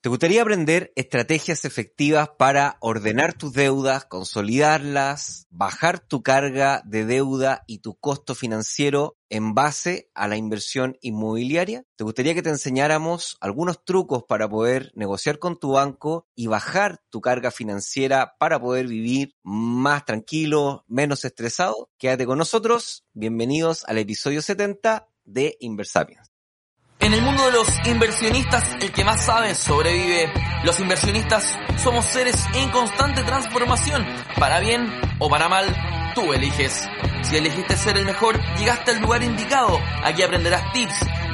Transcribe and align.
¿Te 0.00 0.10
gustaría 0.10 0.42
aprender 0.42 0.92
estrategias 0.94 1.64
efectivas 1.64 2.30
para 2.38 2.76
ordenar 2.78 3.32
tus 3.34 3.52
deudas, 3.52 4.04
consolidarlas, 4.04 5.48
bajar 5.50 5.98
tu 5.98 6.22
carga 6.22 6.82
de 6.84 7.04
deuda 7.04 7.64
y 7.66 7.78
tu 7.78 7.96
costo 7.96 8.36
financiero 8.36 9.18
en 9.28 9.54
base 9.54 10.08
a 10.14 10.28
la 10.28 10.36
inversión 10.36 10.96
inmobiliaria? 11.00 11.82
¿Te 11.96 12.04
gustaría 12.04 12.34
que 12.34 12.42
te 12.42 12.50
enseñáramos 12.50 13.38
algunos 13.40 13.84
trucos 13.84 14.22
para 14.22 14.48
poder 14.48 14.92
negociar 14.94 15.40
con 15.40 15.58
tu 15.58 15.72
banco 15.72 16.28
y 16.36 16.46
bajar 16.46 17.02
tu 17.10 17.20
carga 17.20 17.50
financiera 17.50 18.36
para 18.38 18.60
poder 18.60 18.86
vivir 18.86 19.34
más 19.42 20.04
tranquilo, 20.04 20.84
menos 20.86 21.24
estresado? 21.24 21.90
Quédate 21.98 22.24
con 22.24 22.38
nosotros. 22.38 23.04
Bienvenidos 23.14 23.84
al 23.86 23.98
episodio 23.98 24.42
70 24.42 25.08
de 25.24 25.56
Inversapiens. 25.58 26.37
En 27.00 27.14
el 27.14 27.22
mundo 27.22 27.46
de 27.46 27.52
los 27.52 27.68
inversionistas, 27.86 28.64
el 28.80 28.90
que 28.90 29.04
más 29.04 29.24
sabe 29.24 29.54
sobrevive. 29.54 30.32
Los 30.64 30.80
inversionistas 30.80 31.56
somos 31.76 32.04
seres 32.06 32.44
en 32.54 32.70
constante 32.70 33.22
transformación. 33.22 34.04
Para 34.38 34.58
bien 34.58 34.90
o 35.20 35.30
para 35.30 35.48
mal, 35.48 35.66
tú 36.16 36.32
eliges. 36.32 36.88
Si 37.22 37.36
elegiste 37.36 37.76
ser 37.76 37.98
el 37.98 38.04
mejor, 38.04 38.40
llegaste 38.56 38.90
al 38.90 39.00
lugar 39.00 39.22
indicado. 39.22 39.78
Aquí 40.02 40.22
aprenderás 40.22 40.72
tips 40.72 41.06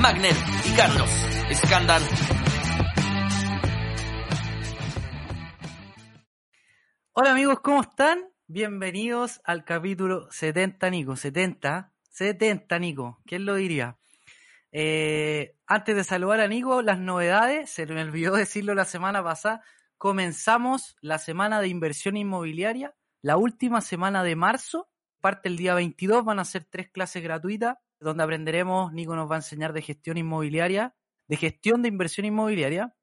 Magnet 0.00 0.36
y 0.64 0.76
Carlos 0.76 1.10
Escandal. 1.50 2.02
Hola 7.12 7.32
amigos, 7.32 7.58
¿cómo 7.60 7.82
están? 7.82 8.20
Bienvenidos 8.46 9.40
al 9.44 9.64
capítulo 9.64 10.30
70, 10.30 10.90
Nico. 10.90 11.16
70, 11.16 11.92
70, 12.10 12.78
Nico. 12.78 13.20
¿Quién 13.26 13.44
lo 13.44 13.56
diría? 13.56 13.98
Eh, 14.70 15.56
antes 15.66 15.96
de 15.96 16.04
saludar 16.04 16.40
a 16.40 16.48
Nico, 16.48 16.80
las 16.80 17.00
novedades, 17.00 17.68
se 17.68 17.84
me 17.86 18.00
olvidó 18.00 18.34
decirlo 18.36 18.74
la 18.74 18.84
semana 18.84 19.24
pasada, 19.24 19.62
comenzamos 19.96 20.96
la 21.00 21.18
semana 21.18 21.60
de 21.60 21.68
inversión 21.68 22.16
inmobiliaria, 22.16 22.94
la 23.20 23.36
última 23.36 23.80
semana 23.80 24.22
de 24.22 24.36
marzo, 24.36 24.88
parte 25.20 25.48
el 25.48 25.56
día 25.56 25.74
22, 25.74 26.24
van 26.24 26.38
a 26.38 26.44
ser 26.44 26.64
tres 26.70 26.88
clases 26.88 27.20
gratuitas, 27.22 27.78
donde 28.00 28.22
aprenderemos, 28.22 28.92
Nico 28.92 29.16
nos 29.16 29.30
va 29.30 29.36
a 29.36 29.38
enseñar 29.38 29.72
de 29.72 29.82
gestión 29.82 30.16
inmobiliaria, 30.16 30.94
de 31.28 31.36
gestión 31.36 31.82
de 31.82 31.88
inversión 31.88 32.26
inmobiliaria, 32.26 32.94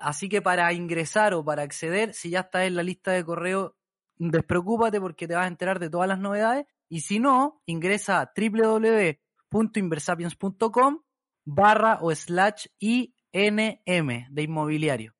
Así 0.00 0.28
que 0.28 0.42
para 0.42 0.72
ingresar 0.72 1.34
o 1.34 1.44
para 1.44 1.62
acceder, 1.62 2.14
si 2.14 2.30
ya 2.30 2.40
estás 2.40 2.66
en 2.66 2.74
la 2.76 2.82
lista 2.82 3.12
de 3.12 3.24
correo, 3.24 3.76
despreocúpate 4.16 5.00
porque 5.00 5.28
te 5.28 5.34
vas 5.34 5.44
a 5.44 5.48
enterar 5.48 5.78
de 5.78 5.90
todas 5.90 6.08
las 6.08 6.18
novedades. 6.18 6.64
Y 6.88 7.00
si 7.00 7.18
no, 7.18 7.60
ingresa 7.66 8.20
a 8.20 8.32
www.inversapiens.com 8.36 11.02
barra 11.44 11.98
o 12.00 12.14
slash 12.14 12.66
INM 12.78 13.12
de 13.32 14.42
inmobiliario. 14.42 15.14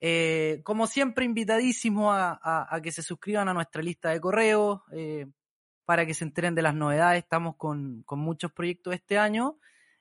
Eh, 0.00 0.60
como 0.64 0.86
siempre, 0.86 1.24
invitadísimo 1.24 2.12
a, 2.12 2.80
que 2.82 2.92
se 2.92 3.02
suscriban 3.02 3.48
a 3.48 3.54
nuestra 3.54 3.82
lista 3.82 4.10
de 4.10 4.20
correo 4.20 4.84
eh, 4.92 5.26
para 5.88 6.04
que 6.04 6.12
se 6.12 6.24
enteren 6.24 6.54
de 6.54 6.60
las 6.60 6.74
novedades. 6.74 7.22
Estamos 7.22 7.56
con, 7.56 8.02
con 8.02 8.18
muchos 8.18 8.52
proyectos 8.52 8.92
este 8.92 9.16
año. 9.16 9.58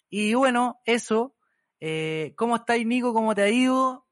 Y 0.10 0.34
bueno, 0.34 0.82
eso. 0.84 1.34
Eh, 1.80 2.34
¿Cómo 2.36 2.58
estáis, 2.58 2.86
Nico? 2.86 3.14
¿Cómo 3.14 3.34
te 3.34 3.44
ha 3.44 3.50
ido? 3.50 4.06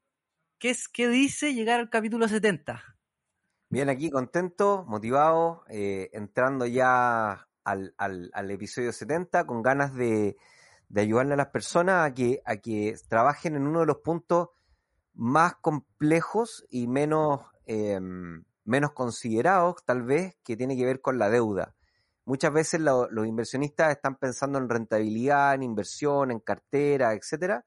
¿Qué, 0.58 0.70
es, 0.70 0.88
¿Qué 0.88 1.10
dice 1.10 1.54
llegar 1.54 1.82
al 1.82 1.90
capítulo 1.90 2.30
70? 2.30 2.82
Bien, 3.70 3.90
aquí 3.90 4.10
contento, 4.10 4.86
motivado, 4.88 5.66
eh, 5.68 6.10
entrando 6.14 6.66
ya 6.66 7.46
al, 7.66 7.94
al, 7.98 8.32
al, 8.34 8.52
episodio 8.52 8.94
70 8.94 9.46
con 9.46 9.62
ganas 9.62 9.94
de, 9.94 10.38
de, 10.88 11.02
ayudarle 11.02 11.34
a 11.34 11.38
las 11.38 11.48
personas 11.48 12.10
a 12.10 12.14
que, 12.14 12.42
a 12.46 12.56
que 12.56 12.96
trabajen 13.10 13.58
en 13.58 13.68
uno 13.68 13.82
de 13.82 13.88
los 13.88 13.98
puntos 13.98 14.52
más 15.14 15.56
complejos 15.56 16.66
y 16.70 16.88
menos, 16.88 17.42
eh, 17.66 18.00
menos 18.66 18.92
considerados, 18.92 19.84
tal 19.86 20.04
vez, 20.04 20.36
que 20.44 20.58
tiene 20.58 20.76
que 20.76 20.86
ver 20.86 21.02
con 21.02 21.18
la 21.18 21.30
deuda. 21.30 21.76
Muchas 22.26 22.52
veces 22.52 22.82
lo, 22.82 23.10
los 23.10 23.28
inversionistas 23.28 23.92
están 23.92 24.16
pensando 24.16 24.60
en 24.60 24.70
rentabilidad, 24.70 25.54
en 25.54 25.64
inversión, 25.64 26.32
en 26.32 26.40
cartera, 26.40 27.14
etcétera, 27.14 27.66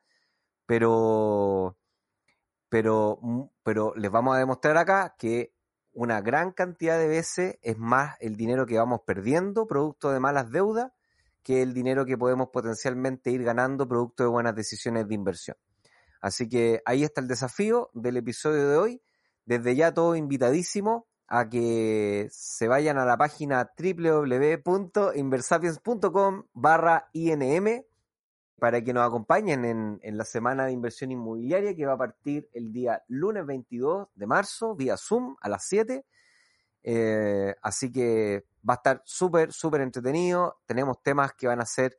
pero 0.66 1.76
pero, 2.68 3.18
pero 3.62 3.94
les 3.96 4.10
vamos 4.10 4.36
a 4.36 4.38
demostrar 4.38 4.76
acá 4.76 5.14
que 5.18 5.54
una 5.92 6.20
gran 6.20 6.52
cantidad 6.52 6.98
de 6.98 7.08
veces 7.08 7.58
es 7.62 7.78
más 7.78 8.16
el 8.20 8.36
dinero 8.36 8.66
que 8.66 8.78
vamos 8.78 9.00
perdiendo 9.06 9.66
producto 9.66 10.10
de 10.10 10.20
malas 10.20 10.50
deudas 10.50 10.92
que 11.42 11.62
el 11.62 11.72
dinero 11.72 12.04
que 12.04 12.18
podemos 12.18 12.50
potencialmente 12.50 13.30
ir 13.30 13.42
ganando 13.42 13.88
producto 13.88 14.22
de 14.22 14.28
buenas 14.28 14.54
decisiones 14.54 15.08
de 15.08 15.14
inversión. 15.14 15.56
Así 16.20 16.48
que 16.48 16.82
ahí 16.84 17.04
está 17.04 17.20
el 17.20 17.28
desafío 17.28 17.90
del 17.94 18.18
episodio 18.18 18.68
de 18.68 18.76
hoy. 18.76 19.02
Desde 19.48 19.74
ya 19.74 19.92
todo 19.94 20.14
invitadísimo 20.14 21.08
a 21.26 21.48
que 21.48 22.28
se 22.30 22.68
vayan 22.68 22.98
a 22.98 23.06
la 23.06 23.16
página 23.16 23.72
www.inversapiens.com 23.78 26.42
barra 26.52 27.08
INM 27.14 27.82
para 28.58 28.84
que 28.84 28.92
nos 28.92 29.08
acompañen 29.08 29.64
en, 29.64 30.00
en, 30.02 30.18
la 30.18 30.26
semana 30.26 30.66
de 30.66 30.72
inversión 30.72 31.12
inmobiliaria 31.12 31.74
que 31.74 31.86
va 31.86 31.94
a 31.94 31.96
partir 31.96 32.50
el 32.52 32.74
día 32.74 33.02
lunes 33.08 33.46
22 33.46 34.08
de 34.14 34.26
marzo 34.26 34.74
vía 34.74 34.98
Zoom 34.98 35.36
a 35.40 35.48
las 35.48 35.66
7. 35.66 36.04
Eh, 36.82 37.54
así 37.62 37.90
que 37.90 38.44
va 38.68 38.74
a 38.74 38.76
estar 38.76 39.00
súper, 39.06 39.54
súper 39.54 39.80
entretenido. 39.80 40.60
Tenemos 40.66 41.02
temas 41.02 41.32
que 41.32 41.46
van 41.46 41.62
a 41.62 41.64
ser 41.64 41.96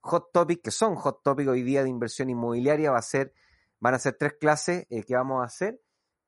hot 0.00 0.32
topic, 0.32 0.62
que 0.62 0.70
son 0.70 0.94
hot 0.94 1.22
topic 1.22 1.46
hoy 1.46 1.62
día 1.62 1.82
de 1.82 1.90
inversión 1.90 2.30
inmobiliaria. 2.30 2.90
Va 2.90 3.00
a 3.00 3.02
ser, 3.02 3.34
van 3.80 3.92
a 3.92 3.98
ser 3.98 4.14
tres 4.14 4.32
clases 4.40 4.86
eh, 4.88 5.02
que 5.02 5.14
vamos 5.14 5.42
a 5.42 5.44
hacer, 5.44 5.78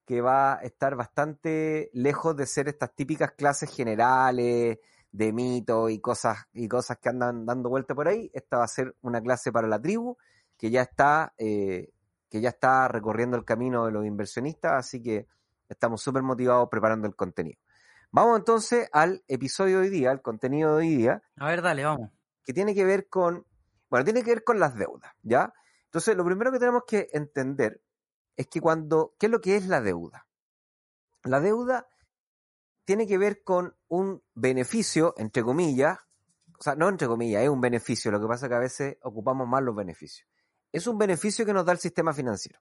que 0.09 0.23
va 0.23 0.55
a 0.55 0.63
estar 0.63 0.97
bastante 0.97 1.91
lejos 1.93 2.35
de 2.35 2.47
ser 2.47 2.67
estas 2.67 2.95
típicas 2.95 3.33
clases 3.33 3.71
generales, 3.71 4.79
de 5.13 5.33
mitos 5.35 5.91
y 5.91 6.01
cosas, 6.01 6.47
y 6.55 6.67
cosas 6.67 6.97
que 6.97 7.11
andan 7.11 7.45
dando 7.45 7.69
vuelta 7.69 7.95
por 7.95 8.09
ahí. 8.09 8.31
Esta 8.33 8.57
va 8.57 8.65
a 8.65 8.69
ser 8.69 8.97
una 9.03 9.21
clase 9.21 9.53
para 9.53 9.69
la 9.69 9.79
tribu 9.79 10.17
que 10.57 10.71
ya 10.71 10.81
está, 10.81 11.35
eh, 11.37 11.91
que 12.31 12.41
ya 12.41 12.49
está 12.49 12.89
recorriendo 12.89 13.37
el 13.37 13.45
camino 13.45 13.85
de 13.85 13.93
los 13.93 14.07
inversionistas, 14.07 14.73
así 14.79 15.03
que 15.03 15.27
estamos 15.69 16.01
súper 16.01 16.23
motivados 16.23 16.71
preparando 16.71 17.07
el 17.07 17.15
contenido. 17.15 17.59
Vamos 18.11 18.39
entonces 18.39 18.89
al 18.95 19.23
episodio 19.29 19.81
de 19.81 19.89
hoy 19.89 19.91
día, 19.91 20.11
al 20.11 20.23
contenido 20.23 20.71
de 20.71 20.87
hoy 20.87 20.97
día. 20.97 21.23
A 21.37 21.49
ver, 21.49 21.61
dale, 21.61 21.85
vamos. 21.85 22.09
Que 22.47 22.55
tiene 22.55 22.75
que 22.75 22.87
ver 22.87 23.11
con, 23.11 23.45
bueno, 23.91 24.07
tiene 24.07 24.23
que 24.23 24.31
ver 24.31 24.43
con 24.43 24.59
las 24.59 24.75
deudas, 24.75 25.13
¿ya? 25.23 25.53
Entonces, 25.85 26.17
lo 26.17 26.25
primero 26.25 26.51
que 26.51 26.59
tenemos 26.59 26.85
que 26.87 27.09
entender 27.13 27.83
es 28.39 28.47
que 28.47 28.61
cuando, 28.61 29.15
¿qué 29.19 29.27
es 29.27 29.33
lo 29.33 29.41
que 29.41 29.57
es 29.57 29.67
la 29.67 29.81
deuda? 29.81 30.27
La 31.25 31.41
deuda 31.41 31.89
tiene 32.85 33.07
que 33.07 33.19
ver 33.19 33.43
con 33.43 33.77
un 33.89 34.23
beneficio, 34.35 35.13
entre 35.19 35.43
comillas, 35.43 35.99
o 36.59 36.63
sea, 36.63 36.77
no 36.77 36.89
entre 36.89 37.09
comillas, 37.09 37.43
es 37.43 37.49
un 37.49 37.61
beneficio, 37.61 38.11
lo 38.11 38.21
que 38.21 38.29
pasa 38.29 38.47
es 38.47 38.51
que 38.51 38.55
a 38.55 38.61
veces 38.61 38.97
ocupamos 39.03 39.47
más 39.47 39.63
los 39.63 39.75
beneficios. 39.75 40.27
Es 40.73 40.87
un 40.87 40.99
beneficio 40.99 41.45
que 41.45 41.53
nos 41.53 41.67
da 41.67 41.73
el 41.73 41.79
sistema 41.79 42.15
financiero. 42.15 42.61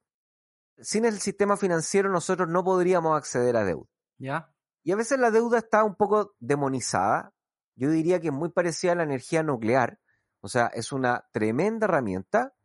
Sin 0.79 1.05
el 1.05 1.19
sistema 1.19 1.57
financiero 1.57 2.09
nosotros 2.09 2.49
no 2.49 2.63
podríamos 2.63 3.15
acceder 3.15 3.55
a 3.55 3.63
deuda. 3.63 3.87
¿Ya? 4.17 4.53
Y 4.83 4.91
a 4.91 4.95
veces 4.95 5.19
la 5.19 5.31
deuda 5.31 5.59
está 5.59 5.83
un 5.83 5.95
poco 5.95 6.35
demonizada. 6.39 7.33
Yo 7.75 7.91
diría 7.91 8.19
que 8.19 8.27
es 8.27 8.33
muy 8.33 8.49
parecida 8.49 8.93
a 8.93 8.95
la 8.95 9.03
energía 9.03 9.43
nuclear. 9.43 9.99
O 10.41 10.47
sea, 10.47 10.67
es 10.67 10.91
una 10.91 11.27
tremenda 11.31 11.85
herramienta 11.85 12.55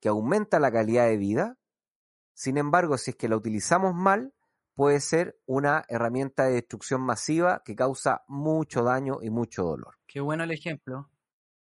que 0.00 0.08
aumenta 0.08 0.60
la 0.60 0.70
calidad 0.70 1.06
de 1.06 1.16
vida. 1.16 1.58
Sin 2.40 2.56
embargo, 2.56 2.96
si 2.96 3.10
es 3.10 3.16
que 3.18 3.28
la 3.28 3.36
utilizamos 3.36 3.94
mal, 3.94 4.32
puede 4.74 5.00
ser 5.00 5.38
una 5.44 5.84
herramienta 5.88 6.44
de 6.44 6.54
destrucción 6.54 7.02
masiva 7.02 7.60
que 7.66 7.76
causa 7.76 8.22
mucho 8.28 8.82
daño 8.82 9.18
y 9.20 9.28
mucho 9.28 9.62
dolor. 9.62 9.98
Qué 10.06 10.20
bueno 10.20 10.44
el 10.44 10.50
ejemplo. 10.50 11.10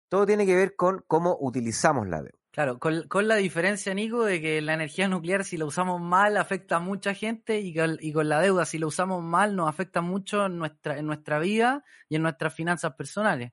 Todo 0.08 0.26
tiene 0.26 0.46
que 0.46 0.56
ver 0.56 0.78
con 0.78 1.04
cómo 1.06 1.36
utilizamos 1.42 2.08
la 2.08 2.22
deuda. 2.22 2.40
Claro, 2.52 2.80
con, 2.80 3.10
con, 3.10 3.28
la 3.28 3.36
diferencia, 3.36 3.94
Nico, 3.94 4.24
de 4.24 4.40
que 4.40 4.62
la 4.62 4.74
energía 4.74 5.10
nuclear, 5.10 5.44
si 5.44 5.58
la 5.58 5.66
usamos 5.66 6.00
mal, 6.00 6.38
afecta 6.38 6.78
a 6.78 6.80
mucha 6.80 7.14
gente 7.14 7.60
y 7.60 7.76
con, 7.76 7.98
y 8.00 8.14
con 8.14 8.30
la 8.30 8.40
deuda, 8.40 8.64
si 8.64 8.78
la 8.78 8.88
usamos 8.88 9.22
mal, 9.22 9.58
nos 9.58 9.68
afecta 9.68 10.00
mucho 10.00 10.46
en 10.46 10.60
nuestra, 10.60 10.98
en 10.98 11.06
nuestra 11.06 11.40
vida 11.40 11.84
y 12.08 12.16
en 12.16 12.22
nuestras 12.22 12.54
finanzas 12.54 12.94
personales. 12.94 13.52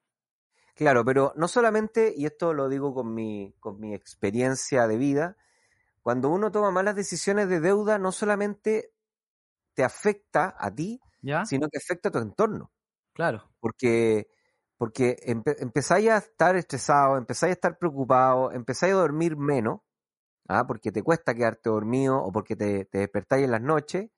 Claro, 0.77 1.05
pero 1.05 1.33
no 1.35 1.49
solamente, 1.49 2.15
y 2.17 2.25
esto 2.25 2.55
lo 2.55 2.69
digo 2.69 2.95
con 2.95 3.13
mi, 3.13 3.53
con 3.59 3.81
mi 3.81 3.95
experiencia 3.95 4.87
de 4.87 4.97
vida, 4.97 5.37
cuando 6.07 6.31
uno 6.31 6.53
toma 6.53 6.71
malas 6.71 6.95
decisiones 6.95 7.49
de 7.49 7.59
deuda, 7.59 7.99
no 7.99 8.13
solamente 8.13 8.93
te 9.75 9.83
afecta 9.83 10.55
a 10.57 10.73
ti, 10.73 11.01
¿Ya? 11.21 11.45
sino 11.45 11.69
que 11.69 11.79
afecta 11.79 12.11
a 12.11 12.13
tu 12.13 12.21
entorno. 12.21 12.71
Claro. 13.13 13.51
Porque 13.59 14.29
porque 14.77 15.17
empe 15.23 15.57
empezáis 15.59 16.09
a 16.11 16.19
estar 16.19 16.55
estresado, 16.55 17.17
empezáis 17.17 17.51
a 17.51 17.55
estar 17.55 17.77
preocupado, 17.77 18.53
empezáis 18.53 18.93
a 18.93 18.99
dormir 18.99 19.37
menos, 19.37 19.81
¿ah? 20.47 20.65
porque 20.69 20.93
te 20.93 21.03
cuesta 21.03 21.35
quedarte 21.35 21.71
dormido 21.71 22.23
o 22.23 22.31
porque 22.31 22.55
te, 22.55 22.85
te 22.85 22.99
despertáis 22.99 23.45
en 23.45 23.51
las 23.51 23.63
noches, 23.63 24.09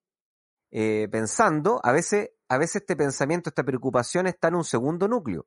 eh, 0.70 1.08
pensando, 1.11 1.81
a 1.82 1.93
veces, 1.93 2.32
a 2.50 2.58
veces 2.58 2.82
este 2.82 2.96
pensamiento, 2.96 3.49
esta 3.49 3.64
preocupación 3.64 4.26
está 4.26 4.49
en 4.49 4.56
un 4.56 4.64
segundo 4.64 5.08
núcleo. 5.08 5.46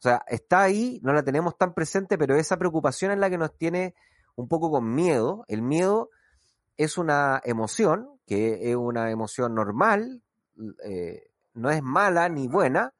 O 0.00 0.02
sea, 0.02 0.24
está 0.26 0.62
ahí, 0.62 0.98
no 1.04 1.12
la 1.12 1.22
tenemos 1.22 1.56
tan 1.56 1.74
presente, 1.74 2.18
pero 2.18 2.34
esa 2.34 2.56
preocupación 2.56 3.12
es 3.12 3.18
la 3.18 3.30
que 3.30 3.38
nos 3.38 3.56
tiene 3.56 3.94
un 4.36 4.48
poco 4.48 4.70
con 4.70 4.94
miedo. 4.94 5.44
El 5.48 5.62
miedo 5.62 6.10
es 6.76 6.98
una 6.98 7.40
emoción, 7.44 8.08
que 8.26 8.70
es 8.70 8.76
una 8.76 9.10
emoción 9.10 9.54
normal, 9.54 10.22
eh, 10.84 11.30
no 11.54 11.70
es 11.70 11.82
mala 11.82 12.28
ni 12.28 12.48
buena, 12.48 12.92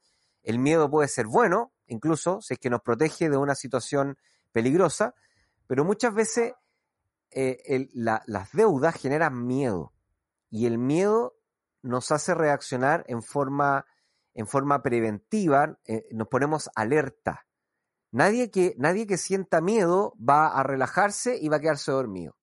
el 0.42 0.58
miedo 0.58 0.90
puede 0.90 1.08
ser 1.08 1.26
bueno, 1.26 1.72
incluso 1.86 2.40
si 2.40 2.54
es 2.54 2.60
que 2.60 2.70
nos 2.70 2.82
protege 2.82 3.28
de 3.28 3.36
una 3.36 3.54
situación 3.54 4.16
peligrosa, 4.52 5.14
pero 5.66 5.84
muchas 5.84 6.14
veces 6.14 6.54
eh, 7.30 7.88
las 7.92 8.52
deudas 8.52 8.94
generan 8.94 9.46
miedo 9.46 9.92
y 10.50 10.66
el 10.66 10.78
miedo 10.78 11.36
nos 11.82 12.10
hace 12.12 12.34
reaccionar 12.34 13.04
en 13.08 13.22
forma, 13.22 13.86
en 14.34 14.46
forma 14.46 14.82
preventiva, 14.82 15.78
eh, 15.86 16.06
nos 16.12 16.28
ponemos 16.28 16.70
alerta. 16.74 17.46
Nadie 18.16 18.50
que, 18.50 18.74
nadie 18.78 19.06
que 19.06 19.18
sienta 19.18 19.60
miedo 19.60 20.14
va 20.16 20.46
a 20.46 20.62
relajarse 20.62 21.36
y 21.38 21.50
va 21.50 21.58
a 21.58 21.60
quedarse 21.60 21.92
dormido. 21.92 22.34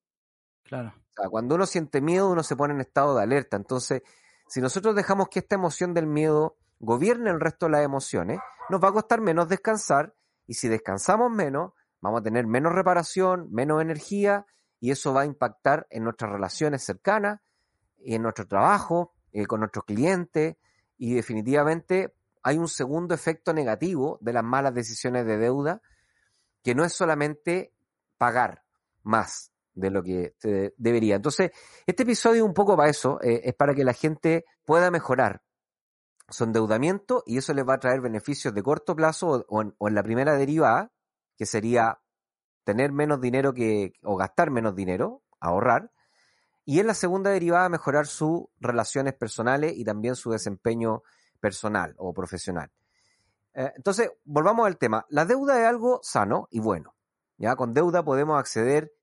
Claro. 0.61 0.93
O 0.95 1.13
sea, 1.15 1.29
cuando 1.29 1.55
uno 1.55 1.65
siente 1.65 1.99
miedo, 1.99 2.29
uno 2.29 2.43
se 2.43 2.55
pone 2.55 2.75
en 2.75 2.81
estado 2.81 3.15
de 3.15 3.23
alerta. 3.23 3.57
Entonces, 3.57 4.03
si 4.47 4.61
nosotros 4.61 4.95
dejamos 4.95 5.29
que 5.29 5.39
esta 5.39 5.55
emoción 5.55 5.95
del 5.95 6.05
miedo 6.05 6.57
gobierne 6.77 7.31
el 7.31 7.39
resto 7.39 7.65
de 7.65 7.71
las 7.71 7.81
emociones, 7.83 8.37
nos 8.69 8.83
va 8.83 8.89
a 8.89 8.91
costar 8.91 9.19
menos 9.19 9.49
descansar 9.49 10.13
y 10.45 10.53
si 10.53 10.67
descansamos 10.67 11.31
menos, 11.31 11.71
vamos 12.01 12.21
a 12.21 12.23
tener 12.23 12.45
menos 12.45 12.71
reparación, 12.71 13.47
menos 13.51 13.81
energía 13.81 14.45
y 14.79 14.91
eso 14.91 15.11
va 15.11 15.21
a 15.21 15.25
impactar 15.25 15.87
en 15.89 16.03
nuestras 16.03 16.31
relaciones 16.31 16.83
cercanas 16.83 17.39
y 17.97 18.13
en 18.13 18.21
nuestro 18.21 18.47
trabajo, 18.47 19.15
eh, 19.31 19.47
con 19.47 19.61
nuestros 19.61 19.85
clientes 19.85 20.55
y 20.99 21.15
definitivamente 21.15 22.13
hay 22.43 22.57
un 22.57 22.67
segundo 22.67 23.15
efecto 23.15 23.53
negativo 23.53 24.17
de 24.21 24.33
las 24.33 24.43
malas 24.43 24.73
decisiones 24.73 25.25
de 25.25 25.37
deuda 25.37 25.81
que 26.61 26.75
no 26.75 26.83
es 26.83 26.93
solamente 26.93 27.73
pagar 28.17 28.63
más 29.01 29.51
de 29.73 29.89
lo 29.89 30.03
que 30.03 30.35
debería. 30.77 31.15
Entonces, 31.15 31.51
este 31.85 32.03
episodio 32.03 32.45
un 32.45 32.53
poco 32.53 32.77
para 32.77 32.89
eso, 32.89 33.19
eh, 33.21 33.41
es 33.45 33.55
para 33.55 33.73
que 33.73 33.83
la 33.83 33.93
gente 33.93 34.45
pueda 34.65 34.91
mejorar 34.91 35.41
su 36.29 36.43
endeudamiento 36.43 37.23
y 37.25 37.37
eso 37.37 37.53
les 37.53 37.67
va 37.67 37.75
a 37.75 37.79
traer 37.79 38.01
beneficios 38.01 38.53
de 38.53 38.63
corto 38.63 38.95
plazo 38.95 39.45
o, 39.47 39.61
en, 39.61 39.73
o 39.77 39.87
en 39.87 39.95
la 39.95 40.03
primera 40.03 40.35
derivada, 40.35 40.91
que 41.37 41.45
sería 41.45 41.99
tener 42.63 42.91
menos 42.91 43.19
dinero 43.19 43.53
que, 43.53 43.93
o 44.03 44.15
gastar 44.15 44.51
menos 44.51 44.75
dinero, 44.75 45.21
ahorrar, 45.39 45.91
y 46.65 46.79
en 46.79 46.87
la 46.87 46.93
segunda 46.93 47.31
derivada 47.31 47.67
mejorar 47.67 48.07
sus 48.07 48.45
relaciones 48.59 49.13
personales 49.15 49.73
y 49.75 49.83
también 49.83 50.15
su 50.15 50.31
desempeño 50.31 51.03
personal 51.43 51.93
o 51.97 52.13
profesional. 52.13 52.71
Eh, 53.53 53.73
entonces, 53.75 54.09
volvamos 54.23 54.65
al 54.65 54.77
tema. 54.77 55.05
La 55.09 55.25
deuda 55.25 55.59
es 55.61 55.67
algo 55.67 55.99
sano 56.01 56.47
y 56.51 56.61
bueno. 56.61 56.95
¿ya? 57.37 57.57
Con 57.57 57.73
deuda 57.73 58.01
podemos 58.01 58.39
acceder 58.39 58.93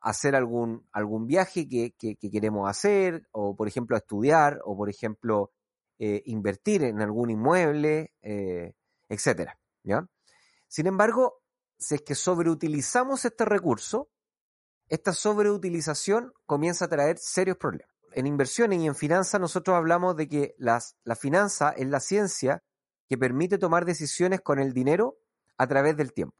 a 0.00 0.10
hacer 0.10 0.34
algún, 0.34 0.84
algún 0.90 1.28
viaje 1.28 1.68
que, 1.68 1.94
que, 1.96 2.16
que 2.16 2.28
queremos 2.28 2.68
hacer, 2.68 3.28
o 3.30 3.54
por 3.54 3.68
ejemplo 3.68 3.94
a 3.94 4.00
estudiar, 4.00 4.60
o 4.64 4.76
por 4.76 4.90
ejemplo 4.90 5.52
eh, 6.00 6.22
invertir 6.26 6.82
en 6.82 7.00
algún 7.00 7.30
inmueble, 7.30 8.12
eh, 8.20 8.74
etcétera. 9.08 9.56
Sin 10.66 10.88
embargo, 10.88 11.42
si 11.78 11.94
es 11.94 12.02
que 12.02 12.16
sobreutilizamos 12.16 13.24
este 13.24 13.44
recurso, 13.44 14.10
esta 14.88 15.12
sobreutilización 15.12 16.32
comienza 16.46 16.86
a 16.86 16.88
traer 16.88 17.18
serios 17.18 17.56
problemas. 17.58 17.91
En 18.14 18.26
inversiones 18.26 18.80
y 18.80 18.86
en 18.86 18.94
finanzas 18.94 19.40
nosotros 19.40 19.76
hablamos 19.76 20.16
de 20.16 20.28
que 20.28 20.54
las, 20.58 20.96
la 21.04 21.16
finanza 21.16 21.70
es 21.70 21.88
la 21.88 22.00
ciencia 22.00 22.62
que 23.08 23.18
permite 23.18 23.58
tomar 23.58 23.84
decisiones 23.84 24.40
con 24.40 24.58
el 24.58 24.72
dinero 24.72 25.18
a 25.58 25.66
través 25.66 25.96
del 25.96 26.12
tiempo. 26.12 26.36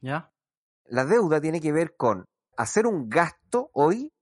¿Ya? 0.00 0.32
La 0.84 1.04
deuda 1.04 1.40
tiene 1.40 1.60
que 1.60 1.72
ver 1.72 1.96
con 1.96 2.26
hacer 2.56 2.86
un 2.86 3.08
gasto 3.08 3.70
hoy, 3.72 4.12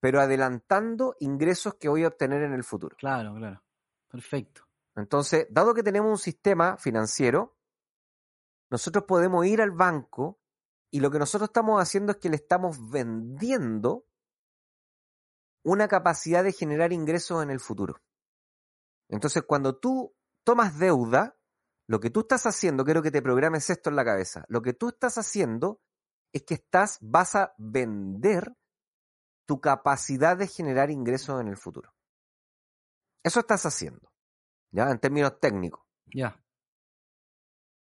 pero 0.00 0.20
adelantando 0.20 1.14
ingresos 1.20 1.74
que 1.74 1.88
voy 1.88 2.04
a 2.04 2.08
obtener 2.08 2.42
en 2.42 2.52
el 2.52 2.64
futuro. 2.64 2.96
Claro, 2.96 3.34
claro. 3.34 3.62
Perfecto. 4.08 4.62
Entonces, 4.96 5.46
dado 5.50 5.74
que 5.74 5.82
tenemos 5.82 6.10
un 6.10 6.18
sistema 6.18 6.76
financiero, 6.76 7.56
nosotros 8.70 9.04
podemos 9.04 9.46
ir 9.46 9.62
al 9.62 9.70
banco 9.70 10.40
y 10.90 11.00
lo 11.00 11.10
que 11.10 11.18
nosotros 11.18 11.48
estamos 11.48 11.80
haciendo 11.80 12.12
es 12.12 12.18
que 12.18 12.30
le 12.30 12.36
estamos 12.36 12.90
vendiendo 12.90 14.07
una 15.62 15.88
capacidad 15.88 16.44
de 16.44 16.52
generar 16.52 16.92
ingresos 16.92 17.42
en 17.42 17.50
el 17.50 17.60
futuro. 17.60 18.00
Entonces, 19.08 19.42
cuando 19.42 19.78
tú 19.78 20.14
tomas 20.44 20.78
deuda, 20.78 21.36
lo 21.86 22.00
que 22.00 22.10
tú 22.10 22.20
estás 22.20 22.46
haciendo, 22.46 22.84
quiero 22.84 23.02
que 23.02 23.10
te 23.10 23.22
programes 23.22 23.70
esto 23.70 23.90
en 23.90 23.96
la 23.96 24.04
cabeza, 24.04 24.44
lo 24.48 24.60
que 24.60 24.74
tú 24.74 24.88
estás 24.88 25.16
haciendo 25.18 25.80
es 26.32 26.42
que 26.42 26.54
estás, 26.54 26.98
vas 27.00 27.34
a 27.34 27.54
vender 27.56 28.54
tu 29.46 29.60
capacidad 29.60 30.36
de 30.36 30.46
generar 30.46 30.90
ingresos 30.90 31.40
en 31.40 31.48
el 31.48 31.56
futuro. 31.56 31.94
Eso 33.24 33.40
estás 33.40 33.64
haciendo, 33.64 34.12
¿ya? 34.70 34.90
En 34.90 34.98
términos 34.98 35.40
técnicos. 35.40 35.82
Ya. 36.06 36.42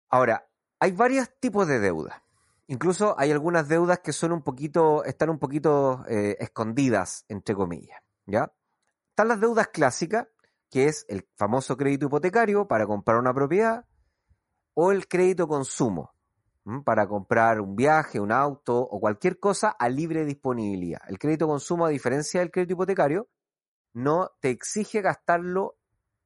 Ahora, 0.10 0.50
hay 0.80 0.92
varios 0.92 1.30
tipos 1.39 1.68
de 1.68 1.80
deudas. 1.80 2.23
Incluso 2.68 3.15
hay 3.19 3.31
algunas 3.31 3.68
deudas 3.68 4.00
que 4.00 4.13
son 4.13 4.31
un 4.31 4.42
poquito, 4.42 5.04
están 5.04 5.30
un 5.30 5.39
poquito 5.39 6.04
eh, 6.07 6.38
escondidas, 6.39 7.25
entre 7.27 7.56
comillas, 7.56 8.01
¿ya? 8.25 8.53
Están 9.10 9.27
las 9.27 9.41
deudas 9.41 9.67
clásicas, 9.67 10.27
que 10.70 10.86
es 10.86 11.05
el 11.10 11.27
famoso 11.36 11.75
crédito 11.77 12.05
hipotecario 12.05 12.67
para 12.67 12.88
comprar 12.88 13.17
una 13.17 13.34
propiedad, 13.34 13.86
o 14.74 14.91
el 14.91 15.08
crédito 15.08 15.48
consumo, 15.48 16.13
para 16.86 17.08
comprar 17.08 17.60
un 17.60 17.75
viaje, 17.75 18.20
un 18.20 18.32
auto 18.32 18.79
o 18.79 19.00
cualquier 19.00 19.39
cosa 19.39 19.70
a 19.70 19.89
libre 19.89 20.25
disponibilidad. 20.25 21.01
El 21.08 21.20
crédito 21.20 21.48
consumo, 21.48 21.86
a 21.86 21.89
diferencia 21.89 22.39
del 22.39 22.51
crédito 22.51 22.74
hipotecario, 22.74 23.27
no 23.93 24.32
te 24.39 24.50
exige 24.50 25.01
gastarlo 25.01 25.75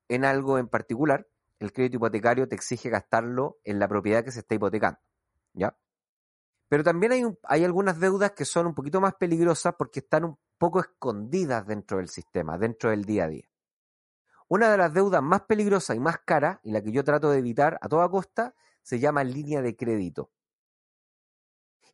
en 0.07 0.23
algo 0.23 0.59
en 0.59 0.67
particular. 0.67 1.27
El 1.59 1.73
crédito 1.73 1.97
hipotecario 1.97 2.47
te 2.47 2.55
exige 2.55 2.89
gastarlo 2.89 3.57
en 3.63 3.79
la 3.79 3.87
propiedad 3.87 4.23
que 4.23 4.31
se 4.31 4.39
está 4.39 4.55
hipotecando. 4.55 4.99
¿Ya? 5.53 5.75
Pero 6.69 6.83
también 6.83 7.13
hay, 7.13 7.23
un, 7.23 7.37
hay 7.43 7.63
algunas 7.63 7.99
deudas 7.99 8.31
que 8.31 8.45
son 8.45 8.67
un 8.67 8.73
poquito 8.73 8.99
más 8.99 9.15
peligrosas 9.15 9.75
porque 9.77 9.99
están 9.99 10.25
un 10.25 10.37
poco 10.57 10.79
escondidas 10.81 11.65
dentro 11.65 11.97
del 11.97 12.09
sistema, 12.09 12.57
dentro 12.57 12.89
del 12.89 13.05
día 13.05 13.25
a 13.25 13.27
día. 13.27 13.49
Una 14.49 14.69
de 14.69 14.77
las 14.77 14.93
deudas 14.93 15.21
más 15.21 15.41
peligrosas 15.41 15.95
y 15.95 15.99
más 15.99 16.19
caras, 16.19 16.59
y 16.63 16.71
la 16.71 16.81
que 16.81 16.91
yo 16.91 17.03
trato 17.03 17.29
de 17.29 17.39
evitar 17.39 17.77
a 17.81 17.89
toda 17.89 18.09
costa, 18.09 18.53
se 18.81 18.99
llama 18.99 19.23
línea 19.23 19.61
de 19.61 19.75
crédito. 19.75 20.31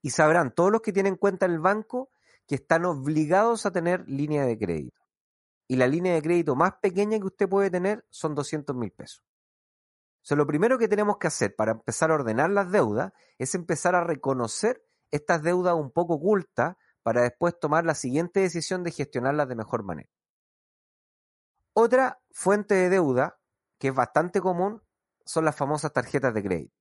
Y 0.02 0.12
sabrán 0.12 0.54
todos 0.54 0.72
los 0.72 0.82
que 0.82 0.94
tienen 0.94 1.16
cuenta 1.16 1.46
en 1.46 1.54
el 1.54 1.60
banco 1.60 2.12
que 2.48 2.56
están 2.56 2.86
obligados 2.86 3.66
a 3.66 3.72
tener 3.72 4.08
línea 4.08 4.46
de 4.46 4.58
crédito. 4.58 5.02
Y 5.68 5.78
la 5.78 5.88
línea 5.88 6.14
de 6.14 6.22
crédito 6.22 6.56
más 6.56 6.74
pequeña 6.82 7.18
que 7.20 7.26
usted 7.26 7.50
puede 7.50 7.72
tener 7.72 8.06
son 8.10 8.36
200 8.36 8.76
mil 8.76 8.92
pesos. 8.92 9.24
Lo 10.30 10.48
primero 10.48 10.78
que 10.78 10.88
tenemos 10.88 11.18
que 11.18 11.28
hacer 11.28 11.56
para 11.56 11.74
empezar 11.74 12.10
a 12.12 12.16
ordenar 12.16 12.50
las 12.50 12.72
deudas 12.72 13.12
es 13.38 13.54
empezar 13.56 13.96
a 13.96 14.04
reconocer 14.04 14.84
estas 15.12 15.44
deudas 15.44 15.76
un 15.76 15.92
poco 15.92 16.16
ocultas 16.16 16.76
para 17.04 17.22
después 17.22 17.60
tomar 17.60 17.86
la 17.86 17.94
siguiente 17.94 18.40
decisión 18.40 18.84
de 18.84 18.92
gestionarlas 18.92 19.48
de 19.48 19.56
mejor 19.56 19.84
manera. 19.84 20.10
Otra 21.74 22.22
fuente 22.32 22.76
de 22.76 22.90
deuda 22.90 23.38
que 23.78 23.90
es 23.90 23.94
bastante 23.96 24.40
común 24.42 24.82
son 25.26 25.46
las 25.46 25.56
famosas 25.56 25.92
tarjetas 25.92 26.34
de 26.34 26.44
crédito. 26.44 26.76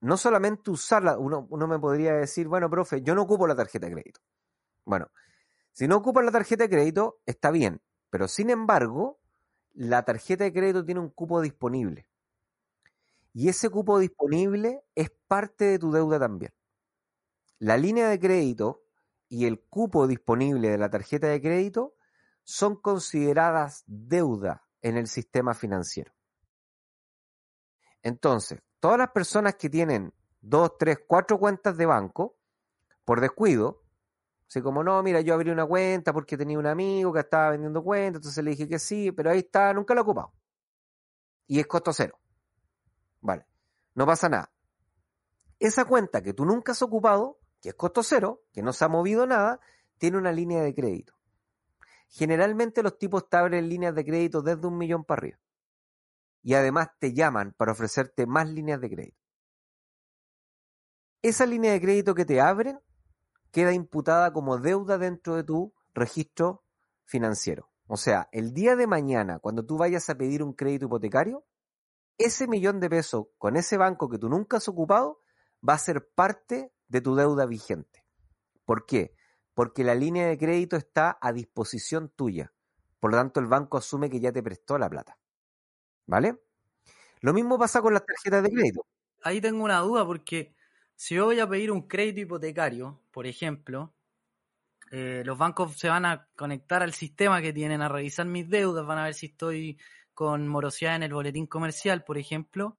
No 0.00 0.16
solamente 0.16 0.70
usarla, 0.70 1.18
uno, 1.18 1.46
uno 1.50 1.66
me 1.66 1.78
podría 1.78 2.14
decir, 2.14 2.46
bueno, 2.46 2.70
profe, 2.70 3.02
yo 3.02 3.14
no 3.14 3.22
ocupo 3.22 3.46
la 3.48 3.56
tarjeta 3.56 3.86
de 3.86 3.92
crédito. 3.92 4.20
Bueno, 4.84 5.10
si 5.72 5.88
no 5.88 5.96
ocupas 5.96 6.24
la 6.24 6.30
tarjeta 6.30 6.64
de 6.64 6.70
crédito, 6.70 7.18
está 7.26 7.50
bien, 7.50 7.82
pero 8.10 8.28
sin 8.28 8.50
embargo, 8.50 9.18
la 9.78 10.02
tarjeta 10.02 10.42
de 10.42 10.52
crédito 10.52 10.84
tiene 10.84 11.00
un 11.00 11.10
cupo 11.10 11.40
disponible. 11.40 12.08
Y 13.32 13.48
ese 13.48 13.70
cupo 13.70 14.00
disponible 14.00 14.82
es 14.96 15.08
parte 15.28 15.66
de 15.66 15.78
tu 15.78 15.92
deuda 15.92 16.18
también. 16.18 16.52
La 17.60 17.76
línea 17.76 18.08
de 18.08 18.18
crédito 18.18 18.82
y 19.28 19.46
el 19.46 19.60
cupo 19.60 20.08
disponible 20.08 20.70
de 20.70 20.78
la 20.78 20.90
tarjeta 20.90 21.28
de 21.28 21.40
crédito 21.40 21.94
son 22.42 22.74
consideradas 22.74 23.84
deuda 23.86 24.66
en 24.82 24.96
el 24.96 25.06
sistema 25.06 25.54
financiero. 25.54 26.12
Entonces, 28.02 28.60
todas 28.80 28.98
las 28.98 29.12
personas 29.12 29.54
que 29.54 29.70
tienen 29.70 30.12
dos, 30.40 30.76
tres, 30.76 30.98
cuatro 31.06 31.38
cuentas 31.38 31.76
de 31.76 31.86
banco, 31.86 32.36
por 33.04 33.20
descuido, 33.20 33.84
así 34.48 34.62
como 34.62 34.82
no, 34.82 35.02
mira, 35.02 35.20
yo 35.20 35.34
abrí 35.34 35.50
una 35.50 35.66
cuenta 35.66 36.12
porque 36.12 36.36
tenía 36.36 36.58
un 36.58 36.66
amigo 36.66 37.12
que 37.12 37.20
estaba 37.20 37.50
vendiendo 37.50 37.82
cuentas, 37.82 38.20
entonces 38.20 38.42
le 38.42 38.52
dije 38.52 38.68
que 38.68 38.78
sí, 38.78 39.12
pero 39.12 39.30
ahí 39.30 39.40
está, 39.40 39.72
nunca 39.74 39.94
lo 39.94 40.00
he 40.00 40.02
ocupado. 40.02 40.32
Y 41.46 41.60
es 41.60 41.66
costo 41.66 41.92
cero. 41.92 42.18
Vale, 43.20 43.46
no 43.94 44.06
pasa 44.06 44.28
nada. 44.28 44.50
Esa 45.58 45.84
cuenta 45.84 46.22
que 46.22 46.32
tú 46.32 46.44
nunca 46.44 46.72
has 46.72 46.82
ocupado, 46.82 47.38
que 47.60 47.70
es 47.70 47.74
costo 47.74 48.02
cero, 48.02 48.42
que 48.52 48.62
no 48.62 48.72
se 48.72 48.84
ha 48.84 48.88
movido 48.88 49.26
nada, 49.26 49.60
tiene 49.98 50.16
una 50.16 50.32
línea 50.32 50.62
de 50.62 50.74
crédito. 50.74 51.14
Generalmente 52.08 52.82
los 52.82 52.96
tipos 52.96 53.28
te 53.28 53.36
abren 53.36 53.68
líneas 53.68 53.94
de 53.94 54.04
crédito 54.04 54.40
desde 54.40 54.66
un 54.66 54.78
millón 54.78 55.04
para 55.04 55.20
arriba. 55.20 55.38
Y 56.42 56.54
además 56.54 56.88
te 56.98 57.12
llaman 57.12 57.52
para 57.56 57.72
ofrecerte 57.72 58.26
más 58.26 58.48
líneas 58.48 58.80
de 58.80 58.88
crédito. 58.88 59.18
Esa 61.20 61.44
línea 61.44 61.72
de 61.72 61.80
crédito 61.80 62.14
que 62.14 62.24
te 62.24 62.40
abren 62.40 62.80
queda 63.50 63.72
imputada 63.72 64.32
como 64.32 64.58
deuda 64.58 64.98
dentro 64.98 65.36
de 65.36 65.44
tu 65.44 65.74
registro 65.94 66.64
financiero. 67.04 67.70
O 67.86 67.96
sea, 67.96 68.28
el 68.32 68.52
día 68.52 68.76
de 68.76 68.86
mañana, 68.86 69.38
cuando 69.38 69.64
tú 69.64 69.78
vayas 69.78 70.08
a 70.10 70.16
pedir 70.16 70.42
un 70.42 70.52
crédito 70.52 70.86
hipotecario, 70.86 71.44
ese 72.18 72.46
millón 72.46 72.80
de 72.80 72.90
pesos 72.90 73.26
con 73.38 73.56
ese 73.56 73.76
banco 73.76 74.08
que 74.08 74.18
tú 74.18 74.28
nunca 74.28 74.58
has 74.58 74.68
ocupado 74.68 75.20
va 75.66 75.74
a 75.74 75.78
ser 75.78 76.08
parte 76.14 76.72
de 76.88 77.00
tu 77.00 77.14
deuda 77.14 77.46
vigente. 77.46 78.04
¿Por 78.64 78.84
qué? 78.84 79.14
Porque 79.54 79.84
la 79.84 79.94
línea 79.94 80.26
de 80.26 80.36
crédito 80.36 80.76
está 80.76 81.18
a 81.20 81.32
disposición 81.32 82.10
tuya. 82.10 82.52
Por 83.00 83.12
lo 83.12 83.16
tanto, 83.16 83.40
el 83.40 83.46
banco 83.46 83.78
asume 83.78 84.10
que 84.10 84.20
ya 84.20 84.32
te 84.32 84.42
prestó 84.42 84.76
la 84.76 84.90
plata. 84.90 85.18
¿Vale? 86.06 86.38
Lo 87.20 87.32
mismo 87.32 87.58
pasa 87.58 87.80
con 87.80 87.94
las 87.94 88.04
tarjetas 88.04 88.42
de 88.42 88.50
crédito. 88.50 88.86
Ahí 89.22 89.40
tengo 89.40 89.64
una 89.64 89.80
duda 89.80 90.04
porque 90.04 90.54
si 90.98 91.14
yo 91.14 91.26
voy 91.26 91.38
a 91.38 91.48
pedir 91.48 91.70
un 91.70 91.86
crédito 91.86 92.20
hipotecario, 92.20 93.00
por 93.12 93.28
ejemplo, 93.28 93.94
eh, 94.90 95.22
los 95.24 95.38
bancos 95.38 95.78
se 95.78 95.88
van 95.88 96.04
a 96.04 96.28
conectar 96.34 96.82
al 96.82 96.92
sistema 96.92 97.40
que 97.40 97.52
tienen 97.52 97.82
a 97.82 97.88
revisar 97.88 98.26
mis 98.26 98.48
deudas, 98.48 98.84
van 98.84 98.98
a 98.98 99.04
ver 99.04 99.14
si 99.14 99.26
estoy 99.26 99.78
con 100.12 100.48
morosidad 100.48 100.96
en 100.96 101.04
el 101.04 101.14
boletín 101.14 101.46
comercial, 101.46 102.02
por 102.02 102.18
ejemplo. 102.18 102.78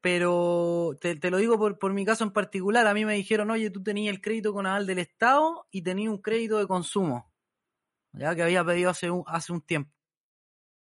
Pero 0.00 0.96
te, 1.00 1.30
lo 1.30 1.38
digo 1.38 1.58
por, 1.78 1.92
mi 1.92 2.04
caso 2.04 2.24
en 2.24 2.32
particular, 2.32 2.86
a 2.88 2.94
mí 2.94 3.04
me 3.04 3.14
dijeron, 3.14 3.50
oye, 3.52 3.70
tú 3.70 3.82
tenías 3.84 4.12
el 4.12 4.20
crédito 4.20 4.52
con 4.52 4.66
aval 4.66 4.86
del 4.86 4.98
Estado 4.98 5.68
y 5.70 5.82
tenías 5.82 6.10
un 6.10 6.18
crédito 6.20 6.58
de 6.58 6.66
consumo, 6.66 7.30
ya 8.12 8.34
que 8.34 8.42
había 8.42 8.64
pedido 8.64 8.90
hace 8.90 9.10
un, 9.10 9.22
hace 9.26 9.52
un 9.52 9.60
tiempo 9.62 9.92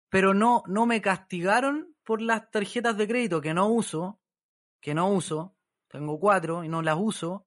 pero 0.09 0.35
no, 0.35 0.61
no 0.67 0.85
me 0.85 1.01
castigaron 1.01 1.95
por 2.03 2.21
las 2.21 2.51
tarjetas 2.51 2.95
de 2.97 3.07
crédito 3.07 3.41
que 3.41 3.55
no 3.55 3.67
uso, 3.67 4.19
que 4.79 4.93
no 4.93 5.09
uso, 5.09 5.55
tengo 5.93 6.19
cuatro 6.19 6.63
y 6.63 6.69
no 6.69 6.81
las 6.81 6.97
uso, 6.97 7.45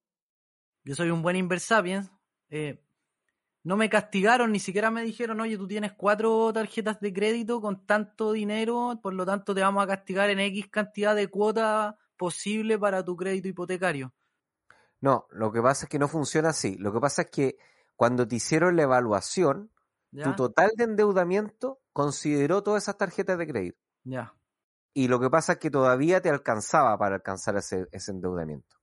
yo 0.85 0.95
soy 0.95 1.11
un 1.11 1.21
buen 1.21 1.35
inversapiens, 1.35 2.13
eh, 2.49 2.81
no 3.65 3.77
me 3.77 3.91
castigaron, 3.91 4.53
ni 4.53 4.61
siquiera 4.61 4.89
me 4.89 5.03
dijeron, 5.03 5.41
oye, 5.41 5.59
tú 5.59 5.67
tienes 5.67 5.93
cuatro 5.95 6.53
tarjetas 6.53 7.01
de 7.01 7.13
crédito 7.13 7.61
con 7.61 7.85
tanto 7.85 8.31
dinero, 8.31 9.01
por 9.03 9.15
lo 9.15 9.27
tanto 9.27 9.53
te 9.53 9.63
vamos 9.63 9.83
a 9.83 9.89
castigar 9.89 10.31
en 10.31 10.39
X 10.39 10.69
cantidad 10.69 11.17
de 11.17 11.27
cuota 11.27 11.99
posible 12.17 12.79
para 12.79 13.05
tu 13.05 13.17
crédito 13.17 13.49
hipotecario. 13.49 14.15
No, 15.01 15.27
lo 15.33 15.51
que 15.51 15.61
pasa 15.61 15.87
es 15.87 15.91
que 15.91 15.99
no 15.99 16.07
funciona 16.07 16.51
así. 16.51 16.77
Lo 16.79 16.93
que 16.93 17.01
pasa 17.01 17.23
es 17.23 17.31
que 17.31 17.59
cuando 17.97 18.29
te 18.29 18.37
hicieron 18.37 18.77
la 18.77 18.83
evaluación, 18.83 19.73
tu 20.13 20.37
total 20.37 20.71
de 20.77 20.85
endeudamiento 20.85 21.81
consideró 21.93 22.63
todas 22.63 22.85
esas 22.85 22.97
tarjetas 22.97 23.39
de 23.39 23.47
crédito. 23.49 23.79
Ya. 24.05 24.36
Y 24.97 25.09
lo 25.09 25.21
que 25.21 25.29
pasa 25.29 25.53
es 25.53 25.59
que 25.59 25.71
todavía 25.71 26.23
te 26.23 26.31
alcanzaba 26.31 26.97
para 26.97 27.17
alcanzar 27.17 27.55
ese, 27.57 27.87
endeudamiento. 28.09 28.79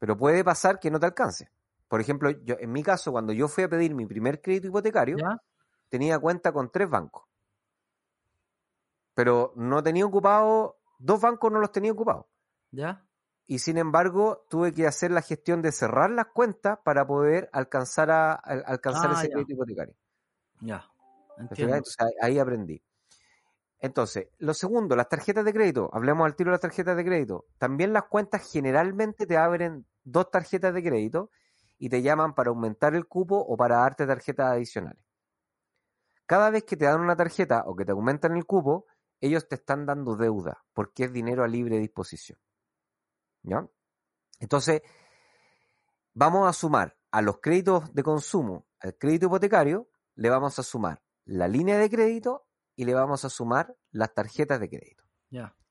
Pero 0.00 0.16
puede 0.16 0.42
pasar 0.42 0.80
que 0.80 0.90
no 0.90 0.98
te 0.98 1.06
alcance. 1.06 1.48
Por 1.86 2.00
ejemplo, 2.00 2.28
yo, 2.30 2.56
en 2.58 2.72
mi 2.72 2.82
caso, 2.82 3.12
cuando 3.12 3.32
yo 3.32 3.46
fui 3.46 3.62
a 3.62 3.68
pedir 3.68 3.94
mi 3.94 4.04
primer 4.04 4.42
crédito 4.42 4.66
hipotecario, 4.66 5.16
tenía 5.88 6.18
cuenta 6.18 6.50
con 6.50 6.72
tres 6.72 6.90
bancos. 6.90 7.22
Pero 9.14 9.52
no 9.54 9.80
tenía 9.80 10.06
ocupado, 10.06 10.80
dos 10.98 11.20
bancos 11.20 11.52
no 11.52 11.60
los 11.60 11.70
tenía 11.70 11.92
ocupados. 11.92 12.26
¿Ya? 12.72 13.06
y 13.46 13.58
sin 13.58 13.76
embargo 13.76 14.46
tuve 14.48 14.72
que 14.72 14.86
hacer 14.86 15.10
la 15.10 15.20
gestión 15.20 15.60
de 15.60 15.70
cerrar 15.70 16.10
las 16.10 16.28
cuentas 16.28 16.78
para 16.82 17.06
poder 17.06 17.50
alcanzar 17.52 18.10
a, 18.10 18.32
alcanzar 18.32 19.10
ah, 19.10 19.18
ese 19.18 19.30
crédito 19.30 19.52
hipotecario. 19.52 19.94
Ya. 20.62 20.90
Entonces, 21.36 21.96
ahí 22.22 22.38
aprendí. 22.38 22.82
Entonces, 23.84 24.28
lo 24.38 24.54
segundo, 24.54 24.96
las 24.96 25.10
tarjetas 25.10 25.44
de 25.44 25.52
crédito. 25.52 25.90
Hablemos 25.92 26.24
al 26.24 26.34
tiro 26.34 26.48
de 26.48 26.52
las 26.52 26.62
tarjetas 26.62 26.96
de 26.96 27.04
crédito. 27.04 27.44
También 27.58 27.92
las 27.92 28.04
cuentas 28.04 28.50
generalmente 28.50 29.26
te 29.26 29.36
abren 29.36 29.84
dos 30.02 30.30
tarjetas 30.30 30.72
de 30.72 30.82
crédito 30.82 31.30
y 31.76 31.90
te 31.90 32.00
llaman 32.00 32.34
para 32.34 32.48
aumentar 32.48 32.94
el 32.94 33.06
cupo 33.06 33.36
o 33.36 33.58
para 33.58 33.80
darte 33.80 34.06
tarjetas 34.06 34.52
adicionales. 34.52 35.04
Cada 36.24 36.48
vez 36.48 36.64
que 36.64 36.78
te 36.78 36.86
dan 36.86 37.02
una 37.02 37.14
tarjeta 37.14 37.64
o 37.66 37.76
que 37.76 37.84
te 37.84 37.92
aumentan 37.92 38.34
el 38.38 38.46
cupo, 38.46 38.86
ellos 39.20 39.46
te 39.48 39.56
están 39.56 39.84
dando 39.84 40.16
deuda 40.16 40.64
porque 40.72 41.04
es 41.04 41.12
dinero 41.12 41.44
a 41.44 41.46
libre 41.46 41.78
disposición. 41.78 42.38
¿Ya? 43.42 43.68
Entonces, 44.40 44.80
vamos 46.14 46.48
a 46.48 46.54
sumar 46.54 46.96
a 47.10 47.20
los 47.20 47.38
créditos 47.38 47.92
de 47.92 48.02
consumo, 48.02 48.66
al 48.80 48.96
crédito 48.96 49.26
hipotecario, 49.26 49.90
le 50.14 50.30
vamos 50.30 50.58
a 50.58 50.62
sumar 50.62 51.02
la 51.26 51.48
línea 51.48 51.76
de 51.76 51.90
crédito 51.90 52.43
y 52.76 52.84
le 52.84 52.94
vamos 52.94 53.24
a 53.24 53.30
sumar 53.30 53.76
las 53.90 54.12
tarjetas 54.14 54.60
de 54.60 54.68
crédito. 54.68 55.04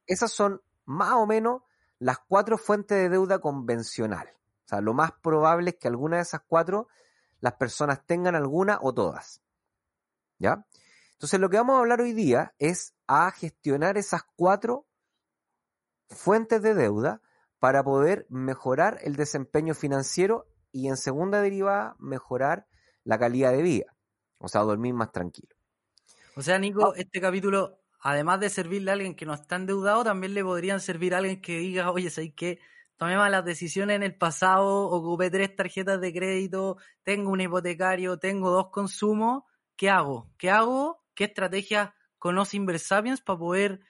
Esas 0.05 0.31
son 0.31 0.62
más 0.86 1.13
o 1.13 1.25
menos 1.25 1.63
las 2.00 2.19
cuatro 2.19 2.57
fuentes 2.57 2.98
de 2.98 3.10
deuda 3.10 3.39
convencional. 3.39 4.27
O 4.65 4.67
sea, 4.67 4.81
lo 4.81 4.93
más 4.93 5.12
probable 5.22 5.72
es 5.72 5.75
que 5.77 5.88
alguna 5.88 6.17
de 6.17 6.24
esas 6.24 6.41
cuatro 6.48 6.88
las 7.39 7.53
personas 7.53 8.05
tengan 8.05 8.36
alguna 8.36 8.79
o 8.81 8.93
todas. 8.93 9.41
¿Ya? 10.39 10.65
Entonces, 11.13 11.39
lo 11.39 11.50
que 11.50 11.57
vamos 11.57 11.75
a 11.75 11.79
hablar 11.79 12.01
hoy 12.01 12.13
día 12.13 12.53
es 12.57 12.93
a 13.07 13.31
gestionar 13.31 13.98
esas 13.98 14.24
cuatro 14.36 14.88
fuentes 16.10 16.62
de 16.62 16.74
deuda 16.74 17.22
para 17.60 17.83
poder 17.83 18.25
mejorar 18.29 19.00
el 19.03 19.15
desempeño 19.15 19.74
financiero 19.74 20.48
y 20.72 20.88
en 20.88 20.98
segunda 20.98 21.41
derivada 21.41 21.95
mejorar 22.00 22.67
la 23.03 23.17
calidad 23.17 23.51
de 23.51 23.62
vida, 23.62 23.95
o 24.38 24.48
sea, 24.48 24.62
dormir 24.62 24.93
más 24.93 25.12
tranquilo. 25.12 25.52
O 26.35 26.41
sea, 26.41 26.57
Nico, 26.59 26.93
ah. 26.93 26.93
este 26.97 27.21
capítulo, 27.21 27.79
además 27.99 28.39
de 28.39 28.49
servirle 28.49 28.91
a 28.91 28.93
alguien 28.93 29.15
que 29.15 29.25
no 29.25 29.33
está 29.33 29.55
endeudado, 29.55 30.03
también 30.03 30.33
le 30.33 30.43
podrían 30.43 30.79
servir 30.79 31.13
a 31.13 31.19
alguien 31.19 31.41
que 31.41 31.59
diga, 31.59 31.91
oye, 31.91 32.09
¿sabes 32.09 32.33
qué? 32.35 32.59
Tomé 32.97 33.17
malas 33.17 33.43
decisiones 33.45 33.95
en 33.95 34.03
el 34.03 34.15
pasado, 34.15 34.89
ocupé 34.89 35.29
tres 35.29 35.55
tarjetas 35.55 35.99
de 35.99 36.13
crédito, 36.13 36.77
tengo 37.03 37.31
un 37.31 37.41
hipotecario, 37.41 38.17
tengo 38.17 38.49
dos 38.51 38.69
consumos, 38.69 39.43
¿qué 39.75 39.89
hago? 39.89 40.31
¿Qué 40.37 40.49
hago? 40.49 41.03
¿Qué 41.15 41.25
estrategia 41.25 41.95
conoce 42.19 42.57
Inversapiens 42.57 43.21
para 43.21 43.39
poder 43.39 43.81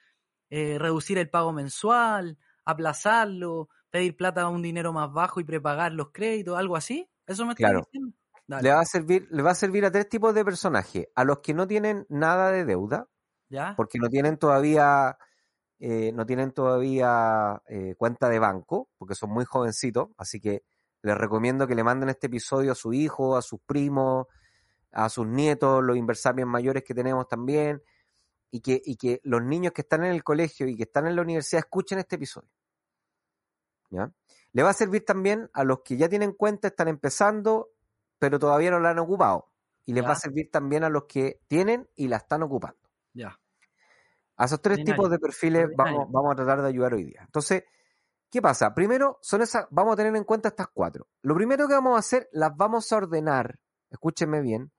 eh, 0.50 0.78
reducir 0.78 1.18
el 1.18 1.30
pago 1.30 1.52
mensual, 1.52 2.38
aplazarlo, 2.64 3.68
pedir 3.90 4.16
plata 4.16 4.42
a 4.42 4.48
un 4.48 4.62
dinero 4.62 4.92
más 4.92 5.12
bajo 5.12 5.40
y 5.40 5.44
prepagar 5.44 5.92
los 5.92 6.10
créditos, 6.10 6.58
algo 6.58 6.76
así. 6.76 7.08
¿Eso 7.26 7.46
me 7.46 7.52
está 7.52 7.70
diciendo? 7.72 8.12
Le 8.46 8.70
va, 8.70 8.80
a 8.80 8.84
servir, 8.84 9.26
le 9.30 9.42
va 9.42 9.52
a 9.52 9.54
servir 9.54 9.84
a 9.86 9.90
tres 9.90 10.08
tipos 10.08 10.34
de 10.34 10.44
personajes. 10.44 11.08
A 11.14 11.24
los 11.24 11.38
que 11.38 11.54
no 11.54 11.66
tienen 11.66 12.06
nada 12.10 12.50
de 12.50 12.64
deuda, 12.64 13.08
¿Ya? 13.48 13.74
porque 13.76 13.98
no 13.98 14.08
tienen 14.08 14.36
todavía, 14.36 15.16
eh, 15.78 16.12
no 16.12 16.26
tienen 16.26 16.52
todavía 16.52 17.62
eh, 17.66 17.94
cuenta 17.96 18.28
de 18.28 18.38
banco, 18.38 18.90
porque 18.98 19.14
son 19.14 19.30
muy 19.30 19.44
jovencitos, 19.46 20.10
así 20.18 20.40
que 20.40 20.62
les 21.02 21.16
recomiendo 21.16 21.66
que 21.66 21.74
le 21.74 21.84
manden 21.84 22.10
este 22.10 22.26
episodio 22.26 22.72
a 22.72 22.74
su 22.74 22.92
hijo, 22.92 23.36
a 23.36 23.42
sus 23.42 23.60
primos, 23.60 24.26
a 24.92 25.08
sus 25.08 25.26
nietos, 25.26 25.82
los 25.82 25.96
inversarios 25.96 26.48
mayores 26.48 26.84
que 26.84 26.94
tenemos 26.94 27.28
también, 27.28 27.82
y 28.50 28.60
que, 28.60 28.80
y 28.84 28.96
que 28.96 29.20
los 29.24 29.42
niños 29.42 29.72
que 29.72 29.82
están 29.82 30.04
en 30.04 30.12
el 30.12 30.22
colegio 30.22 30.68
y 30.68 30.76
que 30.76 30.84
están 30.84 31.06
en 31.06 31.16
la 31.16 31.22
universidad 31.22 31.60
escuchen 31.60 31.98
este 31.98 32.16
episodio. 32.16 32.48
¿Ya? 33.90 34.12
Le 34.52 34.62
va 34.62 34.70
a 34.70 34.74
servir 34.74 35.04
también 35.04 35.50
a 35.52 35.64
los 35.64 35.80
que 35.82 35.96
ya 35.96 36.08
tienen 36.08 36.32
cuenta, 36.32 36.68
están 36.68 36.88
empezando, 36.88 37.70
pero 38.24 38.38
todavía 38.38 38.70
no 38.70 38.80
la 38.80 38.88
han 38.88 38.98
ocupado. 38.98 39.50
Y 39.84 39.92
les 39.92 40.02
va 40.02 40.12
a 40.12 40.16
servir 40.16 40.50
también 40.50 40.82
a 40.82 40.88
los 40.88 41.04
que 41.04 41.42
tienen 41.46 41.90
y 41.94 42.08
la 42.08 42.16
están 42.16 42.42
ocupando. 42.42 42.80
Ya. 43.12 43.38
A 44.38 44.46
esos 44.46 44.62
tres 44.62 44.82
tipos 44.82 45.10
de 45.10 45.18
perfiles 45.18 45.68
vamos, 45.76 46.10
vamos 46.10 46.32
a 46.32 46.36
tratar 46.36 46.62
de 46.62 46.68
ayudar 46.68 46.94
hoy 46.94 47.04
día. 47.04 47.20
Entonces, 47.20 47.64
¿qué 48.30 48.40
pasa? 48.40 48.72
Primero, 48.72 49.18
son 49.20 49.42
esas, 49.42 49.66
vamos 49.70 49.92
a 49.92 49.96
tener 49.96 50.16
en 50.16 50.24
cuenta 50.24 50.48
estas 50.48 50.68
cuatro. 50.68 51.06
Lo 51.20 51.34
primero 51.34 51.68
que 51.68 51.74
vamos 51.74 51.96
a 51.96 51.98
hacer, 51.98 52.30
las 52.32 52.56
vamos 52.56 52.90
a 52.90 52.96
ordenar, 52.96 53.58
escúchenme 53.90 54.40
bien, 54.40 54.72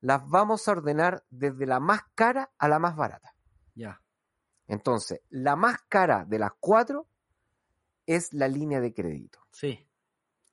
las 0.00 0.26
vamos 0.26 0.66
a 0.66 0.72
ordenar 0.72 1.22
desde 1.28 1.66
la 1.66 1.78
más 1.78 2.00
cara 2.14 2.50
a 2.56 2.66
la 2.66 2.78
más 2.78 2.96
barata. 2.96 3.34
Ya. 3.74 4.00
Entonces, 4.68 5.20
la 5.28 5.54
más 5.54 5.82
cara 5.86 6.24
de 6.24 6.38
las 6.38 6.52
cuatro 6.58 7.06
es 8.06 8.32
la 8.32 8.48
línea 8.48 8.80
de 8.80 8.94
crédito. 8.94 9.40
Sí, 9.50 9.86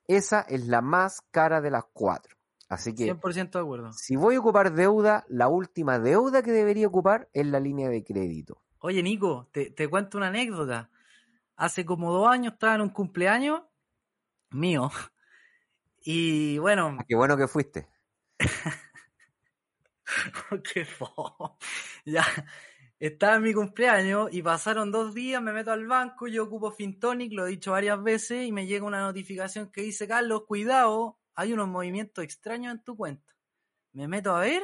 Esa 0.06 0.42
es 0.42 0.66
la 0.66 0.82
más 0.82 1.22
cara 1.30 1.62
de 1.62 1.70
las 1.70 1.84
cuatro. 1.94 2.33
Así 2.68 2.94
que 2.94 3.04
100% 3.04 3.58
de 3.58 3.62
acuerdo. 3.62 3.92
si 3.92 4.16
voy 4.16 4.36
a 4.36 4.40
ocupar 4.40 4.72
deuda, 4.72 5.24
la 5.28 5.48
última 5.48 5.98
deuda 5.98 6.42
que 6.42 6.52
debería 6.52 6.86
ocupar 6.88 7.28
es 7.32 7.46
la 7.46 7.60
línea 7.60 7.88
de 7.88 8.04
crédito. 8.04 8.62
Oye, 8.78 9.02
Nico, 9.02 9.48
te, 9.52 9.70
te 9.70 9.88
cuento 9.88 10.18
una 10.18 10.28
anécdota. 10.28 10.90
Hace 11.56 11.84
como 11.84 12.12
dos 12.12 12.28
años 12.28 12.54
estaba 12.54 12.74
en 12.74 12.80
un 12.82 12.90
cumpleaños 12.90 13.62
mío. 14.50 14.90
Y 16.06 16.58
bueno, 16.58 16.98
Ah, 17.00 17.04
Qué 17.08 17.16
bueno 17.16 17.34
que 17.36 17.48
fuiste. 17.48 17.88
qué 20.72 20.84
fo. 20.84 21.56
Ya, 22.04 22.22
estaba 22.98 23.36
en 23.36 23.42
mi 23.42 23.54
cumpleaños 23.54 24.28
y 24.30 24.42
pasaron 24.42 24.92
dos 24.92 25.14
días, 25.14 25.40
me 25.40 25.54
meto 25.54 25.72
al 25.72 25.86
banco, 25.86 26.26
yo 26.26 26.44
ocupo 26.44 26.70
Fintonic, 26.70 27.32
lo 27.32 27.46
he 27.46 27.50
dicho 27.50 27.72
varias 27.72 28.02
veces, 28.02 28.46
y 28.46 28.52
me 28.52 28.66
llega 28.66 28.84
una 28.84 29.00
notificación 29.00 29.72
que 29.72 29.80
dice, 29.80 30.06
Carlos, 30.06 30.42
cuidado, 30.46 31.18
hay 31.34 31.52
unos 31.52 31.68
movimientos 31.68 32.24
extraños 32.24 32.72
en 32.74 32.82
tu 32.82 32.96
cuenta. 32.96 33.34
Me 33.92 34.08
meto 34.08 34.34
a 34.34 34.40
ver, 34.40 34.62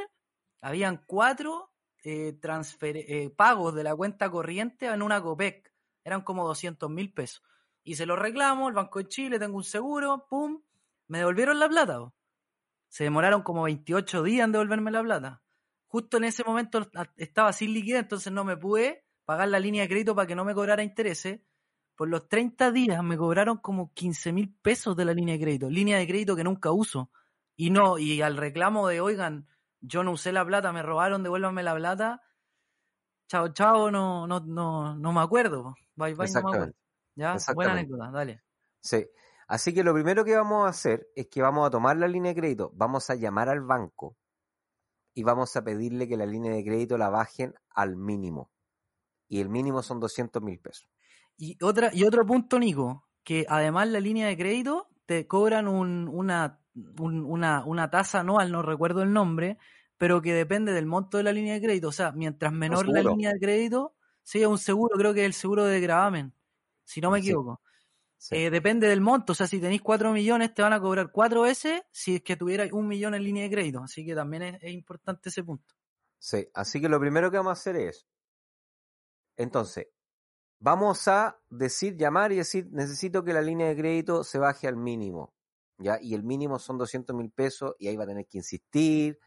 habían 0.60 1.02
cuatro 1.06 1.72
eh, 2.02 2.38
eh, 2.42 3.30
pagos 3.30 3.74
de 3.74 3.84
la 3.84 3.94
cuenta 3.94 4.30
corriente 4.30 4.86
en 4.86 5.02
una 5.02 5.22
COPEC. 5.22 5.72
Eran 6.04 6.22
como 6.22 6.46
200 6.46 6.90
mil 6.90 7.12
pesos. 7.12 7.42
Y 7.82 7.94
se 7.94 8.06
lo 8.06 8.16
reclamo, 8.16 8.68
el 8.68 8.74
Banco 8.74 8.98
de 8.98 9.08
Chile, 9.08 9.38
tengo 9.38 9.56
un 9.56 9.64
seguro, 9.64 10.26
pum, 10.28 10.62
me 11.08 11.18
devolvieron 11.18 11.58
la 11.58 11.68
plata. 11.68 12.12
Se 12.88 13.04
demoraron 13.04 13.42
como 13.42 13.62
28 13.64 14.22
días 14.22 14.44
en 14.44 14.52
devolverme 14.52 14.90
la 14.90 15.02
plata. 15.02 15.42
Justo 15.86 16.16
en 16.18 16.24
ese 16.24 16.44
momento 16.44 16.88
a- 16.94 17.12
estaba 17.16 17.52
sin 17.52 17.72
liquidez, 17.72 18.00
entonces 18.02 18.32
no 18.32 18.44
me 18.44 18.56
pude 18.56 19.04
pagar 19.24 19.48
la 19.48 19.60
línea 19.60 19.82
de 19.82 19.88
crédito 19.88 20.14
para 20.14 20.26
que 20.26 20.34
no 20.34 20.44
me 20.44 20.54
cobrara 20.54 20.82
intereses. 20.82 21.40
Por 22.00 22.08
los 22.08 22.28
30 22.28 22.72
días 22.72 23.04
me 23.04 23.18
cobraron 23.18 23.58
como 23.58 23.92
15 23.92 24.32
mil 24.32 24.56
pesos 24.62 24.96
de 24.96 25.04
la 25.04 25.12
línea 25.12 25.34
de 25.34 25.40
crédito. 25.42 25.68
Línea 25.68 25.98
de 25.98 26.06
crédito 26.06 26.34
que 26.34 26.42
nunca 26.42 26.70
uso. 26.72 27.10
Y 27.56 27.68
no, 27.68 27.98
y 27.98 28.22
al 28.22 28.38
reclamo 28.38 28.88
de, 28.88 29.02
oigan, 29.02 29.46
yo 29.82 30.02
no 30.02 30.12
usé 30.12 30.32
la 30.32 30.42
plata, 30.42 30.72
me 30.72 30.82
robaron, 30.82 31.22
devuélvanme 31.22 31.62
la 31.62 31.74
plata. 31.74 32.22
Chao, 33.28 33.52
chao, 33.52 33.90
no, 33.90 34.26
no, 34.26 34.40
no, 34.40 34.94
no 34.94 35.12
me 35.12 35.20
acuerdo. 35.20 35.74
Bye, 35.94 36.14
bye, 36.14 36.26
no 36.26 36.32
me 36.32 36.38
acuerdo. 36.38 36.72
Ya, 37.16 37.36
buena 37.54 37.72
anécdota, 37.72 38.10
dale. 38.10 38.44
Sí. 38.80 39.06
Así 39.46 39.74
que 39.74 39.84
lo 39.84 39.92
primero 39.92 40.24
que 40.24 40.34
vamos 40.34 40.64
a 40.64 40.70
hacer 40.70 41.06
es 41.14 41.26
que 41.26 41.42
vamos 41.42 41.66
a 41.66 41.70
tomar 41.70 41.98
la 41.98 42.08
línea 42.08 42.32
de 42.32 42.40
crédito, 42.40 42.70
vamos 42.76 43.10
a 43.10 43.14
llamar 43.14 43.50
al 43.50 43.60
banco 43.60 44.16
y 45.12 45.22
vamos 45.22 45.54
a 45.54 45.62
pedirle 45.62 46.08
que 46.08 46.16
la 46.16 46.24
línea 46.24 46.50
de 46.50 46.64
crédito 46.64 46.96
la 46.96 47.10
bajen 47.10 47.54
al 47.68 47.98
mínimo. 47.98 48.50
Y 49.28 49.42
el 49.42 49.50
mínimo 49.50 49.82
son 49.82 50.00
200 50.00 50.42
mil 50.42 50.58
pesos. 50.60 50.88
Y, 51.42 51.56
otra, 51.64 51.90
y 51.92 52.04
otro 52.04 52.26
punto, 52.26 52.58
Nico, 52.58 53.08
que 53.24 53.46
además 53.48 53.88
la 53.88 53.98
línea 54.00 54.26
de 54.28 54.36
crédito 54.36 54.88
te 55.06 55.26
cobran 55.26 55.68
un, 55.68 56.06
una, 56.08 56.60
un- 56.98 57.24
una, 57.24 57.64
una 57.64 57.90
tasa 57.90 58.20
anual, 58.20 58.52
no 58.52 58.60
recuerdo 58.62 59.02
el 59.02 59.12
nombre, 59.12 59.56
pero 59.96 60.20
que 60.20 60.34
depende 60.34 60.72
del 60.72 60.84
monto 60.86 61.16
de 61.16 61.22
la 61.24 61.32
línea 61.32 61.54
de 61.54 61.62
crédito. 61.62 61.88
O 61.88 61.92
sea, 61.92 62.12
mientras 62.12 62.52
menor 62.52 62.88
la 62.88 63.02
línea 63.02 63.30
de 63.32 63.40
crédito, 63.40 63.96
sea 64.22 64.48
un 64.50 64.58
seguro, 64.58 64.96
creo 64.98 65.14
que 65.14 65.20
es 65.20 65.26
el 65.26 65.32
seguro 65.32 65.64
de 65.64 65.80
gravamen, 65.80 66.34
si 66.84 67.00
no 67.00 67.10
me 67.10 67.20
Sí. 67.20 67.28
equivoco. 67.28 67.62
Sí. 68.18 68.36
Eh, 68.36 68.50
depende 68.50 68.86
del 68.88 69.00
monto, 69.00 69.32
o 69.32 69.34
sea, 69.34 69.46
si 69.46 69.60
tenéis 69.60 69.80
4 69.82 70.12
millones 70.12 70.52
te 70.54 70.60
van 70.62 70.74
a 70.74 70.80
cobrar 70.80 71.10
4 71.10 71.42
veces 71.42 71.82
si 71.90 72.16
es 72.16 72.22
que 72.22 72.36
tuvierais 72.36 72.72
un 72.72 72.86
millón 72.86 73.14
en 73.14 73.24
línea 73.24 73.44
de 73.44 73.50
crédito. 73.50 73.82
Así 73.82 74.04
que 74.04 74.14
también 74.14 74.42
es, 74.42 74.62
es 74.62 74.72
importante 74.72 75.30
ese 75.30 75.42
punto. 75.42 75.74
Sí, 76.18 76.46
así 76.54 76.80
que 76.82 76.88
lo 76.90 77.00
primero 77.00 77.30
que 77.30 77.38
vamos 77.38 77.50
a 77.50 77.54
hacer 77.54 77.76
es, 77.76 78.06
entonces, 79.36 79.88
vamos 80.60 81.08
a 81.08 81.38
decir, 81.48 81.96
llamar 81.96 82.32
y 82.32 82.36
decir, 82.36 82.68
necesito 82.70 83.24
que 83.24 83.32
la 83.32 83.42
línea 83.42 83.68
de 83.68 83.76
crédito 83.76 84.22
se 84.22 84.38
baje 84.38 84.68
al 84.68 84.76
mínimo, 84.76 85.32
¿ya? 85.78 85.98
Y 86.00 86.14
el 86.14 86.22
mínimo 86.22 86.58
son 86.58 86.78
200 86.78 87.16
mil 87.16 87.30
pesos 87.30 87.74
y 87.78 87.88
ahí 87.88 87.96
va 87.96 88.04
a 88.04 88.08
tener 88.08 88.26
que 88.26 88.38
insistir, 88.38 89.18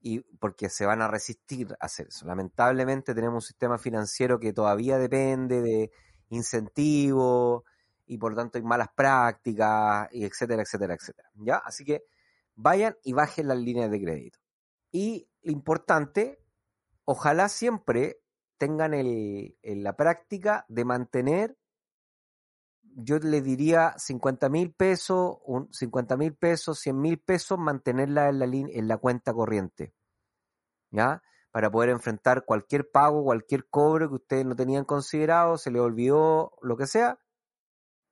y 0.00 0.20
porque 0.38 0.68
se 0.68 0.84
van 0.84 1.00
a 1.00 1.08
resistir 1.08 1.72
a 1.78 1.86
hacer 1.86 2.08
eso. 2.08 2.26
Lamentablemente 2.26 3.14
tenemos 3.14 3.44
un 3.44 3.46
sistema 3.46 3.78
financiero 3.78 4.40
que 4.40 4.52
todavía 4.52 4.98
depende 4.98 5.62
de 5.62 5.92
incentivos 6.30 7.62
y 8.06 8.18
por 8.18 8.34
tanto 8.34 8.58
hay 8.58 8.64
malas 8.64 8.88
prácticas, 8.96 10.08
y 10.12 10.24
etcétera, 10.24 10.62
etcétera, 10.62 10.94
etcétera, 10.94 11.30
¿ya? 11.34 11.56
Así 11.58 11.84
que 11.84 12.02
vayan 12.56 12.96
y 13.04 13.12
bajen 13.12 13.46
las 13.46 13.58
líneas 13.58 13.90
de 13.90 14.00
crédito. 14.02 14.38
Y 14.90 15.28
lo 15.42 15.52
importante, 15.52 16.40
ojalá 17.04 17.48
siempre 17.48 18.20
tengan 18.62 18.94
el, 18.94 19.58
en 19.62 19.82
la 19.82 19.96
práctica 19.96 20.64
de 20.68 20.84
mantener, 20.84 21.58
yo 22.94 23.18
le 23.18 23.42
diría 23.42 23.92
50 23.98 24.48
mil 24.50 24.72
pesos, 24.72 25.38
un 25.44 25.68
50 25.72 26.16
mil 26.16 26.36
pesos, 26.36 26.78
100 26.78 27.00
mil 27.00 27.18
pesos, 27.18 27.58
mantenerla 27.58 28.28
en 28.28 28.38
la, 28.38 28.44
en 28.44 28.86
la 28.86 28.98
cuenta 28.98 29.32
corriente, 29.32 29.92
¿ya? 30.92 31.24
Para 31.50 31.72
poder 31.72 31.90
enfrentar 31.90 32.44
cualquier 32.44 32.88
pago, 32.88 33.24
cualquier 33.24 33.68
cobro 33.68 34.08
que 34.08 34.14
ustedes 34.14 34.46
no 34.46 34.54
tenían 34.54 34.84
considerado, 34.84 35.58
se 35.58 35.72
les 35.72 35.82
olvidó, 35.82 36.52
lo 36.62 36.76
que 36.76 36.86
sea, 36.86 37.18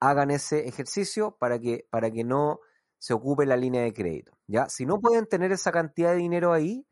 hagan 0.01 0.33
ese 0.33 0.67
ejercicio 0.67 1.37
para 1.39 1.61
que, 1.61 1.87
para 1.91 2.11
que 2.11 2.25
no 2.25 2.59
se 2.99 3.15
ocupe 3.15 3.47
la 3.47 3.57
línea 3.57 3.83
de 3.83 3.93
crédito, 3.93 4.37
¿ya? 4.49 4.69
Si 4.69 4.85
no 4.85 4.99
pueden 4.99 5.27
tener 5.27 5.53
esa 5.53 5.71
cantidad 5.71 6.11
de 6.11 6.17
dinero 6.17 6.53
ahí, 6.53 6.85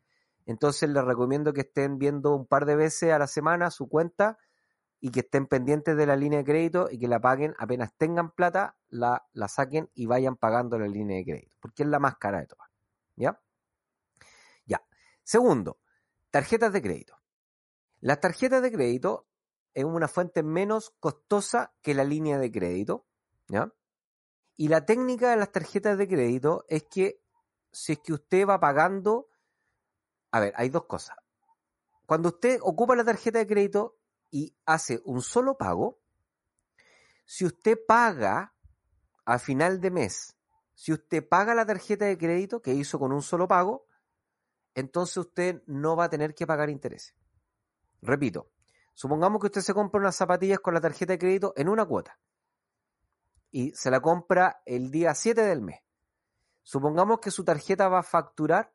entonces 0.48 0.88
les 0.88 1.04
recomiendo 1.04 1.52
que 1.52 1.60
estén 1.60 1.98
viendo 1.98 2.34
un 2.34 2.46
par 2.46 2.64
de 2.64 2.74
veces 2.74 3.12
a 3.12 3.18
la 3.18 3.26
semana 3.26 3.70
su 3.70 3.86
cuenta 3.86 4.38
y 4.98 5.10
que 5.10 5.20
estén 5.20 5.46
pendientes 5.46 5.94
de 5.94 6.06
la 6.06 6.16
línea 6.16 6.38
de 6.38 6.44
crédito 6.46 6.88
y 6.90 6.98
que 6.98 7.06
la 7.06 7.20
paguen 7.20 7.54
apenas 7.58 7.94
tengan 7.98 8.30
plata, 8.30 8.78
la, 8.88 9.26
la 9.34 9.48
saquen 9.48 9.90
y 9.92 10.06
vayan 10.06 10.36
pagando 10.36 10.78
la 10.78 10.88
línea 10.88 11.18
de 11.18 11.24
crédito, 11.24 11.54
porque 11.60 11.82
es 11.82 11.88
la 11.90 11.98
más 11.98 12.16
cara 12.16 12.40
de 12.40 12.46
todas. 12.46 12.66
¿Ya? 13.14 13.38
Ya. 14.64 14.82
Segundo, 15.22 15.80
tarjetas 16.30 16.72
de 16.72 16.80
crédito. 16.80 17.18
Las 18.00 18.18
tarjetas 18.18 18.62
de 18.62 18.72
crédito 18.72 19.28
es 19.74 19.84
una 19.84 20.08
fuente 20.08 20.42
menos 20.42 20.94
costosa 20.98 21.74
que 21.82 21.92
la 21.92 22.04
línea 22.04 22.38
de 22.38 22.50
crédito. 22.50 23.06
¿Ya? 23.48 23.70
Y 24.56 24.68
la 24.68 24.86
técnica 24.86 25.30
de 25.30 25.36
las 25.36 25.52
tarjetas 25.52 25.98
de 25.98 26.08
crédito 26.08 26.64
es 26.68 26.84
que 26.84 27.20
si 27.70 27.92
es 27.92 27.98
que 27.98 28.14
usted 28.14 28.46
va 28.46 28.58
pagando 28.58 29.28
a 30.30 30.40
ver, 30.40 30.52
hay 30.56 30.68
dos 30.68 30.84
cosas. 30.86 31.16
Cuando 32.06 32.30
usted 32.30 32.58
ocupa 32.62 32.96
la 32.96 33.04
tarjeta 33.04 33.38
de 33.38 33.46
crédito 33.46 33.98
y 34.30 34.56
hace 34.64 35.00
un 35.04 35.22
solo 35.22 35.56
pago, 35.56 36.00
si 37.24 37.44
usted 37.44 37.78
paga 37.86 38.54
a 39.24 39.38
final 39.38 39.80
de 39.80 39.90
mes, 39.90 40.36
si 40.74 40.92
usted 40.92 41.26
paga 41.26 41.54
la 41.54 41.66
tarjeta 41.66 42.06
de 42.06 42.16
crédito 42.16 42.62
que 42.62 42.72
hizo 42.72 42.98
con 42.98 43.12
un 43.12 43.22
solo 43.22 43.46
pago, 43.48 43.86
entonces 44.74 45.16
usted 45.18 45.62
no 45.66 45.96
va 45.96 46.04
a 46.04 46.08
tener 46.08 46.34
que 46.34 46.46
pagar 46.46 46.70
intereses. 46.70 47.14
Repito, 48.00 48.50
supongamos 48.94 49.40
que 49.40 49.48
usted 49.48 49.60
se 49.60 49.74
compra 49.74 50.00
unas 50.00 50.16
zapatillas 50.16 50.60
con 50.60 50.72
la 50.72 50.80
tarjeta 50.80 51.12
de 51.14 51.18
crédito 51.18 51.52
en 51.56 51.68
una 51.68 51.84
cuota 51.84 52.18
y 53.50 53.72
se 53.72 53.90
la 53.90 54.00
compra 54.00 54.62
el 54.66 54.90
día 54.90 55.14
7 55.14 55.42
del 55.42 55.62
mes. 55.62 55.80
Supongamos 56.62 57.20
que 57.20 57.30
su 57.30 57.44
tarjeta 57.44 57.88
va 57.88 58.00
a 58.00 58.02
facturar 58.02 58.72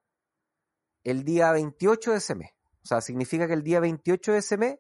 el 1.04 1.24
día 1.24 1.52
28 1.52 2.12
de 2.12 2.18
ese 2.18 2.36
mes. 2.36 2.52
O 2.84 2.88
sea, 2.88 3.02
significa 3.02 3.48
que 3.48 3.54
el 3.54 3.64
día 3.64 3.80
28 3.80 4.34
de 4.34 4.38
ese 4.40 4.58
mes 4.58 4.80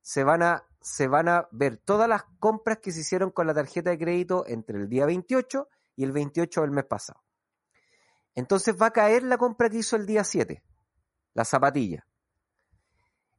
se 0.00 0.24
van 0.24 0.42
a, 0.42 0.64
se 0.80 1.08
van 1.08 1.28
a 1.28 1.48
ver 1.50 1.78
todas 1.78 2.08
las 2.08 2.24
compras 2.38 2.78
que 2.78 2.92
se 2.92 3.00
hicieron 3.00 3.30
con 3.30 3.46
la 3.46 3.54
tarjeta 3.54 3.90
de 3.90 3.98
crédito 3.98 4.44
entre 4.46 4.78
el 4.78 4.88
día 4.88 5.06
28 5.06 5.68
y 5.96 6.04
el 6.04 6.12
28 6.12 6.62
del 6.62 6.70
mes 6.70 6.84
pasado. 6.84 7.22
Entonces 8.34 8.76
va 8.80 8.86
a 8.86 8.92
caer 8.92 9.22
la 9.22 9.38
compra 9.38 9.70
que 9.70 9.78
hizo 9.78 9.96
el 9.96 10.06
día 10.06 10.24
7, 10.24 10.62
la 11.34 11.44
zapatilla. 11.44 12.06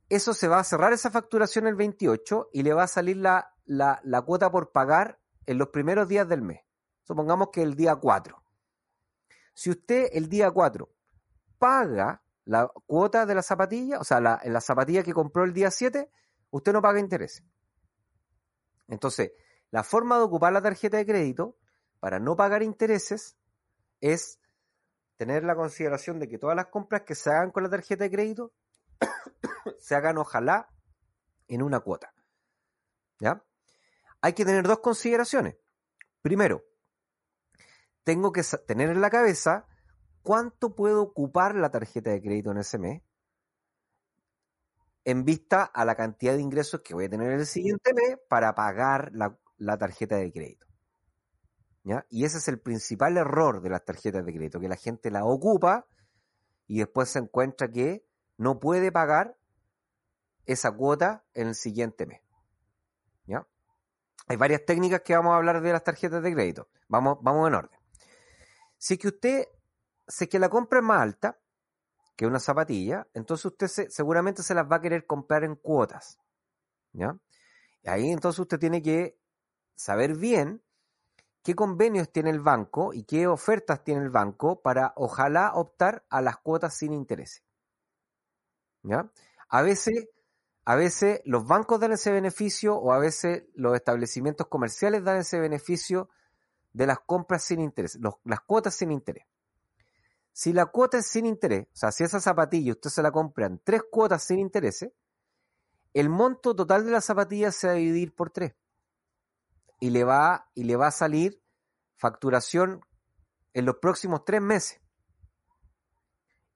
Eso 0.07 0.33
se 0.33 0.47
va 0.47 0.59
a 0.59 0.63
cerrar 0.63 0.93
esa 0.93 1.09
facturación 1.09 1.67
el 1.67 1.75
28 1.75 2.49
y 2.53 2.63
le 2.63 2.73
va 2.73 2.83
a 2.83 2.87
salir 2.87 3.17
la, 3.17 3.53
la, 3.65 3.99
la 4.03 4.21
cuota 4.21 4.51
por 4.51 4.71
pagar 4.71 5.19
en 5.45 5.57
los 5.57 5.69
primeros 5.69 6.07
días 6.07 6.29
del 6.29 6.41
mes. 6.41 6.61
Supongamos 7.03 7.49
que 7.51 7.63
el 7.63 7.75
día 7.75 7.95
4. 7.95 8.41
Si 9.53 9.71
usted 9.71 10.09
el 10.11 10.29
día 10.29 10.51
4 10.51 10.94
paga 11.57 12.21
la 12.45 12.71
cuota 12.85 13.25
de 13.25 13.35
la 13.35 13.41
zapatilla, 13.41 13.99
o 13.99 14.03
sea, 14.03 14.19
la, 14.21 14.39
la 14.45 14.61
zapatilla 14.61 15.03
que 15.03 15.13
compró 15.13 15.43
el 15.43 15.53
día 15.53 15.71
7, 15.71 16.09
usted 16.51 16.73
no 16.73 16.81
paga 16.81 16.99
interés. 16.99 17.43
Entonces, 18.87 19.31
la 19.71 19.83
forma 19.83 20.17
de 20.17 20.23
ocupar 20.23 20.53
la 20.53 20.61
tarjeta 20.61 20.97
de 20.97 21.05
crédito 21.05 21.57
para 21.99 22.19
no 22.19 22.35
pagar 22.35 22.61
intereses 22.61 23.35
es 23.99 24.39
tener 25.17 25.43
la 25.43 25.55
consideración 25.55 26.19
de 26.19 26.27
que 26.27 26.37
todas 26.37 26.55
las 26.55 26.67
compras 26.67 27.01
que 27.01 27.15
se 27.15 27.31
hagan 27.31 27.51
con 27.51 27.63
la 27.63 27.69
tarjeta 27.69 28.03
de 28.03 28.11
crédito 28.11 28.53
se 29.79 29.95
hagan 29.95 30.17
ojalá 30.17 30.69
en 31.47 31.61
una 31.63 31.79
cuota. 31.79 32.13
¿Ya? 33.19 33.43
Hay 34.21 34.33
que 34.33 34.45
tener 34.45 34.67
dos 34.67 34.79
consideraciones. 34.79 35.55
Primero, 36.21 36.63
tengo 38.03 38.31
que 38.31 38.43
tener 38.67 38.89
en 38.89 39.01
la 39.01 39.09
cabeza 39.09 39.67
cuánto 40.25 40.75
puedo 40.75 41.03
ocupar 41.03 41.55
la 41.55 41.69
tarjeta 41.69 42.09
de 42.09 42.21
crédito 42.21 42.51
en 42.51 42.57
ese 42.57 42.79
mes. 42.79 43.01
en 45.07 45.23
vista 45.23 45.63
a 45.63 45.85
la 45.85 45.93
cantidad 45.93 46.33
de 46.33 46.41
ingresos 46.41 46.81
que 46.81 46.95
voy 46.95 47.05
a 47.05 47.09
tener 47.09 47.31
el 47.31 47.45
siguiente 47.45 47.93
mes 47.93 48.17
para 48.27 48.55
pagar 48.55 49.11
la, 49.13 49.77
tarjeta 49.77 50.15
de 50.15 50.31
crédito. 50.33 50.65
Y 52.09 52.25
ese 52.25 52.39
es 52.39 52.47
el 52.47 52.59
principal 52.59 53.15
error 53.15 53.61
de 53.61 53.69
las 53.69 53.85
tarjetas 53.85 54.25
de 54.25 54.33
crédito, 54.33 54.59
que 54.59 54.67
la 54.67 54.77
gente 54.77 55.11
la 55.11 55.23
ocupa 55.23 55.85
y 56.65 56.79
después 56.79 57.09
se 57.09 57.19
encuentra 57.19 57.69
que 57.69 58.03
no 58.37 58.59
puede 58.59 58.91
pagar 58.91 59.37
esa 60.47 60.71
cuota 60.71 61.23
en 61.35 61.49
el 61.49 61.55
siguiente 61.55 62.07
mes. 62.07 62.21
¿Ya? 63.27 63.47
Hay 64.27 64.37
varias 64.37 64.65
técnicas 64.65 65.01
que 65.01 65.15
vamos 65.15 65.33
a 65.33 65.37
hablar 65.37 65.61
de 65.61 65.71
las 65.71 65.83
tarjetas 65.83 66.23
de 66.23 66.33
crédito. 66.33 66.67
Vamos, 66.87 67.19
vamos 67.21 67.47
en 67.47 67.53
orden. 67.53 67.79
Si 68.79 68.97
que 68.97 69.09
usted, 69.09 69.47
si 70.07 70.25
es 70.25 70.29
que 70.29 70.39
la 70.39 70.49
compra 70.49 70.79
es 70.79 70.85
más 70.85 71.01
alta 71.01 71.39
que 72.15 72.25
una 72.25 72.39
zapatilla, 72.39 73.07
entonces 73.13 73.45
usted 73.45 73.67
seguramente 73.89 74.43
se 74.43 74.55
las 74.55 74.69
va 74.71 74.77
a 74.77 74.81
querer 74.81 75.05
comprar 75.05 75.43
en 75.43 75.55
cuotas. 75.55 76.17
¿Ya? 76.93 77.17
Y 77.83 77.89
ahí 77.89 78.09
entonces 78.09 78.39
usted 78.39 78.59
tiene 78.59 78.81
que 78.81 79.19
saber 79.75 80.15
bien 80.15 80.63
qué 81.43 81.55
convenios 81.55 82.11
tiene 82.11 82.29
el 82.29 82.39
banco 82.39 82.93
y 82.93 83.03
qué 83.03 83.27
ofertas 83.27 83.83
tiene 83.83 84.01
el 84.01 84.09
banco 84.09 84.61
para 84.61 84.93
ojalá 84.95 85.51
optar 85.53 86.05
a 86.09 86.21
las 86.21 86.37
cuotas 86.37 86.75
sin 86.75 86.93
interés. 86.93 87.43
¿Ya? 88.83 89.11
A 89.49 89.61
veces, 89.61 90.07
a 90.63 90.75
veces 90.75 91.21
los 91.25 91.45
bancos 91.45 91.79
dan 91.79 91.91
ese 91.91 92.11
beneficio 92.11 92.75
o 92.77 92.93
a 92.93 92.99
veces 92.99 93.43
los 93.55 93.75
establecimientos 93.75 94.47
comerciales 94.47 95.03
dan 95.03 95.17
ese 95.17 95.39
beneficio 95.39 96.09
de 96.71 96.87
las 96.87 96.99
compras 96.99 97.43
sin 97.43 97.59
interés, 97.59 97.99
las 98.23 98.41
cuotas 98.41 98.75
sin 98.75 98.91
interés. 98.91 99.25
Si 100.35 100.51
la 100.51 100.65
cuota 100.65 100.97
es 100.97 101.07
sin 101.07 101.25
interés, 101.25 101.65
o 101.67 101.77
sea, 101.77 101.93
si 101.93 102.03
esa 102.03 102.19
zapatilla 102.19 102.73
usted 102.73 102.89
se 102.89 103.01
la 103.01 103.09
compra 103.09 103.45
en 103.45 103.57
tres 103.59 103.83
cuotas 103.89 104.21
sin 104.21 104.39
interés, 104.39 104.85
el 105.93 106.09
monto 106.09 106.53
total 106.53 106.83
de 106.83 106.91
la 106.91 106.99
zapatilla 106.99 107.53
se 107.53 107.67
va 107.67 107.73
a 107.73 107.77
dividir 107.77 108.13
por 108.13 108.31
tres 108.31 108.53
y 109.79 109.91
le 109.91 110.03
va, 110.03 110.51
y 110.53 110.65
le 110.65 110.75
va 110.75 110.87
a 110.87 110.91
salir 110.91 111.41
facturación 111.95 112.85
en 113.53 113.65
los 113.65 113.77
próximos 113.77 114.25
tres 114.25 114.41
meses. 114.41 114.81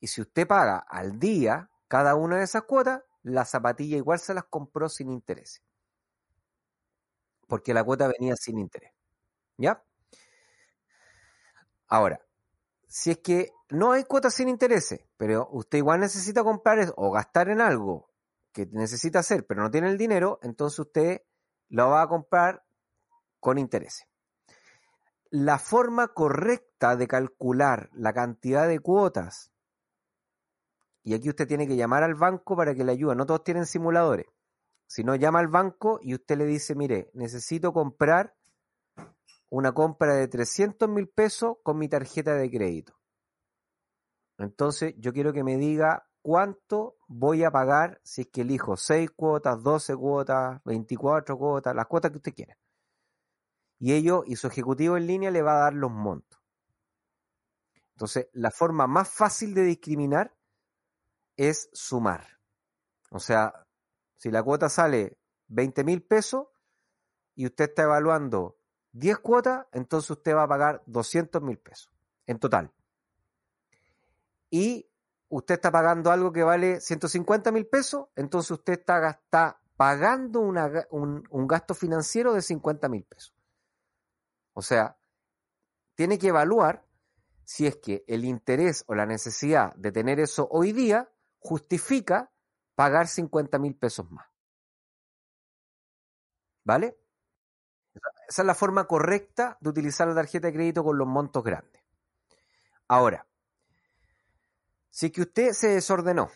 Y 0.02 0.08
si 0.08 0.20
usted 0.20 0.46
paga 0.46 0.80
al 0.80 1.18
día 1.18 1.72
cada 1.88 2.16
una 2.16 2.36
de 2.36 2.44
esas 2.44 2.64
cuotas, 2.64 3.04
la 3.24 3.46
zapatilla 3.46 3.96
igual 3.96 4.20
se 4.20 4.34
las 4.34 4.44
compró 4.44 4.90
sin 4.90 5.10
interés. 5.10 5.64
Porque 7.48 7.74
la 7.74 7.86
cuota 7.86 8.10
venía 8.10 8.36
sin 8.36 8.60
interés. 8.60 8.92
¿Ya? 9.56 9.82
Ahora, 11.88 12.20
si 12.90 13.12
es 13.12 13.20
que 13.20 13.52
no 13.70 13.92
hay 13.92 14.04
cuotas 14.04 14.34
sin 14.34 14.50
interés, 14.50 15.00
pero 15.16 15.48
usted 15.52 15.78
igual 15.78 16.00
necesita 16.00 16.44
comprar 16.44 16.92
o 16.98 17.12
gastar 17.12 17.50
en 17.50 17.62
algo 17.62 18.10
que 18.52 18.66
necesita 18.72 19.20
hacer, 19.20 19.46
pero 19.46 19.62
no 19.62 19.70
tiene 19.70 19.90
el 19.90 19.98
dinero, 19.98 20.40
entonces 20.42 20.80
usted 20.80 21.22
lo 21.70 21.90
va 21.90 22.02
a 22.02 22.08
comprar 22.08 22.66
con 23.40 23.60
interés. 23.60 24.08
La 25.30 25.60
forma 25.60 26.08
correcta 26.08 26.96
de 26.96 27.08
calcular 27.08 27.92
la 27.94 28.12
cantidad 28.12 28.68
de 28.68 28.80
cuotas, 28.80 29.52
y 31.04 31.14
aquí 31.14 31.30
usted 31.30 31.48
tiene 31.48 31.68
que 31.68 31.76
llamar 31.76 32.02
al 32.02 32.16
banco 32.16 32.58
para 32.58 32.74
que 32.74 32.84
le 32.84 32.94
ayude, 32.94 33.16
no 33.16 33.28
todos 33.28 33.44
tienen 33.44 33.68
simuladores, 33.68 34.26
si 34.88 35.04
no 35.04 35.14
llama 35.14 35.40
al 35.40 35.48
banco 35.48 36.00
y 36.02 36.16
usted 36.16 36.38
le 36.40 36.46
dice, 36.46 36.74
mire, 36.74 37.12
necesito 37.14 37.72
comprar 37.72 38.36
una 39.50 39.74
compra 39.74 40.16
de 40.16 40.28
300 40.28 40.88
mil 40.90 41.10
pesos 41.10 41.58
con 41.64 41.78
mi 41.78 41.88
tarjeta 41.88 42.36
de 42.36 42.50
crédito. 42.50 42.94
Entonces 44.38 44.96
yo 44.98 45.12
quiero 45.12 45.34
que 45.34 45.44
me 45.44 45.58
diga 45.58 46.08
cuánto 46.22 46.98
voy 47.08 47.44
a 47.44 47.52
pagar 47.52 48.00
si 48.04 48.22
es 48.22 48.28
que 48.28 48.42
elijo 48.42 48.78
6 48.78 49.12
cuotas, 49.12 49.62
12 49.62 49.96
cuotas, 49.96 50.62
24 50.64 51.38
cuotas, 51.38 51.76
las 51.76 51.88
cuotas 51.88 52.12
que 52.12 52.18
usted 52.18 52.34
quiera 52.34 52.58
y 53.80 53.94
ello 53.94 54.24
y 54.26 54.36
su 54.36 54.48
ejecutivo 54.48 54.98
en 54.98 55.08
línea 55.08 55.32
le 55.32 55.42
va 55.42 55.56
a 55.56 55.64
dar 55.64 55.74
los 55.74 55.90
montos. 55.90 56.40
Entonces, 57.96 58.28
la 58.34 58.52
forma 58.52 58.88
más 58.88 59.10
fácil 59.10 59.54
de 59.54 59.64
discriminar 59.64 60.36
es 61.38 61.70
sumar. 61.74 62.40
O 63.12 63.20
sea, 63.20 63.66
si 64.18 64.30
la 64.30 64.44
cuota 64.44 64.70
sale 64.70 65.18
20 65.48 65.84
mil 65.84 66.04
pesos 66.04 66.48
y 67.36 67.46
usted 67.46 67.70
está 67.70 67.84
evaluando 67.84 68.59
10 68.92 69.20
cuotas, 69.20 69.68
entonces 69.72 70.10
usted 70.12 70.36
va 70.36 70.44
a 70.44 70.48
pagar 70.48 70.84
200 70.86 71.42
mil 71.42 71.58
pesos 71.58 71.92
en 72.26 72.40
total. 72.40 72.72
Y 74.50 74.90
usted 75.30 75.56
está 75.56 75.72
pagando 75.72 76.12
algo 76.12 76.32
que 76.32 76.44
vale 76.44 76.82
150 76.82 77.52
mil 77.52 77.68
pesos, 77.68 78.08
entonces 78.16 78.52
usted 78.52 78.74
está, 78.80 79.62
pagando 79.78 80.42
un, 80.42 81.24
un 81.30 81.48
gasto 81.48 81.74
financiero 81.74 82.34
de 82.34 82.42
50 82.42 82.90
mil 82.90 83.06
pesos. 83.06 83.34
O 84.54 84.62
sea, 84.62 84.98
tiene 85.96 86.20
que 86.20 86.28
evaluar 86.28 86.86
si 87.46 87.66
es 87.66 87.78
que 87.78 88.04
el 88.08 88.26
interés 88.26 88.84
o 88.88 88.94
la 88.94 89.06
necesidad 89.06 89.74
de 89.76 89.92
tener 89.92 90.20
eso 90.20 90.48
hoy 90.52 90.74
día 90.74 91.10
justifica 91.40 92.30
pagar 92.76 93.08
50 93.08 93.58
mil 93.58 93.76
pesos 93.76 94.12
más. 94.12 94.28
¿Vale? 96.64 96.99
Esa 98.30 98.44
es 98.44 98.46
la 98.46 98.56
forma 98.56 98.86
correcta 98.86 99.58
de 99.60 99.70
utilizar 99.70 100.08
la 100.08 100.16
tarjeta 100.16 100.48
de 100.48 100.54
crédito 100.54 100.84
con 100.84 100.98
los 100.98 101.08
montos 101.08 101.44
grandes. 101.44 101.82
Ahora, 102.88 103.28
si 104.90 105.12
que 105.12 105.22
usted 105.22 105.52
se 105.52 105.70
desordenó, 105.70 106.32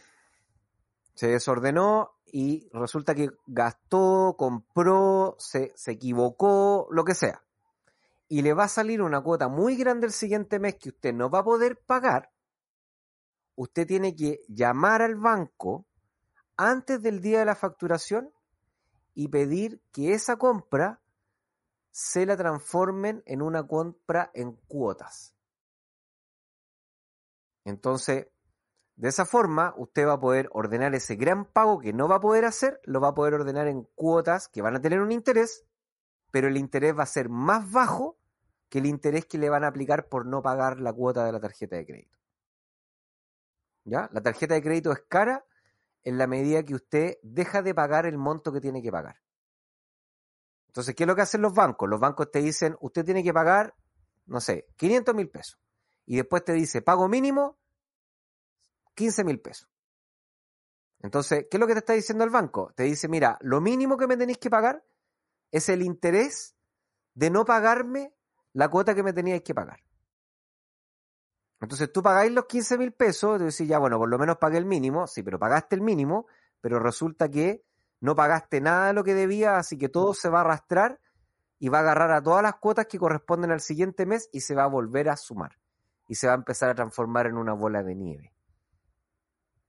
se 1.13 1.27
desordenó 1.27 2.17
y 2.25 2.67
resulta 2.73 3.15
que 3.15 3.29
gastó, 3.47 4.36
compró, 4.38 5.38
se, 5.39 5.71
se 5.75 5.91
equivocó, 5.91 6.88
lo 6.91 7.06
que 7.06 7.15
sea 7.15 7.43
y 8.34 8.41
le 8.41 8.56
va 8.56 8.63
a 8.63 8.67
salir 8.67 8.99
una 9.03 9.21
cuota 9.21 9.47
muy 9.47 9.75
grande 9.75 10.08
el 10.08 10.12
siguiente 10.12 10.58
mes 10.58 10.77
que 10.77 10.89
usted 10.89 11.13
no 11.13 11.29
va 11.29 11.41
a 11.41 11.43
poder 11.43 11.77
pagar, 11.77 12.32
usted 13.53 13.86
tiene 13.86 14.15
que 14.15 14.39
llamar 14.47 15.03
al 15.03 15.13
banco 15.13 15.86
antes 16.58 16.99
del 17.03 17.21
día 17.21 17.38
de 17.38 17.45
la 17.45 17.53
facturación 17.53 18.34
y 19.13 19.27
pedir 19.27 19.84
que 19.91 20.15
esa 20.15 20.38
compra 20.38 20.99
se 21.93 22.25
la 22.25 22.36
transformen 22.36 23.21
en 23.27 23.43
una 23.43 23.67
compra 23.67 24.32
en 24.34 24.53
cuotas. 24.67 25.36
Entonces, 27.65 28.29
de 28.95 29.10
esa 29.10 29.25
forma, 29.25 29.75
usted 29.77 30.08
va 30.08 30.13
a 30.13 30.19
poder 30.19 30.49
ordenar 30.53 30.95
ese 30.95 31.15
gran 31.15 31.45
pago 31.45 31.79
que 31.79 31.93
no 31.93 32.08
va 32.08 32.15
a 32.15 32.19
poder 32.19 32.45
hacer, 32.45 32.82
lo 32.86 32.99
va 32.99 33.10
a 33.10 33.13
poder 33.13 33.36
ordenar 33.36 33.67
en 33.67 33.84
cuotas 33.93 34.47
que 34.47 34.63
van 34.63 34.75
a 34.75 34.82
tener 34.82 35.01
un 35.01 35.12
interés, 35.12 35.65
pero 36.32 36.47
el 36.47 36.58
interés 36.58 36.97
va 36.97 37.03
a 37.03 37.06
ser 37.06 37.29
más 37.29 37.71
bajo 37.71 38.17
que 38.69 38.79
el 38.79 38.88
interés 38.88 39.27
que 39.27 39.38
le 39.38 39.51
van 39.51 39.63
a 39.63 39.67
aplicar 39.67 40.10
por 40.10 40.25
no 40.25 40.41
pagar 40.41 40.79
la 40.79 40.93
cuota 40.93 41.23
de 41.25 41.32
la 41.32 41.39
tarjeta 41.39 41.75
de 41.75 41.86
crédito. 41.86 42.17
¿Ya? 43.86 44.10
La 44.13 44.21
tarjeta 44.21 44.56
de 44.56 44.63
crédito 44.63 44.91
es 44.91 45.03
cara 45.08 45.45
en 46.01 46.17
la 46.17 46.25
medida 46.25 46.63
que 46.63 46.73
usted 46.73 47.17
deja 47.21 47.62
de 47.62 47.75
pagar 47.75 48.08
el 48.08 48.17
monto 48.17 48.51
que 48.51 48.62
tiene 48.62 48.82
que 48.82 48.91
pagar. 48.91 49.22
Entonces, 50.73 50.95
¿qué 50.95 51.03
es 51.03 51.07
lo 51.07 51.15
que 51.15 51.21
hacen 51.21 51.43
los 51.43 51.53
bancos? 51.53 51.88
Los 51.88 51.99
bancos 51.99 52.31
te 52.31 52.41
dicen, 52.41 52.75
usted 52.81 53.05
tiene 53.05 53.23
que 53.23 53.31
pagar, 53.31 53.75
no 54.25 54.41
sé, 54.41 54.65
500 54.75 55.13
mil 55.13 55.29
pesos. 55.29 55.59
Y 56.07 56.15
después 56.15 56.43
te 56.43 56.51
dice, 56.53 56.81
pago 56.81 57.07
mínimo 57.07 57.59
15 58.95 59.23
mil 59.23 59.39
pesos. 59.39 59.69
Entonces, 61.03 61.45
¿qué 61.51 61.57
es 61.57 61.59
lo 61.59 61.67
que 61.67 61.73
te 61.73 61.79
está 61.79 61.93
diciendo 61.93 62.23
el 62.23 62.31
banco? 62.31 62.73
Te 62.75 62.83
dice, 62.86 63.07
mira, 63.07 63.38
lo 63.41 63.62
mínimo 63.62 63.97
que 63.97 64.07
me 64.07 64.17
tenéis 64.17 64.39
que 64.39 64.49
pagar 64.49 64.83
es 65.51 65.69
el 65.69 65.83
interés 65.83 66.55
de 67.13 67.29
no 67.29 67.45
pagarme 67.45 68.12
la 68.53 68.67
cuota 68.69 68.95
que 68.95 69.03
me 69.03 69.13
teníais 69.13 69.43
que 69.43 69.53
pagar. 69.53 69.79
Entonces 71.62 71.93
tú 71.93 72.01
pagáis 72.01 72.31
los 72.31 72.47
15 72.47 72.79
mil 72.79 72.93
pesos, 72.93 73.39
y 73.39 73.43
decís, 73.43 73.67
ya 73.67 73.77
bueno, 73.77 73.99
por 73.99 74.09
lo 74.09 74.17
menos 74.17 74.38
pagué 74.38 74.57
el 74.57 74.65
mínimo, 74.65 75.05
sí, 75.05 75.21
pero 75.21 75.38
pagaste 75.38 75.75
el 75.75 75.81
mínimo, 75.81 76.25
pero 76.62 76.79
resulta 76.79 77.29
que 77.29 77.63
no 78.03 78.17
pagaste 78.17 78.59
nada 78.59 78.87
de 78.87 78.93
lo 78.93 79.05
que 79.05 79.13
debía, 79.13 79.55
así 79.55 79.77
que 79.77 79.87
todo 79.87 80.13
se 80.13 80.27
va 80.27 80.39
a 80.39 80.41
arrastrar 80.41 80.99
y 81.57 81.69
va 81.69 81.77
a 81.77 81.81
agarrar 81.83 82.11
a 82.11 82.21
todas 82.21 82.43
las 82.43 82.55
cuotas 82.55 82.87
que 82.87 82.99
corresponden 82.99 83.49
al 83.49 83.61
siguiente 83.61 84.05
mes 84.05 84.27
y 84.33 84.41
se 84.41 84.55
va 84.55 84.65
a 84.65 84.67
volver 84.67 85.07
a 85.07 85.15
sumar. 85.15 85.57
Y 86.09 86.15
se 86.15 86.27
va 86.27 86.33
a 86.33 86.35
empezar 86.35 86.69
a 86.69 86.75
transformar 86.75 87.27
en 87.27 87.37
una 87.37 87.53
bola 87.53 87.81
de 87.81 87.95
nieve. 87.95 88.33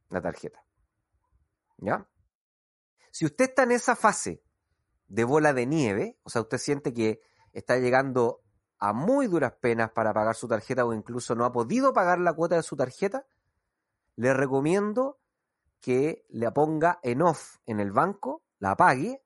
La 0.09 0.21
tarjeta. 0.21 0.65
¿Ya? 1.77 2.09
Si 3.13 3.25
usted 3.25 3.51
está 3.51 3.63
en 3.63 3.71
esa 3.71 3.95
fase 3.95 4.43
de 5.07 5.23
bola 5.23 5.53
de 5.53 5.67
nieve, 5.67 6.19
o 6.25 6.29
sea, 6.29 6.43
usted 6.43 6.59
siente 6.59 6.93
que 6.93 7.21
está 7.53 7.77
llegando 7.77 8.43
a 8.81 8.93
muy 8.93 9.29
duras 9.29 9.53
penas 9.61 9.93
para 9.93 10.13
pagar 10.13 10.35
su 10.35 10.49
tarjeta 10.49 10.85
o 10.85 10.93
incluso 10.93 11.37
no 11.37 11.45
ha 11.45 11.53
podido 11.53 11.93
pagar 11.93 12.19
la 12.19 12.33
cuota 12.33 12.57
de 12.57 12.65
su 12.65 12.75
tarjeta, 12.75 13.29
le 14.17 14.35
recomiendo 14.35 15.21
que 15.85 16.25
le 16.31 16.51
ponga 16.53 16.99
en 17.03 17.21
off 17.23 17.57
en 17.67 17.81
el 17.81 17.93
banco, 17.93 18.45
la 18.59 18.71
apague, 18.71 19.23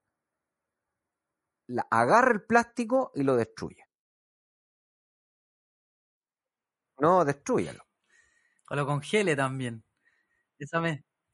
la, 1.69 1.87
agarre 1.91 2.33
el 2.35 2.43
plástico 2.47 3.13
y 3.15 3.23
lo 3.23 3.37
destruya. 3.37 3.85
No, 6.99 7.25
destruyalo. 7.25 7.85
O 8.71 8.75
lo 8.75 8.87
congele 8.87 9.37
también. 9.37 9.85
Esa, 10.59 10.83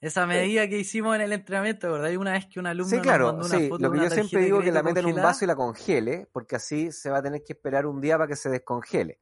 Esa 0.00 0.26
medida 0.26 0.68
que 0.68 0.78
hicimos 0.78 1.16
en 1.16 1.22
el 1.22 1.32
entrenamiento, 1.32 1.90
¿verdad? 1.90 2.08
Hay 2.08 2.16
una 2.16 2.32
vez 2.32 2.46
que 2.46 2.60
un 2.60 2.66
alumno 2.66 2.90
Sí, 2.90 2.96
nos 2.96 3.02
claro, 3.02 3.26
mandó 3.32 3.46
una 3.46 3.58
sí. 3.58 3.68
foto 3.68 3.82
Lo 3.82 3.92
que 3.92 3.98
yo 3.98 4.10
siempre 4.10 4.40
digo 4.42 4.58
es 4.58 4.64
que 4.64 4.72
la 4.72 4.82
meta 4.82 5.00
en 5.00 5.06
un 5.06 5.14
vaso 5.16 5.44
y 5.44 5.48
la 5.48 5.56
congele, 5.56 6.28
porque 6.32 6.56
así 6.56 6.92
se 6.92 7.10
va 7.10 7.18
a 7.18 7.22
tener 7.22 7.42
que 7.42 7.54
esperar 7.54 7.87
un 7.87 8.00
día 8.00 8.18
para 8.18 8.28
que 8.28 8.37
se 8.37 8.50
descongele. 8.50 9.18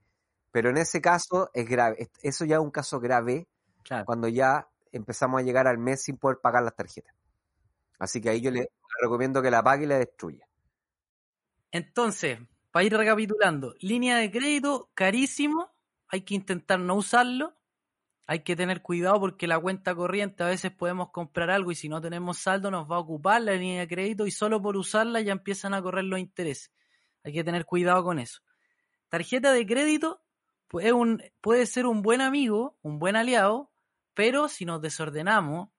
Pero 0.50 0.70
en 0.70 0.78
ese 0.78 1.00
caso 1.00 1.50
es 1.54 1.68
grave. 1.68 1.96
Es- 1.98 2.10
Eso 2.22 2.44
ya 2.44 2.56
es 2.56 2.60
un 2.62 2.72
caso 2.72 2.98
grave 2.98 3.48
Claro. 3.84 4.04
cuando 4.04 4.26
ya 4.28 4.68
empezamos 4.92 5.40
a 5.40 5.44
llegar 5.44 5.66
al 5.66 5.78
mes 5.78 6.02
sin 6.02 6.16
poder 6.16 6.38
pagar 6.42 6.62
las 6.62 6.76
tarjetas. 6.76 7.14
Así 7.98 8.20
que 8.20 8.31
ahí 8.31 8.40
yo 8.40 8.50
le 8.50 8.68
recomiendo 9.00 9.42
que 9.42 9.50
la 9.50 9.59
apague 9.59 9.85
y 9.85 9.87
la 9.88 9.98
destruya. 9.98 10.46
Entonces, 11.70 12.38
para 12.70 12.85
ir 12.85 12.96
recapitulando, 12.96 13.74
línea 13.81 14.16
de 14.18 14.31
crédito 14.31 14.90
carísimo, 14.94 15.70
hay 16.09 16.22
que 16.22 16.35
intentar 16.35 16.78
no 16.78 16.94
usarlo, 16.96 17.57
hay 18.26 18.40
que 18.40 18.57
tener 18.57 18.83
cuidado 18.83 19.18
porque 19.20 19.46
la 19.46 19.59
cuenta 19.59 19.94
corriente 19.94 20.42
a 20.42 20.46
veces 20.48 20.70
podemos 20.70 21.11
comprar 21.11 21.50
algo 21.50 21.70
y 21.72 21.74
si 21.74 21.88
no 21.88 22.00
tenemos 22.00 22.38
saldo 22.38 22.70
nos 22.70 22.90
va 22.90 22.96
a 22.96 23.00
ocupar 23.00 23.42
la 23.42 23.52
línea 23.55 23.81
de 23.81 23.88
crédito 23.88 24.26
y 24.26 24.31
solo 24.31 24.61
por 24.62 24.76
usarla 24.76 25.20
ya 25.20 25.33
empiezan 25.33 25.74
a 25.74 25.83
correr 25.83 26.05
los 26.05 26.18
intereses. 26.20 26.72
Hay 27.24 27.33
que 27.33 27.44
tener 27.44 27.66
cuidado 27.66 28.05
con 28.05 28.18
eso. 28.18 28.40
Tarjeta 29.09 29.52
de 29.52 29.66
crédito 29.66 30.22
puede, 30.68 30.92
un- 30.92 31.22
puede 31.40 31.66
ser 31.66 31.87
un 31.87 32.02
buen 32.02 32.20
amigo, 32.20 32.78
un 32.83 32.98
buen 32.98 33.16
aliado, 33.16 33.71
pero 34.14 34.48
si 34.48 34.64
nos 34.64 34.81
desordenamos 34.83 35.70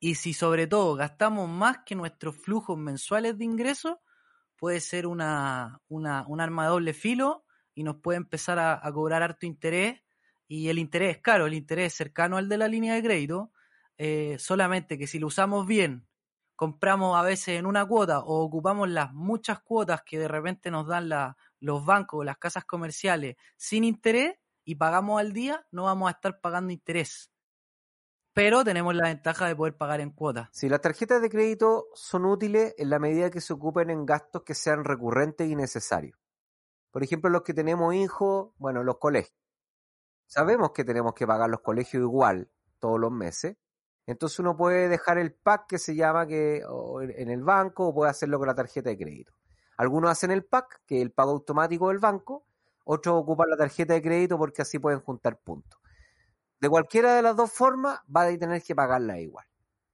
y 0.00 0.14
si 0.16 0.32
sobre 0.34 0.66
todo 0.66 0.94
gastamos 0.94 1.48
más 1.48 1.78
que 1.86 1.94
nuestros 1.94 2.36
flujos 2.36 2.78
mensuales 2.78 3.38
de 3.38 3.44
ingresos, 3.44 3.96
puede 4.56 4.80
ser 4.80 5.06
una, 5.06 5.80
una- 5.88 6.24
un 6.28 6.40
arma 6.40 6.64
de 6.64 6.70
doble 6.70 6.94
filo 6.94 7.44
y 7.74 7.84
nos 7.84 7.96
puede 7.96 8.18
empezar 8.18 8.58
a, 8.58 8.80
cobrar 8.92 9.22
harto 9.22 9.46
interés. 9.46 10.02
Y 10.48 10.68
el 10.68 10.78
interés 10.78 11.16
es 11.16 11.22
caro, 11.22 11.46
el 11.46 11.54
interés 11.54 11.94
cercano 11.94 12.36
al 12.38 12.48
de 12.48 12.58
la 12.58 12.68
línea 12.68 12.94
de 12.94 13.02
crédito, 13.02 13.52
eh, 13.98 14.36
solamente 14.38 14.98
que 14.98 15.06
si 15.06 15.18
lo 15.18 15.26
usamos 15.28 15.66
bien, 15.66 16.08
compramos 16.56 17.16
a 17.18 17.22
veces 17.22 17.58
en 17.58 17.66
una 17.66 17.84
cuota 17.86 18.20
o 18.20 18.42
ocupamos 18.42 18.88
las 18.88 19.12
muchas 19.12 19.60
cuotas 19.60 20.02
que 20.04 20.18
de 20.18 20.28
repente 20.28 20.70
nos 20.70 20.86
dan 20.86 21.08
los 21.60 21.84
bancos 21.84 22.20
o 22.20 22.24
las 22.24 22.38
casas 22.38 22.64
comerciales 22.64 23.36
sin 23.56 23.84
interés 23.84 24.36
y 24.64 24.76
pagamos 24.76 25.20
al 25.20 25.32
día, 25.32 25.66
no 25.70 25.84
vamos 25.84 26.08
a 26.08 26.12
estar 26.12 26.40
pagando 26.40 26.72
interés. 26.72 27.30
Pero 28.38 28.62
tenemos 28.62 28.94
la 28.94 29.08
ventaja 29.08 29.48
de 29.48 29.56
poder 29.56 29.76
pagar 29.76 30.00
en 30.00 30.10
cuotas. 30.10 30.48
Si 30.52 30.68
las 30.68 30.80
tarjetas 30.80 31.20
de 31.20 31.28
crédito 31.28 31.88
son 31.94 32.24
útiles 32.24 32.72
en 32.78 32.88
la 32.88 33.00
medida 33.00 33.30
que 33.30 33.40
se 33.40 33.52
ocupen 33.52 33.90
en 33.90 34.06
gastos 34.06 34.44
que 34.44 34.54
sean 34.54 34.84
recurrentes 34.84 35.50
y 35.50 35.56
necesarios. 35.56 36.16
Por 36.92 37.02
ejemplo, 37.02 37.30
los 37.30 37.42
que 37.42 37.52
tenemos 37.52 37.92
hijos, 37.96 38.50
bueno, 38.58 38.84
los 38.84 38.98
colegios. 38.98 39.36
Sabemos 40.28 40.70
que 40.70 40.84
tenemos 40.84 41.14
que 41.14 41.26
pagar 41.26 41.50
los 41.50 41.62
colegios 41.62 42.00
igual 42.00 42.48
todos 42.78 43.00
los 43.00 43.10
meses. 43.10 43.56
Entonces 44.06 44.38
uno 44.38 44.56
puede 44.56 44.88
dejar 44.88 45.18
el 45.18 45.34
pack 45.34 45.66
que 45.70 45.78
se 45.80 45.96
llama 45.96 46.24
que 46.28 46.62
en 47.16 47.30
el 47.30 47.42
banco 47.42 47.88
o 47.88 47.92
puede 47.92 48.12
hacerlo 48.12 48.38
con 48.38 48.46
la 48.46 48.54
tarjeta 48.54 48.88
de 48.88 48.98
crédito. 48.98 49.32
Algunos 49.78 50.12
hacen 50.12 50.30
el 50.30 50.44
pack, 50.44 50.82
que 50.86 50.98
es 50.98 51.02
el 51.02 51.10
pago 51.10 51.32
automático 51.32 51.88
del 51.88 51.98
banco, 51.98 52.46
otros 52.84 53.16
ocupan 53.16 53.50
la 53.50 53.56
tarjeta 53.56 53.94
de 53.94 54.02
crédito 54.02 54.38
porque 54.38 54.62
así 54.62 54.78
pueden 54.78 55.00
juntar 55.00 55.40
puntos. 55.40 55.80
De 56.60 56.68
cualquiera 56.68 57.14
de 57.14 57.22
las 57.22 57.36
dos 57.36 57.52
formas, 57.52 58.00
va 58.14 58.22
a 58.22 58.38
tener 58.38 58.62
que 58.62 58.74
pagarla 58.74 59.18
igual. 59.20 59.46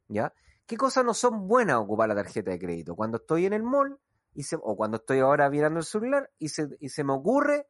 ¿Ya? 0.09 0.33
¿Qué 0.67 0.77
cosas 0.77 1.05
no 1.05 1.15
son 1.15 1.47
buenas 1.47 1.77
ocupar 1.77 2.09
la 2.09 2.15
tarjeta 2.15 2.51
de 2.51 2.59
crédito? 2.59 2.95
Cuando 2.97 3.19
estoy 3.19 3.47
en 3.47 3.53
el 3.53 3.63
mall 3.63 3.99
y 4.33 4.45
se- 4.45 4.57
o 4.61 4.77
cuando 4.77 4.99
estoy 4.99 5.21
ahora 5.21 5.49
mirando 5.51 5.81
el 5.81 5.85
celular 5.85 6.31
y 6.39 6.49
se, 6.49 6.69
y 6.81 6.89
se 6.89 7.05
me 7.05 7.13
ocurre 7.13 7.69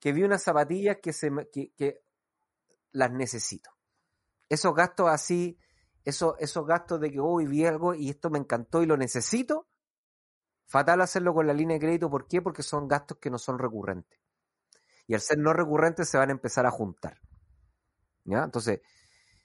que 0.00 0.12
vi 0.12 0.22
unas 0.24 0.42
zapatillas 0.42 0.98
que, 1.02 1.12
se 1.12 1.30
que, 1.52 1.72
que 1.76 2.02
las 2.92 3.10
necesito. 3.12 3.70
Esos 4.48 4.74
gastos 4.74 5.08
así, 5.10 5.58
esos, 6.04 6.34
esos 6.38 6.66
gastos 6.66 7.00
de 7.00 7.10
que 7.10 7.20
hoy 7.20 7.46
vi 7.46 7.66
algo 7.66 7.94
y 7.94 8.10
esto 8.10 8.30
me 8.30 8.38
encantó 8.38 8.82
y 8.82 8.86
lo 8.86 8.96
necesito, 8.96 9.68
fatal 10.66 11.00
hacerlo 11.02 11.34
con 11.34 11.46
la 11.46 11.52
línea 11.52 11.74
de 11.76 11.80
crédito. 11.80 12.08
¿Por 12.10 12.26
qué? 12.26 12.40
Porque 12.42 12.62
son 12.62 12.88
gastos 12.88 13.18
que 13.18 13.30
no 13.30 13.38
son 13.38 13.58
recurrentes. 13.58 14.18
Y 15.06 15.14
al 15.14 15.20
ser 15.20 15.38
no 15.38 15.52
recurrentes 15.52 16.08
se 16.08 16.18
van 16.18 16.30
a 16.30 16.32
empezar 16.32 16.66
a 16.66 16.70
juntar. 16.70 17.20
Entonces, 18.24 18.80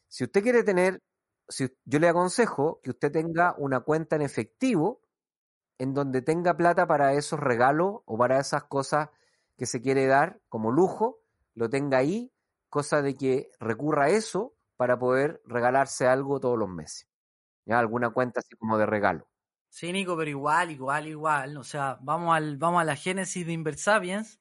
si 0.08 0.24
usted 0.24 0.44
quiere 0.44 0.64
tener, 0.64 1.02
si, 1.48 1.68
yo 1.86 2.00
le 2.00 2.08
aconsejo 2.08 2.80
que 2.84 2.92
usted 2.92 3.12
tenga 3.12 3.56
una 3.58 3.82
cuenta 3.82 4.16
en 4.16 4.22
efectivo 4.22 5.02
en 5.78 5.94
donde 5.94 6.22
tenga 6.22 6.56
plata 6.56 6.88
para 6.88 7.14
esos 7.14 7.40
regalos 7.40 8.02
o 8.06 8.18
para 8.18 8.40
esas 8.40 8.64
cosas 8.64 9.10
que 9.58 9.66
se 9.66 9.82
quiere 9.82 10.08
dar 10.08 10.40
como 10.50 10.72
lujo, 10.72 11.20
lo 11.54 11.70
tenga 11.70 11.98
ahí, 11.98 12.32
cosa 12.70 13.02
de 13.02 13.16
que 13.16 13.52
recurra 13.60 14.06
a 14.06 14.10
eso 14.10 14.56
para 14.78 15.00
poder 15.00 15.42
regalarse 15.46 16.08
algo 16.08 16.40
todos 16.40 16.58
los 16.58 16.70
meses. 16.70 17.08
¿Ya? 17.66 17.80
Alguna 17.80 18.10
cuenta 18.12 18.42
así 18.42 18.56
como 18.56 18.78
de 18.78 18.86
regalo. 18.86 19.28
Sí, 19.70 19.92
Nico, 19.92 20.16
pero 20.16 20.30
igual, 20.30 20.72
igual, 20.72 21.08
igual. 21.08 21.58
O 21.58 21.64
sea, 21.64 21.98
vamos, 22.02 22.36
al, 22.36 22.58
vamos 22.58 22.82
a 22.82 22.86
la 22.86 22.96
génesis 22.96 23.46
de 23.46 23.54
Inversapiens 23.54 24.40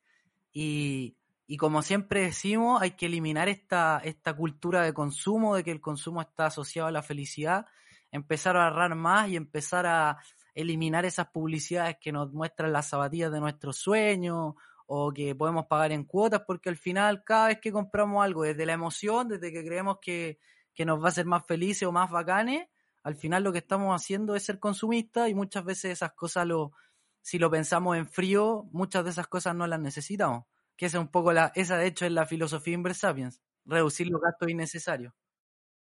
y, 0.52 1.16
y 1.46 1.56
como 1.58 1.82
siempre 1.82 2.22
decimos, 2.22 2.80
hay 2.80 2.92
que 2.92 3.06
eliminar 3.06 3.48
esta, 3.48 4.00
esta 4.02 4.34
cultura 4.34 4.82
de 4.82 4.94
consumo, 4.94 5.56
de 5.56 5.64
que 5.64 5.70
el 5.70 5.80
consumo 5.80 6.22
está 6.22 6.46
asociado 6.46 6.88
a 6.88 6.92
la 6.92 7.02
felicidad, 7.02 7.66
empezar 8.10 8.56
a 8.56 8.68
ahorrar 8.68 8.94
más 8.94 9.28
y 9.28 9.36
empezar 9.36 9.86
a 9.86 10.18
eliminar 10.54 11.04
esas 11.04 11.26
publicidades 11.28 11.96
que 12.00 12.12
nos 12.12 12.32
muestran 12.32 12.72
las 12.72 12.88
zapatillas 12.88 13.30
de 13.30 13.40
nuestros 13.40 13.76
sueños 13.76 14.54
o 14.86 15.12
que 15.12 15.34
podemos 15.34 15.66
pagar 15.66 15.92
en 15.92 16.04
cuotas, 16.04 16.42
porque 16.46 16.68
al 16.68 16.76
final 16.76 17.24
cada 17.24 17.48
vez 17.48 17.60
que 17.60 17.72
compramos 17.72 18.24
algo, 18.24 18.42
desde 18.44 18.64
la 18.64 18.72
emoción, 18.72 19.28
desde 19.28 19.52
que 19.52 19.64
creemos 19.64 19.98
que, 20.00 20.38
que 20.74 20.84
nos 20.84 21.00
va 21.00 21.06
a 21.06 21.08
hacer 21.08 21.26
más 21.26 21.44
felices 21.46 21.86
o 21.86 21.92
más 21.92 22.10
bacanes, 22.10 22.68
al 23.02 23.16
final 23.16 23.42
lo 23.42 23.52
que 23.52 23.58
estamos 23.58 23.94
haciendo 23.94 24.34
es 24.34 24.44
ser 24.44 24.58
consumistas 24.58 25.28
y 25.28 25.34
muchas 25.34 25.64
veces 25.64 25.92
esas 25.92 26.12
cosas, 26.12 26.46
lo, 26.46 26.72
si 27.20 27.38
lo 27.38 27.50
pensamos 27.50 27.98
en 27.98 28.06
frío, 28.06 28.64
muchas 28.72 29.04
de 29.04 29.10
esas 29.10 29.26
cosas 29.26 29.54
no 29.54 29.66
las 29.66 29.80
necesitamos. 29.80 30.44
Que 30.76 30.86
esa 30.86 30.98
es 30.98 31.02
un 31.02 31.10
poco 31.10 31.32
la, 31.32 31.52
esa 31.54 31.76
de 31.76 31.86
hecho 31.86 32.06
es 32.06 32.12
la 32.12 32.26
filosofía 32.26 32.74
Inversapiens, 32.74 33.40
reducir 33.64 34.08
los 34.08 34.20
gastos 34.20 34.48
innecesarios. 34.48 35.14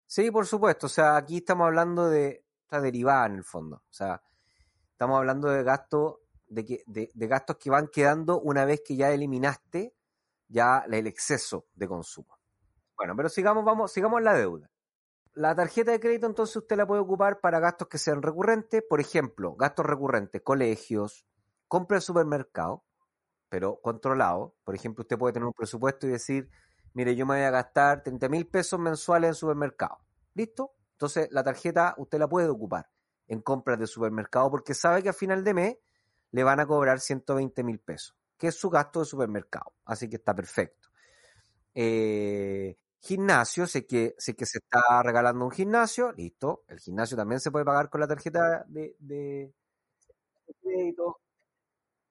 Sí, 0.07 0.31
por 0.31 0.45
supuesto. 0.47 0.87
O 0.87 0.89
sea, 0.89 1.17
aquí 1.17 1.37
estamos 1.37 1.67
hablando 1.67 2.09
de 2.09 2.45
esta 2.63 2.81
derivada 2.81 3.27
en 3.27 3.35
el 3.35 3.43
fondo. 3.43 3.77
O 3.77 3.93
sea, 3.93 4.21
estamos 4.91 5.17
hablando 5.17 5.49
de 5.49 5.63
gastos 5.63 6.17
de, 6.47 6.65
que, 6.65 6.83
de, 6.87 7.11
de 7.13 7.27
gastos 7.27 7.57
que 7.57 7.69
van 7.69 7.87
quedando 7.87 8.39
una 8.39 8.65
vez 8.65 8.81
que 8.85 8.95
ya 8.95 9.11
eliminaste 9.11 9.93
ya 10.47 10.83
el 10.91 11.07
exceso 11.07 11.67
de 11.73 11.87
consumo. 11.87 12.39
Bueno, 12.97 13.15
pero 13.15 13.29
sigamos, 13.29 13.63
vamos, 13.63 13.93
sigamos 13.93 14.17
en 14.17 14.25
la 14.25 14.33
deuda. 14.33 14.69
La 15.33 15.55
tarjeta 15.55 15.91
de 15.91 15.99
crédito 15.99 16.25
entonces 16.27 16.55
usted 16.57 16.75
la 16.75 16.87
puede 16.87 17.01
ocupar 17.01 17.39
para 17.39 17.59
gastos 17.59 17.87
que 17.87 17.97
sean 17.97 18.21
recurrentes, 18.21 18.83
por 18.89 18.99
ejemplo, 18.99 19.55
gastos 19.55 19.85
recurrentes, 19.85 20.41
colegios, 20.41 21.25
compra 21.67 21.97
de 21.97 22.01
supermercado, 22.01 22.83
pero 23.49 23.79
controlado. 23.81 24.55
Por 24.63 24.75
ejemplo, 24.75 25.01
usted 25.03 25.17
puede 25.17 25.33
tener 25.33 25.47
un 25.47 25.53
presupuesto 25.53 26.07
y 26.07 26.11
decir, 26.11 26.49
mire, 26.93 27.15
yo 27.15 27.25
me 27.25 27.35
voy 27.35 27.43
a 27.45 27.51
gastar 27.51 28.03
30 28.03 28.29
mil 28.29 28.47
pesos 28.47 28.79
mensuales 28.79 29.29
en 29.29 29.35
supermercado. 29.35 29.97
¿Listo? 30.33 30.73
Entonces 30.93 31.29
la 31.31 31.43
tarjeta 31.43 31.95
usted 31.97 32.19
la 32.19 32.27
puede 32.27 32.47
ocupar 32.49 32.89
en 33.27 33.41
compras 33.41 33.79
de 33.79 33.87
supermercado 33.87 34.49
porque 34.51 34.73
sabe 34.73 35.03
que 35.03 35.09
a 35.09 35.13
final 35.13 35.43
de 35.43 35.53
mes 35.53 35.77
le 36.31 36.43
van 36.43 36.59
a 36.59 36.67
cobrar 36.67 36.99
120 36.99 37.63
mil 37.63 37.79
pesos, 37.79 38.15
que 38.37 38.47
es 38.47 38.55
su 38.55 38.69
gasto 38.69 38.99
de 38.99 39.05
supermercado. 39.05 39.73
Así 39.85 40.09
que 40.09 40.17
está 40.17 40.35
perfecto. 40.35 40.89
Eh, 41.73 42.77
gimnasio, 43.01 43.67
sé 43.67 43.85
que, 43.85 44.15
sé 44.17 44.35
que 44.35 44.45
se 44.45 44.59
está 44.59 45.03
regalando 45.03 45.45
un 45.45 45.51
gimnasio, 45.51 46.11
listo. 46.13 46.63
El 46.67 46.79
gimnasio 46.79 47.17
también 47.17 47.39
se 47.39 47.51
puede 47.51 47.65
pagar 47.65 47.89
con 47.89 48.01
la 48.01 48.07
tarjeta 48.07 48.65
de, 48.67 48.95
de- 48.99 49.53
de 50.47 50.53
crédito. 50.61 51.19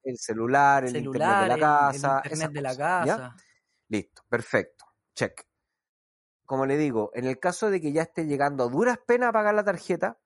El 0.09 0.16
celular, 0.18 0.85
el 0.85 0.90
Celular, 0.92 1.14
internet 1.14 1.42
de 1.42 1.49
la 1.49 1.55
el- 1.55 1.61
casa. 1.61 1.88
el, 1.90 1.94
esas 1.97 2.25
internet 2.25 2.53
de 2.53 2.61
la 2.62 2.71
cosas, 2.71 3.07
¿ya? 3.07 3.16
casa. 3.16 3.37
Listo, 3.88 4.23
perfecto. 4.29 4.85
Check. 5.14 5.42
Como 6.47 6.64
le 6.66 6.77
digo, 6.79 7.11
en 7.14 7.27
el 7.27 7.38
caso 7.38 7.68
de 7.71 7.81
que 7.81 7.92
ya 7.92 8.03
esté 8.03 8.25
llegando 8.27 8.64
a 8.64 8.68
duras 8.68 8.99
penas 9.07 9.29
a 9.29 9.33
pagar 9.33 9.55
la 9.55 9.64
tarjeta, 9.64 10.18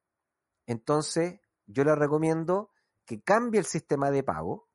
entonces 0.67 1.41
yo 1.67 1.85
le 1.85 1.95
recomiendo 1.95 2.71
que 3.05 3.21
cambie 3.23 3.59
el 3.59 3.67
sistema 3.67 4.11
de 4.11 4.23
pago 4.23 4.69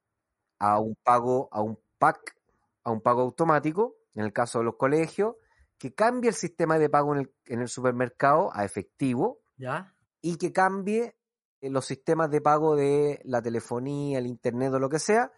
a 0.60 0.80
un 0.80 0.96
pago, 1.04 1.48
a 1.52 1.62
un 1.62 1.80
pack, 1.98 2.36
a 2.84 2.92
un 2.92 3.02
pago 3.02 3.22
automático, 3.22 3.96
en 4.14 4.26
el 4.26 4.34
caso 4.34 4.60
de 4.60 4.66
los 4.66 4.76
colegios, 4.76 5.36
que 5.78 5.94
cambie 5.94 6.30
el 6.30 6.36
sistema 6.36 6.80
de 6.80 6.90
pago 6.90 7.14
en 7.16 7.22
el, 7.22 7.36
en 7.46 7.62
el 7.62 7.68
supermercado 7.70 8.50
a 8.54 8.66
efectivo 8.66 9.40
¿Ya? 9.58 9.96
y 10.22 10.38
que 10.38 10.52
cambie 10.52 11.17
los 11.62 11.86
sistemas 11.86 12.30
de 12.30 12.42
pago 12.42 12.76
de 12.76 13.20
la 13.24 13.42
telefonía, 13.42 14.20
el 14.20 14.28
internet 14.28 14.74
o 14.74 14.80
lo 14.80 14.90
que 14.90 15.00
sea, 15.00 15.32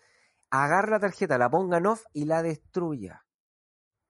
agarre 0.50 0.92
la 0.92 1.00
tarjeta, 1.00 1.38
la 1.38 1.50
ponga 1.50 1.78
en 1.78 1.88
off 1.88 2.06
y 2.14 2.26
la 2.26 2.42
destruya. 2.44 3.26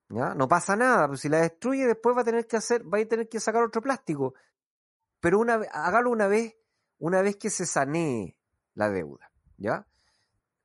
¿Ya? 0.09 0.33
No 0.33 0.47
pasa 0.47 0.75
nada, 0.75 1.07
pues 1.07 1.21
si 1.21 1.29
la 1.29 1.41
destruye 1.41 1.85
después 1.85 2.17
va 2.17 2.21
a 2.21 2.25
tener 2.25 2.47
que 2.47 2.57
hacer, 2.57 2.83
va 2.83 2.99
a 2.99 3.05
tener 3.05 3.29
que 3.29 3.39
sacar 3.39 3.63
otro 3.63 3.81
plástico. 3.81 4.33
Pero 5.19 5.39
una 5.39 5.55
hágalo 5.71 6.09
una 6.09 6.27
vez, 6.27 6.57
una 6.97 7.21
vez 7.21 7.37
que 7.37 7.49
se 7.49 7.65
sanee 7.65 8.35
la 8.73 8.89
deuda, 8.89 9.31
¿ya? 9.57 9.85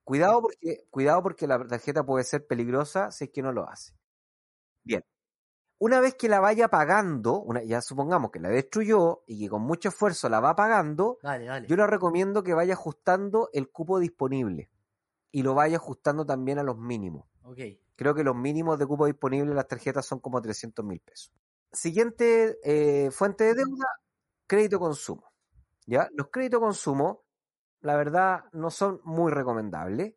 Cuidado 0.05 0.43
porque, 0.43 0.87
cuidado 0.91 1.23
porque 1.23 1.47
la 1.47 1.67
tarjeta 1.67 2.05
puede 2.05 2.25
ser 2.25 2.47
peligrosa 2.47 3.11
si 3.11 3.25
es 3.25 3.31
que 3.31 3.43
no 3.43 3.53
lo 3.53 3.69
hace. 3.69 3.95
Bien. 4.85 5.05
Una 5.79 6.01
vez 6.01 6.15
que 6.15 6.29
la 6.29 6.41
vaya 6.41 6.69
pagando, 6.69 7.41
una, 7.41 7.63
ya 7.63 7.81
supongamos 7.83 8.31
que 8.31 8.41
la 8.41 8.49
destruyó 8.49 9.23
y 9.27 9.41
que 9.41 9.49
con 9.51 9.63
mucho 9.63 9.89
esfuerzo 9.89 10.29
la 10.29 10.41
va 10.41 10.55
pagando, 10.55 11.19
Dale, 11.23 11.45
dale. 11.47 11.67
yo 11.67 11.77
le 11.77 11.87
recomiendo 11.87 12.43
que 12.43 12.55
vaya 12.55 12.75
ajustando 12.75 13.51
el 13.53 13.71
cupo 13.71 13.99
disponible 13.99 14.71
y 15.31 15.43
lo 15.43 15.55
vaya 15.55 15.77
ajustando 15.77 16.25
también 16.25 16.59
a 16.59 16.63
los 16.63 16.79
mínimos. 16.79 17.27
Ok. 17.43 17.59
Creo 17.97 18.15
que 18.15 18.25
los 18.25 18.37
mínimos 18.37 18.79
de 18.79 18.87
cupo 18.87 19.07
disponible 19.07 19.51
en 19.51 19.57
las 19.57 19.69
tarjetas 19.69 20.07
son 20.07 20.21
como 20.21 20.41
300 20.41 20.85
mil 20.85 21.01
pesos. 21.01 21.33
Siguiente 21.73 22.59
eh, 22.63 23.11
fuente 23.11 23.45
de 23.45 23.55
deuda, 23.55 23.87
crédito 24.47 24.79
consumo. 24.79 25.33
¿Ya? 25.87 26.09
Los 26.15 26.29
créditos 26.29 26.61
consumo, 26.61 27.25
la 27.81 27.97
verdad, 27.97 28.45
no 28.53 28.71
son 28.71 29.01
muy 29.05 29.31
recomendables, 29.31 30.15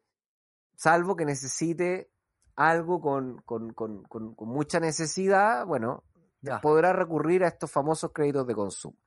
salvo 0.75 1.15
que 1.15 1.25
necesite 1.25 2.09
algo 2.57 2.99
con, 2.99 3.37
con- 3.43 3.71
con- 3.73 4.03
con- 4.03 4.35
mucha 4.49 4.79
necesidad, 4.79 5.65
bueno, 5.65 6.03
Ya. 6.41 6.59
podrá 6.59 6.91
recurrir 6.91 7.43
a 7.43 7.47
estos 7.47 7.71
famosos 7.71 8.11
créditos 8.11 8.45
de 8.47 8.55
consumo. 8.55 8.97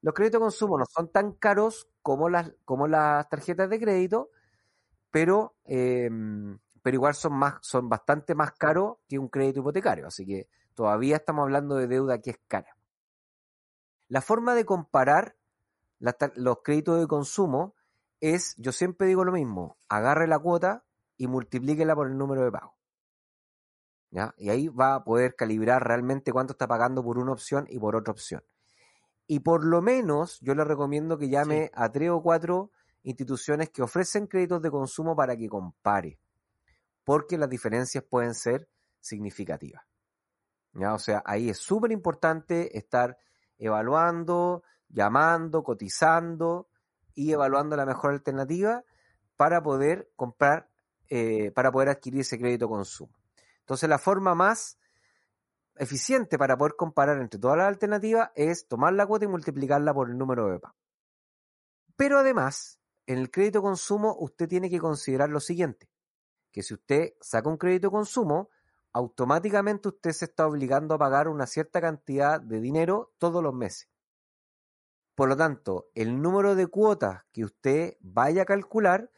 Los 0.00 0.14
créditos 0.14 0.40
de 0.40 0.44
consumo 0.44 0.78
no 0.78 0.86
son 0.86 1.10
tan 1.12 1.32
caros 1.32 1.88
como 2.02 2.28
las, 2.30 2.52
como 2.64 2.88
las 2.88 3.28
tarjetas 3.28 3.68
de 3.68 3.78
crédito, 3.78 4.30
pero, 5.10 5.54
eh, 5.64 6.10
pero 6.82 6.94
igual 6.94 7.14
son, 7.14 7.34
más, 7.34 7.54
son 7.60 7.88
bastante 7.88 8.34
más 8.34 8.52
caros 8.52 8.96
que 9.06 9.18
un 9.18 9.28
crédito 9.28 9.60
hipotecario, 9.60 10.06
así 10.06 10.24
que 10.24 10.48
todavía 10.74 11.16
estamos 11.16 11.42
hablando 11.42 11.74
de 11.76 11.88
deuda 11.88 12.20
que 12.20 12.30
es 12.30 12.38
cara. 12.48 12.74
La 14.08 14.22
forma 14.22 14.54
de 14.54 14.64
comparar 14.64 15.36
los 16.36 16.58
créditos 16.62 17.00
de 17.00 17.06
consumo 17.06 17.74
es, 18.20 18.54
yo 18.56 18.72
siempre 18.72 19.06
digo 19.08 19.24
lo 19.24 19.32
mismo, 19.32 19.76
agarre 19.90 20.26
la 20.26 20.38
cuota 20.38 20.84
y 21.18 21.26
multiplíquela 21.26 21.94
por 21.94 22.06
el 22.06 22.16
número 22.16 22.44
de 22.44 22.52
pago. 22.52 22.77
¿Ya? 24.10 24.34
Y 24.38 24.48
ahí 24.48 24.68
va 24.68 24.94
a 24.94 25.04
poder 25.04 25.34
calibrar 25.34 25.86
realmente 25.86 26.32
cuánto 26.32 26.52
está 26.52 26.66
pagando 26.66 27.02
por 27.02 27.18
una 27.18 27.32
opción 27.32 27.66
y 27.68 27.78
por 27.78 27.94
otra 27.94 28.12
opción. 28.12 28.42
Y 29.26 29.40
por 29.40 29.64
lo 29.64 29.82
menos 29.82 30.40
yo 30.40 30.54
le 30.54 30.64
recomiendo 30.64 31.18
que 31.18 31.28
llame 31.28 31.66
Sí. 31.66 31.70
a 31.74 31.90
tres 31.90 32.10
o 32.10 32.22
cuatro 32.22 32.70
instituciones 33.02 33.68
que 33.70 33.82
ofrecen 33.82 34.26
créditos 34.26 34.62
de 34.62 34.70
consumo 34.70 35.14
para 35.14 35.36
que 35.36 35.48
compare, 35.48 36.18
porque 37.04 37.36
las 37.36 37.50
diferencias 37.50 38.02
pueden 38.04 38.34
ser 38.34 38.68
significativas. 39.00 39.82
¿Ya? 40.72 40.94
O 40.94 40.98
sea, 40.98 41.22
ahí 41.26 41.50
es 41.50 41.58
súper 41.58 41.92
importante 41.92 42.76
estar 42.76 43.18
evaluando, 43.58 44.62
llamando, 44.88 45.62
cotizando 45.62 46.68
y 47.14 47.32
evaluando 47.32 47.76
la 47.76 47.84
mejor 47.84 48.12
alternativa 48.12 48.84
para 49.36 49.62
poder 49.62 50.10
comprar, 50.16 50.70
eh, 51.10 51.50
para 51.50 51.70
poder 51.70 51.90
adquirir 51.90 52.20
ese 52.20 52.38
crédito 52.38 52.66
de 52.66 52.70
consumo. 52.70 53.17
Entonces, 53.68 53.90
la 53.90 53.98
forma 53.98 54.34
más 54.34 54.78
eficiente 55.76 56.38
para 56.38 56.56
poder 56.56 56.74
comparar 56.74 57.20
entre 57.20 57.38
todas 57.38 57.58
las 57.58 57.68
alternativas 57.68 58.30
es 58.34 58.66
tomar 58.66 58.94
la 58.94 59.06
cuota 59.06 59.26
y 59.26 59.28
multiplicarla 59.28 59.92
por 59.92 60.08
el 60.08 60.16
número 60.16 60.48
de 60.48 60.58
pago. 60.58 60.74
Pero 61.94 62.18
además, 62.18 62.80
en 63.04 63.18
el 63.18 63.30
crédito 63.30 63.60
consumo, 63.60 64.16
usted 64.20 64.48
tiene 64.48 64.70
que 64.70 64.78
considerar 64.78 65.28
lo 65.28 65.38
siguiente, 65.38 65.90
que 66.50 66.62
si 66.62 66.72
usted 66.72 67.12
saca 67.20 67.50
un 67.50 67.58
crédito 67.58 67.90
consumo, 67.90 68.48
automáticamente 68.94 69.88
usted 69.88 70.12
se 70.12 70.24
está 70.24 70.46
obligando 70.46 70.94
a 70.94 70.98
pagar 70.98 71.28
una 71.28 71.46
cierta 71.46 71.78
cantidad 71.78 72.40
de 72.40 72.62
dinero 72.62 73.12
todos 73.18 73.42
los 73.42 73.52
meses. 73.52 73.90
Por 75.14 75.28
lo 75.28 75.36
tanto, 75.36 75.90
el 75.94 76.22
número 76.22 76.54
de 76.54 76.68
cuotas 76.68 77.24
que 77.32 77.44
usted 77.44 77.98
vaya 78.00 78.44
a 78.44 78.46
calcular 78.46 79.10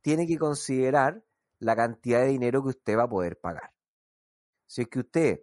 tiene 0.00 0.26
que 0.26 0.38
considerar 0.38 1.22
la 1.58 1.76
cantidad 1.76 2.20
de 2.20 2.28
dinero 2.28 2.62
que 2.62 2.70
usted 2.70 2.96
va 2.96 3.02
a 3.02 3.10
poder 3.10 3.38
pagar. 3.38 3.77
Si 4.68 4.82
es 4.82 4.88
que 4.88 5.00
usted 5.00 5.40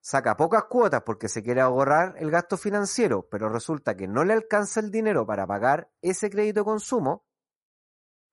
saca 0.00 0.36
pocas 0.36 0.64
cuotas 0.64 1.02
porque 1.06 1.28
se 1.28 1.42
quiere 1.42 1.60
ahorrar 1.62 2.16
el 2.18 2.30
gasto 2.30 2.56
financiero, 2.58 3.28
pero 3.30 3.48
resulta 3.50 3.96
que 3.96 4.08
no 4.08 4.24
le 4.24 4.34
alcanza 4.34 4.80
el 4.80 4.90
dinero 4.90 5.26
para 5.26 5.46
pagar 5.46 5.90
ese 6.02 6.30
crédito 6.30 6.60
de 6.60 6.64
consumo, 6.66 7.26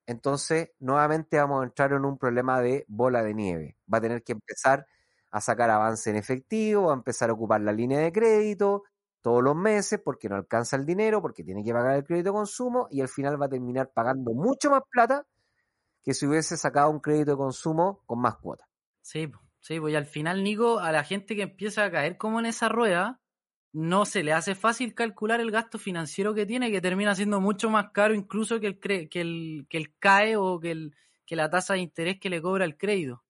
entonces 0.07 0.69
nuevamente 0.79 1.37
vamos 1.37 1.61
a 1.61 1.65
entrar 1.65 1.93
en 1.93 2.05
un 2.05 2.17
problema 2.17 2.61
de 2.61 2.85
bola 2.87 3.23
de 3.23 3.33
nieve. 3.33 3.77
Va 3.91 3.97
a 3.99 4.01
tener 4.01 4.23
que 4.23 4.33
empezar 4.33 4.85
a 5.31 5.41
sacar 5.41 5.69
avance 5.69 6.09
en 6.09 6.15
efectivo, 6.17 6.87
va 6.87 6.93
a 6.93 6.95
empezar 6.95 7.29
a 7.29 7.33
ocupar 7.33 7.61
la 7.61 7.73
línea 7.73 7.99
de 7.99 8.11
crédito 8.11 8.83
todos 9.21 9.43
los 9.43 9.55
meses 9.55 9.99
porque 10.03 10.29
no 10.29 10.35
alcanza 10.35 10.75
el 10.75 10.85
dinero, 10.85 11.21
porque 11.21 11.43
tiene 11.43 11.63
que 11.63 11.73
pagar 11.73 11.95
el 11.95 12.03
crédito 12.05 12.29
de 12.29 12.33
consumo 12.35 12.87
y 12.91 13.01
al 13.01 13.09
final 13.09 13.41
va 13.41 13.47
a 13.47 13.49
terminar 13.49 13.91
pagando 13.93 14.33
mucho 14.33 14.69
más 14.69 14.81
plata 14.89 15.25
que 16.03 16.13
si 16.13 16.27
hubiese 16.27 16.57
sacado 16.57 16.89
un 16.91 16.99
crédito 17.01 17.31
de 17.31 17.37
consumo 17.37 18.03
con 18.05 18.19
más 18.21 18.37
cuotas. 18.37 18.67
Sí, 19.01 19.27
sí, 19.65 19.79
pues 19.79 19.95
al 19.95 20.05
final, 20.05 20.43
Nico, 20.43 20.79
a 20.79 20.91
la 20.91 21.03
gente 21.03 21.35
que 21.35 21.41
empieza 21.41 21.83
a 21.83 21.91
caer 21.91 22.17
como 22.17 22.39
en 22.39 22.45
esa 22.45 22.69
rueda, 22.69 23.19
no 23.73 24.05
se 24.05 24.23
le 24.23 24.31
hace 24.31 24.53
fácil 24.55 24.93
calcular 24.93 25.41
el 25.41 25.49
gasto 25.51 25.79
financiero 25.79 26.33
que 26.35 26.45
tiene, 26.45 26.71
que 26.71 26.81
termina 26.81 27.15
siendo 27.15 27.41
mucho 27.41 27.69
más 27.71 27.91
caro 27.91 28.13
incluso 28.13 28.59
que 28.59 28.67
el, 28.67 28.79
que 28.79 29.21
el, 29.21 29.65
que 29.69 29.77
el 29.77 29.97
CAE 29.97 30.37
o 30.37 30.59
que, 30.59 30.71
el, 30.71 30.95
que 31.25 31.35
la 31.35 31.49
tasa 31.49 31.73
de 31.73 31.79
interés 31.79 32.19
que 32.19 32.29
le 32.29 32.41
cobra 32.41 32.63
el 32.65 32.77
crédito. 32.77 33.23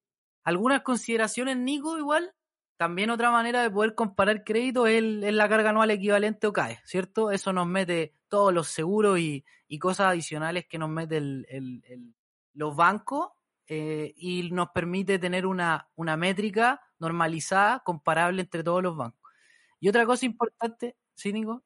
Algunas 0.43 0.82
consideraciones, 0.82 1.58
Nico, 1.58 1.98
igual. 1.98 2.34
También 2.78 3.10
otra 3.10 3.32
manera 3.32 3.63
de 3.63 3.71
poder 3.71 3.95
comparar 3.95 4.43
crédito 4.43 4.86
es, 4.86 5.02
la 5.02 5.48
carga 5.48 5.69
anual 5.69 5.91
equivalente 5.91 6.48
o 6.48 6.54
CAE, 6.54 6.80
¿cierto? 6.84 7.32
Eso 7.32 7.54
nos 7.54 7.65
mete 7.67 8.13
todos 8.28 8.54
los 8.54 8.67
seguros 8.67 9.17
y, 9.17 9.45
y 9.69 9.80
cosas 9.80 10.08
adicionales 10.08 10.65
que 10.67 10.78
nos 10.78 10.89
mete 10.89 11.17
el- 11.17 11.45
el- 11.50 12.13
los 12.54 12.76
bancos 12.76 13.30
eh, 13.67 14.13
y 14.17 14.51
nos 14.51 14.69
permite 14.71 15.19
tener 15.19 15.45
una, 15.45 15.89
una 15.95 16.17
métrica 16.17 16.82
normalizada, 16.99 17.82
comparable 17.84 18.41
entre 18.43 18.63
todos 18.63 18.84
los 18.84 18.95
bancos. 18.97 19.19
Y 19.80 19.89
otra 19.89 20.06
cosa 20.06 20.25
importante, 20.25 20.97
¿sí, 21.15 21.34
Nico? 21.34 21.63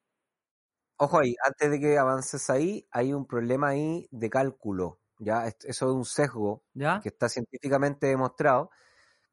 Ojo 0.98 1.20
ahí, 1.20 1.36
antes 1.46 1.72
de 1.72 1.80
que 1.80 1.98
avances 1.98 2.50
ahí, 2.50 2.88
hay 2.92 3.14
un 3.14 3.26
problema 3.26 3.70
ahí 3.70 4.08
de 4.12 4.30
cálculo. 4.30 5.00
¿ya? 5.18 5.48
Es- 5.48 5.58
Eso 5.64 5.90
es 5.90 5.96
un 5.96 6.06
sesgo 6.06 6.64
¿Ya? 6.74 7.00
que 7.02 7.10
está 7.10 7.30
científicamente 7.30 8.08
demostrado 8.08 8.70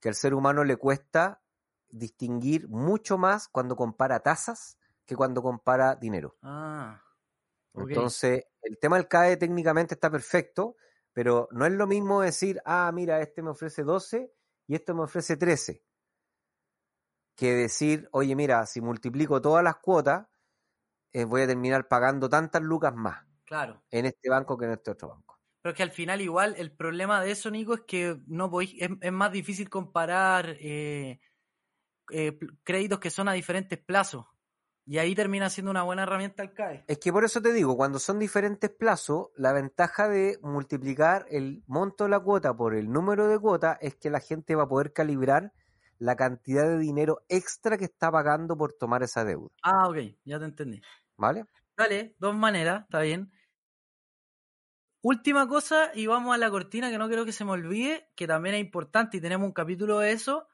que 0.00 0.08
al 0.10 0.14
ser 0.16 0.34
humano 0.34 0.64
le 0.64 0.76
cuesta 0.76 1.42
distinguir 1.88 2.68
mucho 2.68 3.18
más 3.18 3.48
cuando 3.48 3.76
compara 3.76 4.20
tasas 4.20 4.78
que 5.06 5.16
cuando 5.16 5.42
compara 5.42 5.96
dinero. 5.96 6.36
Ah. 6.42 7.02
Entonces, 7.74 8.44
el 8.62 8.78
tema 8.78 8.96
del 8.96 9.08
CAE 9.08 9.36
técnicamente 9.36 9.94
está 9.94 10.10
perfecto, 10.10 10.76
pero 11.16 11.48
no 11.50 11.64
es 11.64 11.72
lo 11.72 11.86
mismo 11.86 12.20
decir, 12.20 12.60
ah, 12.66 12.92
mira, 12.92 13.22
este 13.22 13.40
me 13.40 13.48
ofrece 13.48 13.84
12 13.84 14.34
y 14.66 14.74
este 14.74 14.92
me 14.92 15.04
ofrece 15.04 15.38
13, 15.38 15.82
que 17.34 17.54
decir, 17.54 18.06
oye, 18.12 18.36
mira, 18.36 18.66
si 18.66 18.82
multiplico 18.82 19.40
todas 19.40 19.64
las 19.64 19.76
cuotas, 19.76 20.26
eh, 21.14 21.24
voy 21.24 21.40
a 21.40 21.46
terminar 21.46 21.88
pagando 21.88 22.28
tantas 22.28 22.60
lucas 22.60 22.94
más 22.94 23.24
claro. 23.46 23.82
en 23.90 24.04
este 24.04 24.28
banco 24.28 24.58
que 24.58 24.66
en 24.66 24.72
este 24.72 24.90
otro 24.90 25.08
banco. 25.08 25.40
Pero 25.62 25.70
es 25.70 25.76
que 25.78 25.84
al 25.84 25.90
final 25.90 26.20
igual 26.20 26.54
el 26.58 26.76
problema 26.76 27.22
de 27.22 27.30
eso, 27.30 27.50
Nico, 27.50 27.72
es 27.72 27.84
que 27.86 28.20
no 28.26 28.50
podéis, 28.50 28.74
es, 28.78 28.90
es 29.00 29.12
más 29.12 29.32
difícil 29.32 29.70
comparar 29.70 30.54
eh, 30.60 31.18
eh, 32.12 32.38
créditos 32.62 33.00
que 33.00 33.08
son 33.08 33.26
a 33.28 33.32
diferentes 33.32 33.78
plazos. 33.78 34.26
Y 34.88 34.98
ahí 34.98 35.16
termina 35.16 35.50
siendo 35.50 35.72
una 35.72 35.82
buena 35.82 36.04
herramienta 36.04 36.44
el 36.44 36.52
CAE. 36.52 36.84
Es 36.86 36.98
que 36.98 37.12
por 37.12 37.24
eso 37.24 37.42
te 37.42 37.52
digo, 37.52 37.76
cuando 37.76 37.98
son 37.98 38.20
diferentes 38.20 38.70
plazos, 38.70 39.30
la 39.34 39.52
ventaja 39.52 40.08
de 40.08 40.38
multiplicar 40.42 41.26
el 41.28 41.64
monto 41.66 42.04
de 42.04 42.10
la 42.10 42.20
cuota 42.20 42.56
por 42.56 42.72
el 42.72 42.88
número 42.88 43.26
de 43.26 43.36
cuotas 43.38 43.78
es 43.80 43.96
que 43.96 44.10
la 44.10 44.20
gente 44.20 44.54
va 44.54 44.62
a 44.62 44.68
poder 44.68 44.92
calibrar 44.92 45.52
la 45.98 46.14
cantidad 46.14 46.68
de 46.68 46.78
dinero 46.78 47.24
extra 47.28 47.76
que 47.76 47.86
está 47.86 48.12
pagando 48.12 48.56
por 48.56 48.74
tomar 48.74 49.02
esa 49.02 49.24
deuda. 49.24 49.48
Ah, 49.62 49.88
ok, 49.88 49.96
ya 50.24 50.38
te 50.38 50.44
entendí. 50.44 50.80
¿Vale? 51.16 51.46
Dale, 51.76 52.14
dos 52.20 52.36
maneras, 52.36 52.82
está 52.82 53.00
bien. 53.00 53.32
Última 55.02 55.48
cosa, 55.48 55.90
y 55.94 56.06
vamos 56.06 56.34
a 56.34 56.38
la 56.38 56.50
cortina 56.50 56.90
que 56.90 56.98
no 56.98 57.08
quiero 57.08 57.24
que 57.24 57.32
se 57.32 57.44
me 57.44 57.52
olvide, 57.52 58.08
que 58.14 58.26
también 58.26 58.54
es 58.54 58.60
importante 58.60 59.16
y 59.16 59.20
tenemos 59.20 59.46
un 59.46 59.52
capítulo 59.52 59.98
de 59.98 60.12
eso, 60.12 60.46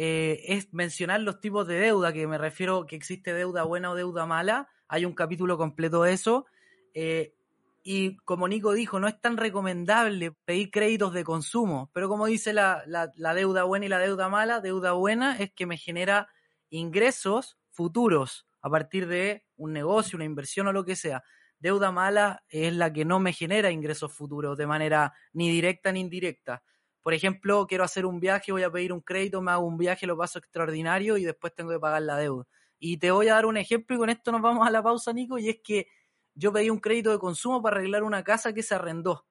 eh, 0.00 0.40
es 0.46 0.72
mencionar 0.72 1.20
los 1.22 1.40
tipos 1.40 1.66
de 1.66 1.80
deuda, 1.80 2.12
que 2.12 2.26
me 2.28 2.38
refiero 2.38 2.86
que 2.86 2.94
existe 2.96 3.34
deuda 3.34 3.64
buena 3.64 3.90
o 3.90 3.96
deuda 3.96 4.26
mala. 4.26 4.68
Hay 4.86 5.04
un 5.04 5.14
capítulo 5.14 5.58
completo 5.58 6.02
de 6.04 6.12
eso. 6.12 6.46
eh, 6.94 7.34
y 7.82 8.16
como 8.18 8.48
Nico 8.48 8.72
dijo, 8.74 9.00
no 9.00 9.08
es 9.08 9.18
tan 9.20 9.36
recomendable 9.38 10.32
pedir 10.44 10.70
créditos 10.70 11.14
de 11.14 11.24
consumo, 11.24 11.90
pero 11.94 12.08
como 12.08 12.26
dice 12.26 12.52
la, 12.52 12.82
la- 12.86 13.10
la 13.16 13.34
deuda 13.34 13.64
buena 13.64 13.86
y 13.86 13.88
la 13.88 13.98
deuda 13.98 14.28
mala, 14.28 14.60
deuda 14.60 14.92
buena 14.92 15.36
es 15.38 15.52
que 15.54 15.64
me 15.66 15.78
genera 15.78 16.28
ingresos 16.70 17.58
futuros 17.70 18.46
a 18.60 18.70
partir 18.70 19.06
de 19.08 19.44
un 19.56 19.72
negocio, 19.72 20.16
una 20.16 20.24
inversión 20.24 20.66
o 20.66 20.72
lo 20.72 20.84
que 20.84 20.96
sea. 20.96 21.22
Deuda 21.60 21.90
mala 21.92 22.44
es 22.48 22.74
la 22.74 22.92
que 22.92 23.04
no 23.04 23.18
me 23.20 23.32
genera 23.32 23.70
ingresos 23.70 24.12
futuros 24.12 24.56
de 24.58 24.66
manera 24.66 25.12
ni 25.32 25.50
directa 25.50 25.90
ni 25.92 26.00
indirecta. 26.00 26.62
Por 27.08 27.14
ejemplo, 27.14 27.66
quiero 27.66 27.84
hacer 27.84 28.04
un 28.04 28.20
viaje, 28.20 28.52
voy 28.52 28.64
a 28.64 28.70
pedir 28.70 28.92
un 28.92 29.00
crédito, 29.00 29.40
me 29.40 29.50
hago 29.50 29.64
un 29.64 29.78
viaje, 29.78 30.06
lo 30.06 30.14
paso 30.18 30.40
extraordinario 30.40 31.16
y 31.16 31.24
después 31.24 31.54
tengo 31.54 31.70
que 31.70 31.78
pagar 31.78 32.02
la 32.02 32.18
deuda. 32.18 32.46
Y 32.78 32.98
te 32.98 33.10
voy 33.10 33.28
a 33.28 33.32
dar 33.32 33.46
un 33.46 33.56
ejemplo 33.56 33.96
y 33.96 33.98
con 33.98 34.10
esto 34.10 34.30
nos 34.30 34.42
vamos 34.42 34.68
a 34.68 34.70
la 34.70 34.82
pausa, 34.82 35.10
Nico, 35.14 35.38
y 35.38 35.48
es 35.48 35.60
que 35.64 35.86
yo 36.34 36.52
pedí 36.52 36.68
un 36.68 36.80
crédito 36.80 37.10
de 37.10 37.18
consumo 37.18 37.62
para 37.62 37.76
arreglar 37.76 38.02
una 38.02 38.22
casa 38.24 38.52
que 38.52 38.62
se 38.62 38.74
arrendó. 38.74 39.24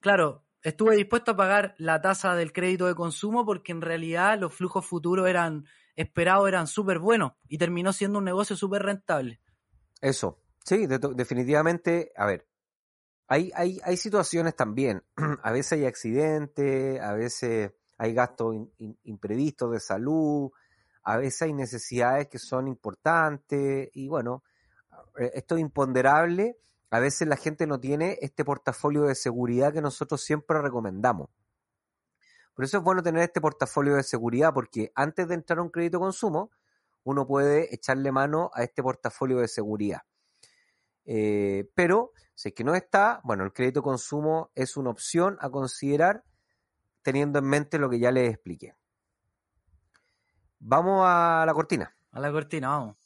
Claro, 0.00 0.44
estuve 0.60 0.96
dispuesto 0.96 1.30
a 1.30 1.36
pagar 1.36 1.76
la 1.78 2.00
tasa 2.00 2.34
del 2.34 2.52
crédito 2.52 2.88
de 2.88 2.96
consumo 2.96 3.46
porque 3.46 3.70
en 3.70 3.80
realidad 3.80 4.36
los 4.36 4.52
flujos 4.52 4.84
futuros 4.84 5.28
eran 5.28 5.66
esperados, 5.94 6.48
eran 6.48 6.66
súper 6.66 6.98
buenos 6.98 7.34
y 7.46 7.58
terminó 7.58 7.92
siendo 7.92 8.18
un 8.18 8.24
negocio 8.24 8.56
súper 8.56 8.82
rentable. 8.82 9.40
Eso, 10.00 10.42
sí, 10.64 10.88
definitivamente, 10.88 12.10
a 12.16 12.26
ver, 12.26 12.47
hay, 13.28 13.52
hay, 13.54 13.80
hay 13.84 13.96
situaciones 13.96 14.56
también, 14.56 15.04
a 15.42 15.52
veces 15.52 15.72
hay 15.72 15.86
accidentes, 15.86 17.00
a 17.00 17.12
veces 17.12 17.72
hay 17.96 18.14
gastos 18.14 18.56
imprevistos 19.04 19.72
de 19.72 19.80
salud, 19.80 20.50
a 21.02 21.16
veces 21.16 21.42
hay 21.42 21.52
necesidades 21.52 22.28
que 22.28 22.38
son 22.38 22.68
importantes 22.68 23.90
y 23.92 24.08
bueno, 24.08 24.42
eh, 25.18 25.30
esto 25.34 25.54
es 25.54 25.60
imponderable 25.60 26.56
a 26.90 27.00
veces 27.00 27.28
la 27.28 27.36
gente 27.36 27.66
no 27.66 27.78
tiene 27.78 28.18
este 28.22 28.44
portafolio 28.44 29.02
de 29.02 29.14
seguridad 29.14 29.72
que 29.72 29.82
nosotros 29.82 30.22
siempre 30.22 30.60
recomendamos. 30.62 31.28
Por 32.54 32.64
eso 32.64 32.78
es 32.78 32.82
bueno 32.82 33.02
tener 33.02 33.22
este 33.22 33.40
portafolio 33.40 33.94
de 33.94 34.02
seguridad 34.02 34.54
porque 34.54 34.90
antes 34.94 35.28
de 35.28 35.34
entrar 35.34 35.58
a 35.58 35.62
un 35.62 35.68
crédito 35.68 36.00
consumo, 36.00 36.50
uno 37.04 37.26
puede 37.26 37.72
echarle 37.74 38.10
mano 38.10 38.50
a 38.54 38.64
este 38.64 38.82
portafolio 38.82 39.38
de 39.38 39.48
seguridad. 39.48 40.00
Eh, 41.10 41.70
pero 41.74 42.12
si 42.34 42.50
es 42.50 42.54
que 42.54 42.64
no 42.64 42.74
está, 42.74 43.20
bueno, 43.24 43.42
el 43.42 43.52
crédito 43.54 43.82
consumo 43.82 44.50
es 44.54 44.76
una 44.76 44.90
opción 44.90 45.38
a 45.40 45.48
considerar 45.48 46.22
teniendo 47.02 47.38
en 47.38 47.46
mente 47.46 47.78
lo 47.78 47.88
que 47.88 47.98
ya 47.98 48.12
les 48.12 48.30
expliqué. 48.30 48.76
Vamos 50.58 51.02
a 51.06 51.44
la 51.46 51.54
cortina. 51.54 51.96
A 52.12 52.20
la 52.20 52.30
cortina, 52.30 52.68
vamos. 52.68 52.96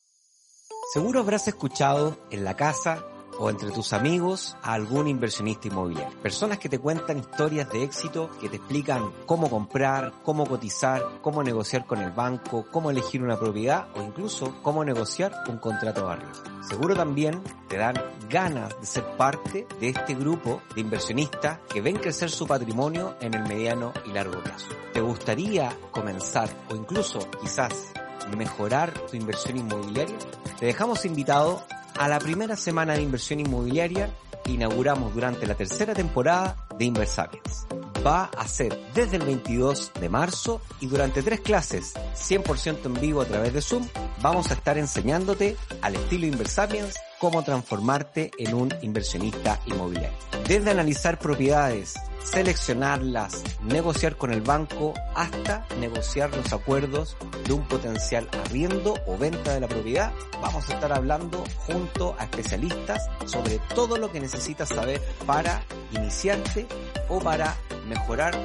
Seguro 0.93 1.21
habrás 1.21 1.47
escuchado 1.47 2.19
en 2.31 2.45
la 2.45 2.57
casa 2.57 3.05
o 3.43 3.51
entre 3.51 3.73
tus 3.73 3.93
amigos 3.93 4.57
a 4.63 4.75
algún 4.75 5.09
inversionista 5.09 5.67
inmobiliario. 5.67 6.17
Personas 6.23 6.59
que 6.59 6.69
te 6.69 6.79
cuentan 6.79 7.19
historias 7.19 7.69
de 7.71 7.83
éxito, 7.83 8.31
que 8.41 8.49
te 8.49 8.59
explican 8.59 9.11
cómo 9.27 9.51
comprar, 9.51 10.13
cómo 10.23 10.47
cotizar, 10.47 11.03
cómo 11.21 11.43
negociar 11.43 11.85
con 11.85 11.99
el 11.99 12.13
banco, 12.13 12.65
cómo 12.71 12.93
elegir 12.93 13.21
una 13.21 13.37
propiedad 13.37 13.89
o 13.97 14.03
incluso 14.03 14.55
cómo 14.63 14.85
negociar 14.85 15.35
un 15.49 15.59
contrato 15.59 16.07
de 16.07 16.13
arriendo. 16.13 16.39
Seguro 16.69 16.95
también 16.95 17.43
te 17.67 17.79
dan 17.79 17.97
ganas 18.31 18.79
de 18.79 18.87
ser 18.87 19.05
parte 19.17 19.67
de 19.81 19.89
este 19.89 20.15
grupo 20.15 20.63
de 20.77 20.83
inversionistas 20.83 21.59
que 21.69 21.81
ven 21.81 21.97
crecer 21.97 22.31
su 22.31 22.47
patrimonio 22.47 23.17
en 23.21 23.35
el 23.35 23.43
mediano 23.43 23.93
y 24.07 24.13
largo 24.13 24.41
plazo. 24.41 24.69
¿Te 24.93 25.01
gustaría 25.01 25.77
comenzar 25.91 26.49
o 26.71 26.77
incluso 26.77 27.19
quizás 27.41 27.93
mejorar 28.37 28.93
tu 29.11 29.17
inversión 29.17 29.57
inmobiliaria? 29.57 30.17
Te 30.61 30.67
dejamos 30.67 31.05
invitado 31.05 31.65
a 31.97 32.09
la 32.09 32.19
primera 32.19 32.57
semana 32.57 32.95
de 32.95 33.03
inversión 33.03 33.41
inmobiliaria 33.41 34.11
que 34.45 34.53
inauguramos 34.53 35.15
durante 35.15 35.47
la 35.47 35.55
tercera 35.55 35.95
temporada 35.95 36.57
de 36.79 36.85
Inversapiens. 36.85 37.67
Va 38.05 38.25
a 38.37 38.49
ser 38.49 38.77
desde 38.95 39.17
el 39.17 39.25
22 39.25 39.93
de 40.01 40.09
marzo 40.09 40.61
y 40.81 40.87
durante 40.87 41.23
tres 41.23 41.41
clases 41.41 41.95
100% 42.17 42.87
en 42.87 42.95
vivo 42.95 43.21
a 43.21 43.27
través 43.27 43.53
de 43.53 43.63
Zoom 43.63 43.87
vamos 44.21 44.51
a 44.51 44.55
estar 44.55 44.77
enseñándote 44.77 45.57
al 45.83 45.95
estilo 45.95 46.27
Inversapiens 46.27 46.97
cómo 47.21 47.45
transformarte 47.45 48.33
en 48.39 48.55
un 48.55 48.75
inversionista 48.83 49.61
inmobiliario. 49.67 50.19
Desde 50.49 50.73
analizar 50.73 51.21
propiedades, 51.21 51.95
seleccionarlas, 52.25 53.43
negociar 53.63 54.17
con 54.17 54.33
el 54.33 54.41
banco, 54.41 54.95
hasta 55.15 55.67
negociar 55.79 56.35
los 56.35 56.53
acuerdos 56.53 57.17
de 57.47 57.53
un 57.53 57.69
potencial 57.69 58.29
arriendo 58.45 58.95
o 59.07 59.17
venta 59.19 59.55
de 59.55 59.61
la 59.61 59.69
propiedad, 59.69 60.13
vamos 60.41 60.69
a 60.69 60.75
estar 60.75 60.93
hablando 60.93 61.45
junto 61.67 62.17
a 62.19 62.25
especialistas 62.25 63.09
sobre 63.27 63.61
todo 63.75 63.99
lo 63.99 64.11
que 64.11 64.19
necesitas 64.21 64.69
saber 64.69 65.01
para 65.27 65.63
iniciarte 65.93 66.67
o 67.09 67.21
para 67.21 67.57
mejorar 67.87 68.37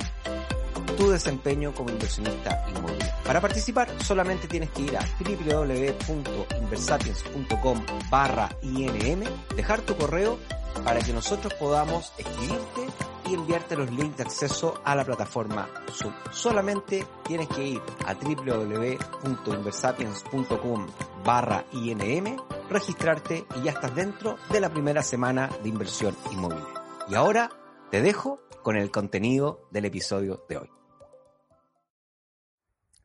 tu 0.97 1.09
desempeño 1.09 1.73
como 1.73 1.89
inversionista 1.89 2.63
inmobiliario. 2.69 3.13
Para 3.25 3.41
participar 3.41 3.89
solamente 4.03 4.47
tienes 4.47 4.69
que 4.71 4.83
ir 4.83 4.95
a 4.97 5.05
www.inversapiens.com 5.19 7.85
barra 8.09 8.49
INM, 8.61 9.23
dejar 9.55 9.81
tu 9.81 9.95
correo 9.95 10.37
para 10.83 10.99
que 11.01 11.13
nosotros 11.13 11.53
podamos 11.55 12.13
escribirte 12.17 12.87
y 13.29 13.33
enviarte 13.33 13.75
los 13.75 13.91
links 13.91 14.15
de 14.17 14.23
acceso 14.23 14.79
a 14.83 14.95
la 14.95 15.03
plataforma 15.03 15.67
Zoom. 15.91 16.13
Solamente 16.31 17.05
tienes 17.23 17.47
que 17.49 17.67
ir 17.67 17.81
a 18.05 18.13
www.inversapiens.com 18.13 20.87
barra 21.25 21.65
INM, 21.73 22.37
registrarte 22.69 23.45
y 23.55 23.63
ya 23.63 23.71
estás 23.71 23.93
dentro 23.95 24.37
de 24.49 24.61
la 24.61 24.69
primera 24.69 25.03
semana 25.03 25.49
de 25.61 25.67
inversión 25.69 26.15
inmobiliaria. 26.31 26.81
Y 27.09 27.15
ahora 27.15 27.51
te 27.91 28.01
dejo 28.01 28.39
con 28.63 28.77
el 28.77 28.91
contenido 28.91 29.67
del 29.71 29.83
episodio 29.85 30.45
de 30.47 30.57
hoy. 30.57 30.69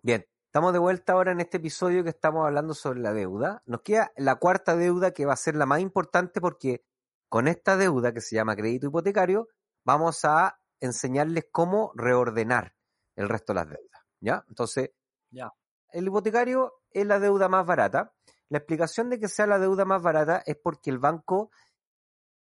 Bien, 0.02 0.24
estamos 0.46 0.72
de 0.72 0.78
vuelta 0.78 1.14
ahora 1.14 1.32
en 1.32 1.40
este 1.40 1.56
episodio 1.56 2.04
que 2.04 2.10
estamos 2.10 2.46
hablando 2.46 2.74
sobre 2.74 3.00
la 3.00 3.12
deuda. 3.12 3.64
Nos 3.66 3.80
queda 3.82 4.12
la 4.16 4.36
cuarta 4.36 4.76
deuda 4.76 5.10
que 5.12 5.26
va 5.26 5.32
a 5.32 5.36
ser 5.36 5.56
la 5.56 5.66
más 5.66 5.80
importante 5.80 6.40
porque 6.40 6.84
con 7.28 7.48
esta 7.48 7.76
deuda 7.76 8.12
que 8.12 8.20
se 8.20 8.36
llama 8.36 8.54
crédito 8.54 8.86
hipotecario 8.88 9.48
vamos 9.84 10.24
a 10.24 10.58
enseñarles 10.80 11.46
cómo 11.50 11.92
reordenar 11.94 12.74
el 13.16 13.28
resto 13.28 13.52
de 13.52 13.60
las 13.60 13.68
deudas. 13.68 14.02
¿Ya? 14.20 14.44
Entonces, 14.48 14.90
ya. 15.30 15.52
el 15.90 16.06
hipotecario 16.06 16.74
es 16.90 17.06
la 17.06 17.18
deuda 17.18 17.48
más 17.48 17.66
barata. 17.66 18.12
La 18.48 18.58
explicación 18.58 19.10
de 19.10 19.18
que 19.18 19.28
sea 19.28 19.46
la 19.46 19.58
deuda 19.58 19.84
más 19.84 20.02
barata 20.02 20.42
es 20.46 20.56
porque 20.56 20.90
el 20.90 20.98
banco 20.98 21.50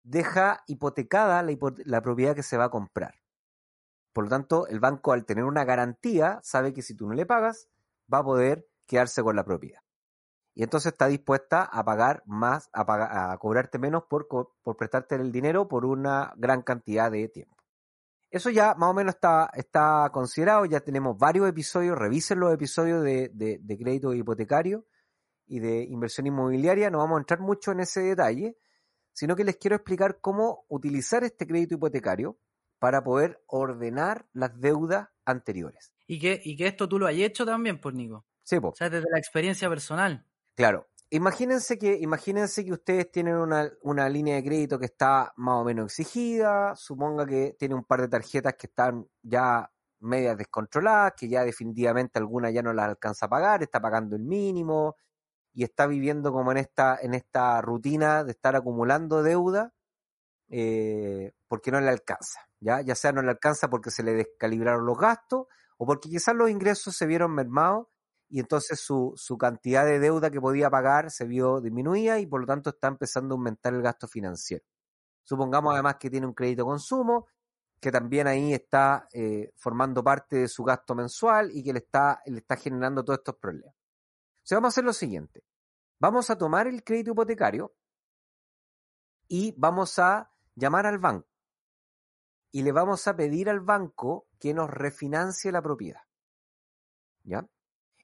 deja 0.02 0.62
hipotecada 0.66 1.42
la, 1.42 1.56
la 1.84 2.02
propiedad 2.02 2.34
que 2.34 2.42
se 2.42 2.56
va 2.56 2.64
a 2.64 2.70
comprar. 2.70 3.14
Por 4.12 4.24
lo 4.24 4.30
tanto, 4.30 4.66
el 4.66 4.80
banco 4.80 5.12
al 5.12 5.24
tener 5.24 5.44
una 5.44 5.64
garantía 5.64 6.40
sabe 6.42 6.72
que 6.72 6.82
si 6.82 6.94
tú 6.94 7.06
no 7.06 7.14
le 7.14 7.24
pagas, 7.24 7.68
va 8.12 8.18
a 8.18 8.24
poder 8.24 8.68
quedarse 8.86 9.22
con 9.22 9.36
la 9.36 9.44
propiedad. 9.44 9.81
Y 10.54 10.62
entonces 10.62 10.92
está 10.92 11.06
dispuesta 11.06 11.62
a 11.64 11.84
pagar 11.84 12.22
más, 12.26 12.68
a, 12.72 13.32
a 13.32 13.38
cobrarte 13.38 13.78
menos 13.78 14.04
por, 14.04 14.28
por 14.28 14.76
prestarte 14.76 15.14
el 15.14 15.32
dinero 15.32 15.66
por 15.68 15.86
una 15.86 16.32
gran 16.36 16.62
cantidad 16.62 17.10
de 17.10 17.28
tiempo. 17.28 17.56
Eso 18.30 18.48
ya 18.48 18.74
más 18.74 18.90
o 18.90 18.94
menos 18.94 19.14
está, 19.14 19.50
está 19.54 20.08
considerado, 20.10 20.64
ya 20.64 20.80
tenemos 20.80 21.18
varios 21.18 21.48
episodios, 21.48 21.98
revisen 21.98 22.40
los 22.40 22.52
episodios 22.52 23.02
de, 23.04 23.30
de, 23.34 23.58
de 23.60 23.78
crédito 23.78 24.14
hipotecario 24.14 24.86
y 25.46 25.60
de 25.60 25.84
inversión 25.84 26.26
inmobiliaria, 26.26 26.88
no 26.88 26.98
vamos 26.98 27.16
a 27.16 27.20
entrar 27.20 27.40
mucho 27.40 27.72
en 27.72 27.80
ese 27.80 28.00
detalle, 28.00 28.56
sino 29.12 29.36
que 29.36 29.44
les 29.44 29.56
quiero 29.56 29.76
explicar 29.76 30.18
cómo 30.20 30.64
utilizar 30.68 31.24
este 31.24 31.46
crédito 31.46 31.74
hipotecario 31.74 32.38
para 32.78 33.04
poder 33.04 33.42
ordenar 33.46 34.26
las 34.32 34.58
deudas 34.58 35.08
anteriores. 35.26 35.94
Y 36.06 36.18
que, 36.18 36.40
y 36.42 36.56
que 36.56 36.66
esto 36.66 36.88
tú 36.88 36.98
lo 36.98 37.06
hayas 37.06 37.28
hecho 37.28 37.44
también, 37.44 37.80
pues 37.80 37.94
Nico. 37.94 38.24
Sí, 38.42 38.58
pues. 38.60 38.72
O 38.72 38.76
sea, 38.76 38.88
desde 38.88 39.10
la 39.10 39.18
experiencia 39.18 39.68
personal. 39.68 40.26
Claro. 40.54 40.88
Imagínense 41.10 41.78
que, 41.78 41.98
imagínense 42.00 42.64
que 42.64 42.72
ustedes 42.72 43.10
tienen 43.10 43.36
una, 43.36 43.70
una, 43.82 44.08
línea 44.08 44.36
de 44.36 44.44
crédito 44.44 44.78
que 44.78 44.86
está 44.86 45.32
más 45.36 45.56
o 45.56 45.64
menos 45.64 45.86
exigida, 45.86 46.74
suponga 46.74 47.26
que 47.26 47.54
tiene 47.58 47.74
un 47.74 47.84
par 47.84 48.00
de 48.00 48.08
tarjetas 48.08 48.54
que 48.54 48.66
están 48.66 49.06
ya 49.22 49.70
medias 50.00 50.36
descontroladas, 50.38 51.12
que 51.16 51.28
ya 51.28 51.44
definitivamente 51.44 52.18
alguna 52.18 52.50
ya 52.50 52.62
no 52.62 52.72
las 52.72 52.86
alcanza 52.88 53.26
a 53.26 53.28
pagar, 53.28 53.62
está 53.62 53.80
pagando 53.80 54.16
el 54.16 54.22
mínimo 54.22 54.96
y 55.52 55.64
está 55.64 55.86
viviendo 55.86 56.32
como 56.32 56.52
en 56.52 56.58
esta, 56.58 56.98
en 57.00 57.14
esta 57.14 57.60
rutina 57.60 58.24
de 58.24 58.32
estar 58.32 58.56
acumulando 58.56 59.22
deuda 59.22 59.72
eh, 60.48 61.32
porque 61.46 61.70
no 61.70 61.80
le 61.80 61.88
alcanza, 61.90 62.40
¿ya? 62.60 62.80
ya 62.80 62.94
sea 62.94 63.12
no 63.12 63.22
le 63.22 63.30
alcanza 63.30 63.68
porque 63.68 63.90
se 63.90 64.02
le 64.02 64.14
descalibraron 64.14 64.86
los 64.86 64.98
gastos 64.98 65.46
o 65.78 65.86
porque 65.86 66.08
quizás 66.08 66.34
los 66.34 66.50
ingresos 66.50 66.96
se 66.96 67.06
vieron 67.06 67.34
mermados 67.34 67.86
y 68.32 68.40
entonces 68.40 68.80
su, 68.80 69.12
su 69.14 69.36
cantidad 69.36 69.84
de 69.84 69.98
deuda 69.98 70.30
que 70.30 70.40
podía 70.40 70.70
pagar 70.70 71.10
se 71.10 71.26
vio 71.26 71.60
disminuida 71.60 72.18
y 72.18 72.24
por 72.24 72.40
lo 72.40 72.46
tanto 72.46 72.70
está 72.70 72.88
empezando 72.88 73.34
a 73.34 73.36
aumentar 73.36 73.74
el 73.74 73.82
gasto 73.82 74.08
financiero. 74.08 74.64
Supongamos 75.22 75.74
además 75.74 75.96
que 76.00 76.08
tiene 76.08 76.26
un 76.26 76.32
crédito 76.32 76.64
consumo, 76.64 77.26
que 77.78 77.92
también 77.92 78.26
ahí 78.26 78.54
está 78.54 79.06
eh, 79.12 79.52
formando 79.56 80.02
parte 80.02 80.36
de 80.36 80.48
su 80.48 80.64
gasto 80.64 80.94
mensual 80.94 81.50
y 81.52 81.62
que 81.62 81.74
le 81.74 81.80
está, 81.80 82.22
le 82.24 82.38
está 82.38 82.56
generando 82.56 83.04
todos 83.04 83.18
estos 83.18 83.36
problemas. 83.36 83.74
O 83.74 84.44
sea, 84.44 84.56
vamos 84.56 84.68
a 84.68 84.72
hacer 84.72 84.84
lo 84.84 84.94
siguiente. 84.94 85.44
Vamos 86.00 86.30
a 86.30 86.38
tomar 86.38 86.66
el 86.66 86.82
crédito 86.82 87.10
hipotecario 87.10 87.74
y 89.28 89.54
vamos 89.58 89.98
a 89.98 90.32
llamar 90.54 90.86
al 90.86 90.98
banco 90.98 91.28
y 92.50 92.62
le 92.62 92.72
vamos 92.72 93.06
a 93.08 93.14
pedir 93.14 93.50
al 93.50 93.60
banco 93.60 94.26
que 94.40 94.54
nos 94.54 94.70
refinancie 94.70 95.52
la 95.52 95.60
propiedad. 95.60 96.00
¿Ya? 97.24 97.46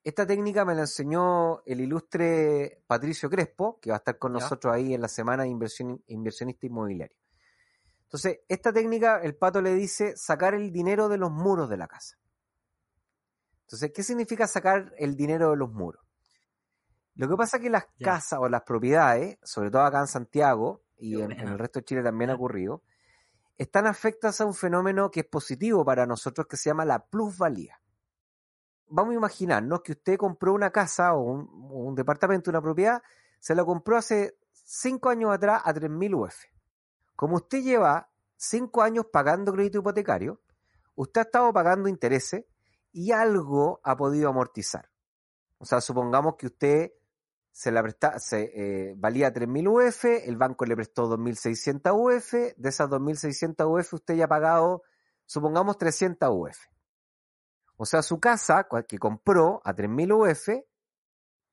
Esta 0.04 0.26
técnica 0.26 0.64
me 0.64 0.74
la 0.74 0.82
enseñó 0.82 1.62
el 1.66 1.80
ilustre 1.80 2.82
Patricio 2.86 3.28
Crespo, 3.28 3.78
que 3.80 3.90
va 3.90 3.96
a 3.96 3.98
estar 3.98 4.18
con 4.18 4.32
Ya. 4.32 4.40
nosotros 4.40 4.74
ahí 4.74 4.94
en 4.94 5.00
la 5.00 5.08
semana 5.08 5.42
de 5.42 5.50
inversión, 5.50 6.02
inversionista 6.06 6.66
inmobiliario. 6.66 7.16
Entonces, 8.04 8.40
esta 8.48 8.72
técnica, 8.72 9.20
el 9.22 9.36
pato 9.36 9.60
le 9.60 9.74
dice 9.74 10.16
sacar 10.16 10.54
el 10.54 10.72
dinero 10.72 11.08
de 11.08 11.18
los 11.18 11.30
muros 11.30 11.68
de 11.68 11.76
la 11.76 11.86
casa. 11.88 12.16
Entonces, 13.66 13.92
¿qué 13.94 14.02
significa 14.02 14.46
sacar 14.46 14.94
el 14.96 15.14
dinero 15.14 15.50
de 15.50 15.56
los 15.58 15.70
muros? 15.70 16.02
Lo 17.16 17.28
que 17.28 17.36
pasa 17.36 17.58
es 17.58 17.64
que 17.64 17.68
las 17.68 17.84
Ya. 17.98 18.12
casas 18.12 18.38
o 18.40 18.48
las 18.48 18.62
propiedades, 18.62 19.38
sobre 19.42 19.70
todo 19.70 19.82
acá 19.82 20.00
en 20.00 20.06
Santiago 20.06 20.84
y 20.96 21.20
en, 21.20 21.32
el 21.32 21.58
resto 21.58 21.80
de 21.80 21.84
Chile 21.84 22.02
también 22.02 22.30
ha 22.30 22.34
ocurrido, 22.36 22.82
están 23.58 23.86
afectas 23.86 24.40
a 24.40 24.46
un 24.46 24.54
fenómeno 24.54 25.10
que 25.10 25.20
es 25.20 25.26
positivo 25.26 25.84
para 25.84 26.06
nosotros 26.06 26.46
que 26.46 26.56
se 26.56 26.70
llama 26.70 26.84
la 26.86 27.04
plusvalía. 27.04 27.78
Vamos 28.90 29.12
a 29.12 29.16
imaginarnos 29.16 29.82
que 29.82 29.92
usted 29.92 30.16
compró 30.16 30.52
una 30.54 30.70
casa 30.70 31.14
o 31.14 31.20
un, 31.20 31.94
departamento, 31.94 32.50
una 32.50 32.62
propiedad, 32.62 33.02
se 33.38 33.54
la 33.54 33.64
compró 33.64 33.96
hace 33.96 34.36
cinco 34.52 35.10
años 35.10 35.32
atrás 35.32 35.62
a 35.64 35.74
3.000 35.74 36.14
UF. 36.14 36.34
Como 37.14 37.36
usted 37.36 37.62
lleva 37.62 38.08
cinco 38.36 38.82
años 38.82 39.06
pagando 39.12 39.52
crédito 39.52 39.78
hipotecario, 39.78 40.40
usted 40.94 41.20
ha 41.20 41.24
estado 41.24 41.52
pagando 41.52 41.88
intereses 41.88 42.44
y 42.92 43.12
algo 43.12 43.80
ha 43.82 43.96
podido 43.96 44.28
amortizar. 44.28 44.88
O 45.58 45.64
sea, 45.64 45.80
supongamos 45.80 46.36
que 46.36 46.46
usted 46.46 46.92
se 47.58 47.72
la 47.72 47.82
presta, 47.82 48.18
se, 48.20 48.52
eh, 48.54 48.94
valía 48.96 49.32
3.000 49.32 49.68
UF, 49.68 50.04
el 50.04 50.36
banco 50.36 50.64
le 50.64 50.76
prestó 50.76 51.08
2.600 51.08 51.92
UF, 51.92 52.32
de 52.56 52.68
esas 52.68 52.88
2.600 52.88 53.66
UF 53.66 53.94
usted 53.94 54.14
ya 54.14 54.26
ha 54.26 54.28
pagado, 54.28 54.84
supongamos, 55.26 55.76
300 55.76 56.28
UF. 56.32 56.56
O 57.78 57.86
sea, 57.86 58.02
su 58.02 58.18
casa 58.18 58.68
que 58.86 58.98
compró 58.98 59.62
a 59.64 59.74
3.000 59.74 60.12
UF, 60.12 60.48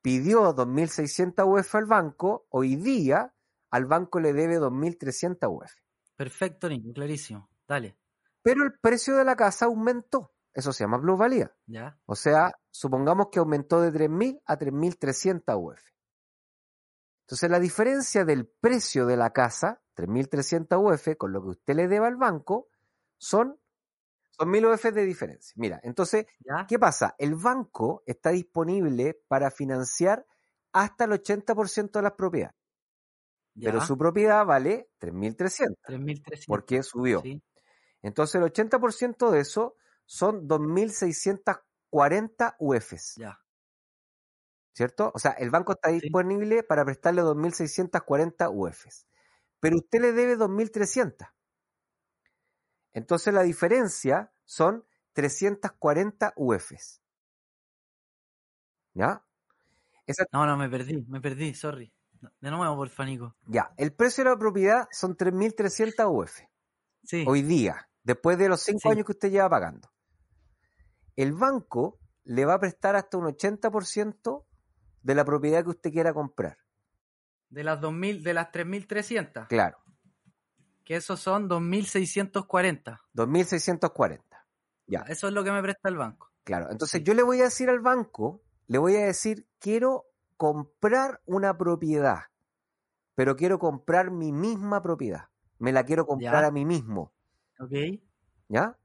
pidió 0.02 0.56
2.600 0.56 1.46
UF 1.48 1.76
al 1.76 1.86
banco, 1.86 2.48
hoy 2.50 2.76
día 2.76 3.34
al 3.70 3.86
banco 3.86 4.20
le 4.20 4.34
debe 4.34 4.60
2.300 4.60 5.48
UF. 5.50 5.72
Perfecto, 6.16 6.68
Nico, 6.68 6.92
clarísimo. 6.94 7.48
Dale. 7.68 7.98
Pero 8.42 8.64
el 8.64 8.74
precio 8.80 9.16
de 9.16 9.24
la 9.24 9.36
casa 9.36 9.66
aumentó. 9.66 10.34
Eso 10.52 10.74
se 10.74 10.84
llama 10.84 11.00
plusvalía. 11.00 11.56
Ya. 11.68 12.00
O 12.06 12.16
sea, 12.16 12.54
supongamos 12.72 13.28
que 13.32 13.40
aumentó 13.40 13.82
de 13.82 13.92
3.000 13.92 14.42
a 14.46 14.58
3.300 14.58 15.58
UF. 15.62 15.82
Entonces, 17.26 17.50
la 17.50 17.60
diferencia 17.60 18.26
del 18.26 18.48
precio 18.48 19.06
de 19.06 19.18
la 19.18 19.32
casa, 19.32 19.82
3.300 19.96 20.94
UF, 20.94 21.18
con 21.18 21.34
lo 21.34 21.42
que 21.44 21.50
usted 21.50 21.76
le 21.76 21.88
deba 21.88 22.08
al 22.08 22.16
banco, 22.16 22.70
son, 23.18 23.60
son 24.38 24.50
1.000 24.52 24.66
UF 24.66 24.92
de 24.92 25.06
diferencia. 25.06 25.54
Mira, 25.58 25.80
entonces, 25.84 26.26
¿Ya? 26.40 26.66
¿qué 26.68 26.80
pasa? 26.80 27.16
El 27.18 27.36
banco 27.36 28.04
está 28.06 28.32
disponible 28.32 29.20
para 29.28 29.52
financiar 29.52 30.26
hasta 30.74 31.06
el 31.06 31.12
80% 31.12 32.00
de 32.00 32.04
las 32.04 32.14
propiedades. 32.14 32.56
Ya. 33.56 33.72
Pero 33.72 33.82
su 33.82 33.98
propiedad 33.98 34.46
vale 34.46 34.90
3.300 35.00 35.78
3.300. 35.86 36.46
porque 36.48 36.84
subió. 36.84 37.22
Sí. 37.22 37.42
Entonces, 38.02 38.36
el 38.36 38.44
80% 38.44 39.32
de 39.32 39.40
eso 39.42 39.76
son 40.06 40.48
2.640 40.48 42.56
UFs. 42.60 43.16
Ya. 43.16 43.40
¿cierto? 44.76 45.12
O 45.16 45.20
sea, 45.20 45.32
el 45.32 45.50
banco 45.52 45.72
está 45.74 45.90
Sí. 45.90 46.02
disponible 46.02 46.62
para 46.64 46.84
prestarle 46.84 47.22
2.640 47.22 48.50
UFs, 48.50 49.08
pero 49.62 49.78
usted 49.78 50.02
le 50.02 50.12
debe 50.14 50.38
2.300. 50.38 51.28
Entonces 52.96 53.34
la 53.34 53.44
diferencia 53.44 54.32
son 54.46 54.86
340 55.14 56.34
UFs. 56.38 57.02
¿Ya? 58.94 59.22
Esa- 60.08 60.26
No, 60.32 60.46
no, 60.46 60.58
me 60.58 60.70
perdí, 60.70 61.04
me 61.08 61.20
perdí, 61.20 61.54
sorry. 61.54 61.92
De 62.40 62.50
nuevo, 62.50 62.76
por 62.78 63.06
Nico. 63.06 63.36
ya, 63.48 63.74
el 63.78 63.94
precio 63.94 64.24
de 64.24 64.30
la 64.32 64.38
propiedad 64.38 64.88
son 64.92 65.16
3.300 65.16 66.08
UF 66.08 66.42
Sí. 67.04 67.24
hoy 67.28 67.42
día, 67.44 67.90
después 68.04 68.38
de 68.38 68.48
los 68.50 68.62
5 68.62 68.80
Sí. 68.84 68.90
años 68.90 69.06
que 69.06 69.12
usted 69.12 69.30
lleva 69.30 69.50
pagando. 69.50 69.90
El 71.16 71.34
banco 71.34 72.00
le 72.24 72.46
va 72.46 72.56
a 72.56 72.60
prestar 72.60 72.96
hasta 72.96 73.18
un 73.18 73.26
80% 73.26 74.48
de 75.04 75.16
la 75.16 75.26
propiedad 75.26 75.64
que 75.64 75.70
usted 75.72 75.92
quiera 75.92 76.14
comprar. 76.14 76.58
De 77.50 77.64
las 77.64 77.80
2000, 77.82 78.24
de 78.24 78.34
las 78.34 78.52
3.300, 78.52 79.48
Claro. 79.50 79.78
Que 80.86 80.96
esos 80.96 81.20
son 81.20 81.50
2.640. 81.50 83.00
2.640. 83.14 84.22
Ya, 84.88 85.00
Eso 85.10 85.28
es 85.28 85.34
lo 85.34 85.44
que 85.44 85.52
me 85.52 85.62
presta 85.62 85.90
el 85.90 85.98
banco. 85.98 86.32
claro. 86.44 86.70
Entonces 86.72 87.04
yo 87.04 87.14
le 87.16 87.24
voy 87.24 87.42
a 87.42 87.46
decir 87.46 87.70
al 87.70 87.80
banco, 87.80 88.42
le 88.68 88.78
voy 88.78 88.96
a 88.96 89.06
decir, 89.06 89.48
quiero 89.60 90.06
comprar 90.38 91.22
una 91.26 91.58
propiedad, 91.58 92.20
pero 93.16 93.36
quiero 93.36 93.58
comprar 93.60 94.12
mi 94.12 94.32
misma 94.32 94.82
propiedad. 94.84 95.30
Me 95.58 95.72
la 95.72 95.84
quiero 95.86 96.06
comprar 96.06 96.44
Ya. 96.44 96.48
a 96.48 96.52
mí 96.52 96.66
mismo, 96.66 97.14
¿Ok? 97.60 97.72
¿ya? 98.48 98.78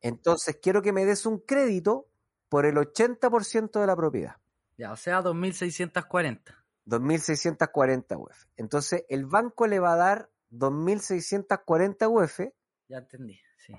Entonces 0.00 0.58
quiero 0.62 0.82
que 0.82 0.92
me 0.92 1.04
des 1.06 1.24
un 1.26 1.38
crédito 1.38 2.08
por 2.48 2.66
el 2.66 2.76
80% 2.76 3.80
de 3.80 3.86
la 3.86 3.96
propiedad, 3.96 4.36
Ya, 4.76 4.92
o 4.92 4.96
sea, 4.96 5.22
2.640. 5.22 6.54
2.640 6.86 8.16
UF. 8.18 8.46
Entonces 8.56 9.04
el 9.08 9.26
banco 9.26 9.66
le 9.66 9.78
va 9.78 9.92
a 9.94 9.96
dar 9.96 10.30
2.640 10.50 12.08
UF, 12.08 12.40
Ya 12.88 12.98
entendí, 12.98 13.38
sí. 13.58 13.74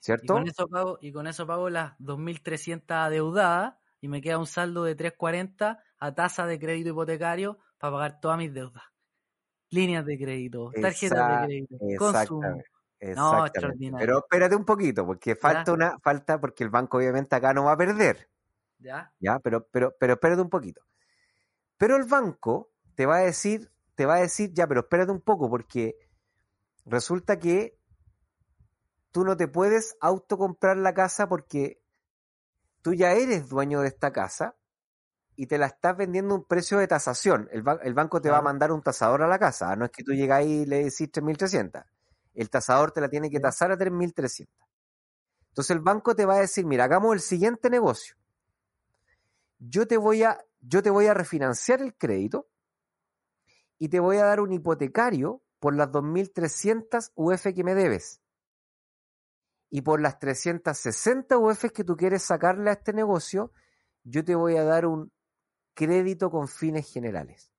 ¿Cierto? 0.00 0.24
Y 0.24 0.28
con 0.28 0.48
eso 0.48 0.68
pago, 0.68 0.98
y 1.00 1.12
con 1.12 1.26
eso 1.26 1.46
pago 1.46 1.70
las 1.70 1.94
2.300 1.98 2.96
adeudadas 2.96 3.74
y 4.00 4.08
me 4.08 4.20
queda 4.20 4.38
un 4.38 4.46
saldo 4.46 4.84
de 4.84 4.94
340 4.94 5.82
a 5.98 6.14
tasa 6.14 6.46
de 6.46 6.58
crédito 6.58 6.90
hipotecario 6.90 7.58
para 7.78 7.92
pagar 7.92 8.20
todas 8.20 8.38
mis 8.38 8.52
deudas. 8.52 8.84
Líneas 9.70 10.04
de 10.06 10.18
crédito, 10.18 10.70
tarjetas 10.80 11.18
Exact- 11.18 11.40
de 11.40 11.46
crédito, 11.46 11.76
consumo. 11.98 12.64
Exactamente. 12.98 13.16
No, 13.16 13.46
extraordinario. 13.46 13.98
Pero 14.06 14.18
espérate 14.18 14.56
un 14.56 14.64
poquito, 14.64 15.06
porque 15.06 15.36
falta 15.36 15.72
una, 15.72 15.98
falta, 15.98 16.40
porque 16.40 16.64
el 16.64 16.70
banco 16.70 16.96
obviamente 16.98 17.36
acá 17.36 17.52
no 17.52 17.64
va 17.64 17.72
a 17.72 17.76
perder. 17.76 18.30
¿Ya? 18.78 19.12
¿ya? 19.18 19.38
Pero, 19.40 19.66
pero, 19.70 19.94
pero 19.98 20.14
espérate 20.14 20.42
un 20.42 20.50
poquito. 20.50 20.82
Pero 21.78 21.96
el 21.96 22.04
banco 22.04 22.72
te 22.94 23.06
va 23.06 23.16
a 23.16 23.20
decir, 23.20 23.70
te 23.96 24.06
va 24.06 24.16
a 24.16 24.20
decir, 24.20 24.52
ya, 24.54 24.66
pero 24.68 24.80
espérate 24.82 25.12
un 25.12 25.20
poco, 25.22 25.50
porque 25.50 25.96
resulta 26.86 27.38
que 27.38 27.78
tú 29.10 29.24
no 29.24 29.36
te 29.36 29.48
puedes 29.48 29.96
autocomprar 30.00 30.76
la 30.76 30.94
casa 30.94 31.28
porque 31.28 31.80
tú 32.82 32.94
ya 32.94 33.12
eres 33.12 33.48
dueño 33.48 33.80
de 33.80 33.88
esta 33.88 34.12
casa 34.12 34.56
y 35.36 35.46
te 35.46 35.58
la 35.58 35.66
estás 35.66 35.96
vendiendo 35.96 36.34
a 36.34 36.38
un 36.38 36.44
precio 36.44 36.78
de 36.78 36.88
tasación. 36.88 37.48
El, 37.52 37.62
ba- 37.62 37.80
el 37.82 37.94
banco 37.94 38.20
te 38.20 38.30
va 38.30 38.38
a 38.38 38.42
mandar 38.42 38.72
un 38.72 38.82
tasador 38.82 39.22
a 39.22 39.28
la 39.28 39.38
casa. 39.38 39.74
No 39.76 39.86
es 39.86 39.90
que 39.90 40.04
tú 40.04 40.12
ahí 40.32 40.62
y 40.62 40.66
le 40.66 40.84
decís 40.84 41.10
3.300. 41.12 41.84
El 42.34 42.50
tasador 42.50 42.92
te 42.92 43.00
la 43.00 43.08
tiene 43.08 43.30
que 43.30 43.40
tasar 43.40 43.72
a 43.72 43.76
3.300. 43.78 44.54
Entonces 45.48 45.70
el 45.76 45.80
banco 45.82 46.14
te 46.14 46.26
va 46.26 46.36
a 46.36 46.40
decir, 46.40 46.66
mira, 46.66 46.84
hagamos 46.84 47.14
el 47.14 47.20
siguiente 47.20 47.70
negocio 47.70 48.16
yo 49.58 49.86
te 49.86 49.96
voy 49.96 50.22
a, 50.22 50.38
yo 50.60 50.82
te 50.82 50.90
voy 50.90 51.06
a 51.06 51.14
refinanciar 51.14 51.80
el 51.82 51.94
crédito 51.94 52.48
y 53.78 53.88
te 53.88 54.00
voy 54.00 54.16
a 54.18 54.24
dar 54.24 54.40
un 54.40 54.52
hipotecario 54.52 55.42
por 55.58 55.74
las 55.74 55.90
2.300 55.92 57.12
UF 57.14 57.54
que 57.54 57.64
me 57.64 57.74
debes. 57.74 58.20
Y 59.70 59.82
por 59.82 60.00
las 60.00 60.18
360 60.18 61.38
UF 61.38 61.70
que 61.72 61.84
tú 61.84 61.96
quieres 61.96 62.22
sacarle 62.22 62.70
a 62.70 62.74
este 62.74 62.92
negocio, 62.92 63.52
yo 64.04 64.24
te 64.24 64.34
voy 64.34 64.56
a 64.56 64.64
dar 64.64 64.86
un 64.86 65.12
crédito 65.74 66.30
con 66.30 66.48
fines 66.48 66.92
generales. 66.92 67.52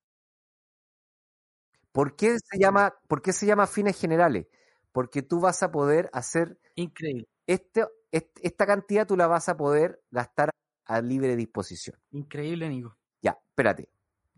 ¿Por 1.92 2.16
qué 2.16 2.36
se 2.38 2.58
llama, 2.58 2.94
por 3.08 3.22
qué 3.22 3.32
se 3.32 3.46
llama 3.46 3.66
fines 3.66 3.98
generales? 3.98 4.46
Porque 4.92 5.22
tú 5.22 5.40
vas 5.40 5.62
a 5.62 5.70
poder 5.70 6.10
hacer 6.12 6.58
Increíble, 6.76 7.26
este, 7.46 7.86
este- 8.12 8.46
esta 8.46 8.66
cantidad, 8.66 9.06
tú 9.06 9.16
la 9.16 9.26
vas 9.26 9.48
a 9.48 9.56
poder 9.56 10.02
gastar 10.10 10.50
a 10.86 11.00
libre 11.00 11.36
disposición. 11.36 11.96
increíble, 12.10 12.68
Nico. 12.68 12.96
Ya, 13.22 13.38
espérate. 13.50 13.88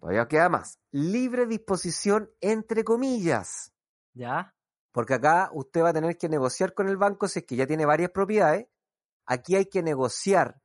Todavía 0.01 0.27
queda 0.29 0.49
más. 0.49 0.79
Libre 0.91 1.47
disposición 1.47 2.31
entre 2.41 2.85
comillas. 2.85 3.73
¿Ya? 4.15 4.55
Porque 4.93 5.15
acá 5.15 5.51
usted 5.53 5.83
va 5.83 5.91
a 5.91 5.93
tener 5.93 6.17
que 6.17 6.29
negociar 6.29 6.75
con 6.75 6.89
el 6.89 6.97
banco 6.97 7.29
si 7.29 7.41
es 7.41 7.45
que 7.45 7.57
ya 7.57 7.67
tiene 7.67 7.87
varias 7.87 8.11
propiedades. 8.11 8.67
Aquí 9.27 9.55
hay 9.55 9.67
que 9.67 9.83
negociar 9.83 10.61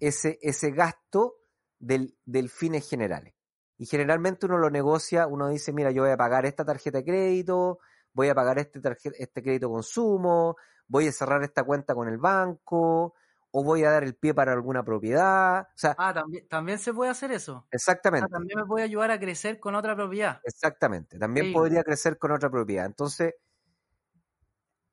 ese, 0.00 0.38
ese 0.40 0.70
gasto 0.70 1.34
del, 1.78 2.16
del 2.24 2.48
fines 2.48 2.88
generales. 2.88 3.34
Y 3.76 3.86
generalmente 3.86 4.46
uno 4.46 4.58
lo 4.58 4.70
negocia, 4.70 5.26
uno 5.26 5.48
dice, 5.48 5.72
mira, 5.72 5.90
yo 5.90 6.02
voy 6.02 6.12
a 6.12 6.16
pagar 6.16 6.46
esta 6.46 6.64
tarjeta 6.64 6.98
de 6.98 7.04
crédito, 7.04 7.78
voy 8.12 8.28
a 8.28 8.34
pagar 8.34 8.58
este, 8.58 8.80
tarje- 8.80 9.14
este 9.18 9.42
crédito 9.42 9.70
consumo, 9.70 10.56
voy 10.86 11.08
a 11.08 11.12
cerrar 11.12 11.42
esta 11.42 11.62
cuenta 11.64 11.94
con 11.94 12.08
el 12.08 12.18
banco, 12.18 13.14
o 13.58 13.64
voy 13.64 13.84
a 13.84 13.90
dar 13.90 14.04
el 14.04 14.14
pie 14.16 14.34
para 14.34 14.52
alguna 14.52 14.84
propiedad. 14.84 15.62
O 15.62 15.78
sea, 15.78 15.96
Ah, 15.96 16.14
también, 16.14 16.46
también 16.48 16.78
se 16.78 16.94
puede 16.94 17.10
hacer 17.10 17.32
eso. 17.32 17.68
Ah, 18.18 18.26
exactamente. 18.26 18.30
también 18.30 18.58
me 18.60 18.66
puede 18.66 18.84
ayudar 18.84 19.10
a 19.10 19.18
crecer 19.20 19.58
con 19.60 19.74
otra 19.74 19.96
propiedad. 19.96 20.42
Exactamente, 20.42 21.16
también 21.16 21.46
Sí. 21.46 21.52
podría 21.52 21.84
crecer 21.84 22.18
con 22.18 22.32
otra 22.32 22.50
propiedad. 22.50 22.86
Entonces, 22.86 23.34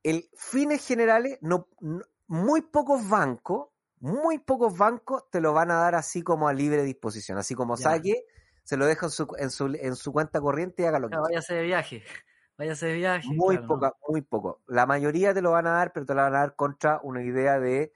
el 0.03 0.29
fines 0.37 0.85
generales, 0.87 1.37
no, 1.41 1.67
no- 1.79 2.01
muy 2.27 2.61
pocos 2.61 3.07
bancos, 3.09 3.69
muy 3.99 4.39
pocos 4.39 4.77
bancos 4.77 5.29
te 5.31 5.41
lo 5.41 5.53
van 5.53 5.71
a 5.71 5.75
dar 5.75 5.95
así 5.95 6.21
como 6.21 6.47
a 6.47 6.53
libre 6.53 6.83
disposición, 6.83 7.37
así 7.37 7.55
como 7.55 7.77
Ya. 7.77 7.77
saque, 7.77 8.25
se 8.63 8.77
lo 8.77 8.85
deja 8.85 9.07
en 9.07 9.11
su, 9.11 9.27
en 9.37 9.49
su, 9.51 9.65
en 9.79 9.95
su 9.95 10.11
cuenta 10.13 10.41
corriente 10.41 10.83
y 10.83 10.85
haga 10.85 10.99
lo 10.99 11.09
que 11.09 11.19
quiera. 11.19 11.31
váyase 11.31 11.53
de 11.55 11.63
viaje. 11.63 12.03
Váyase 12.57 12.85
de 12.87 12.93
viaje. 12.95 13.39
Muy 13.39 13.57
claro, 13.57 13.67
¿no? 13.67 13.79
poca, 13.79 13.93
muy 14.07 14.21
poco. 14.21 14.61
La 14.67 14.85
mayoría 14.85 15.33
te 15.33 15.41
lo 15.41 15.51
van 15.51 15.65
a 15.67 15.71
dar, 15.71 15.93
pero 15.93 16.05
te 16.05 16.13
lo 16.13 16.21
van 16.21 16.35
a 16.35 16.39
dar 16.39 16.55
contra 16.55 16.99
una 17.03 17.23
idea 17.23 17.59
de 17.59 17.91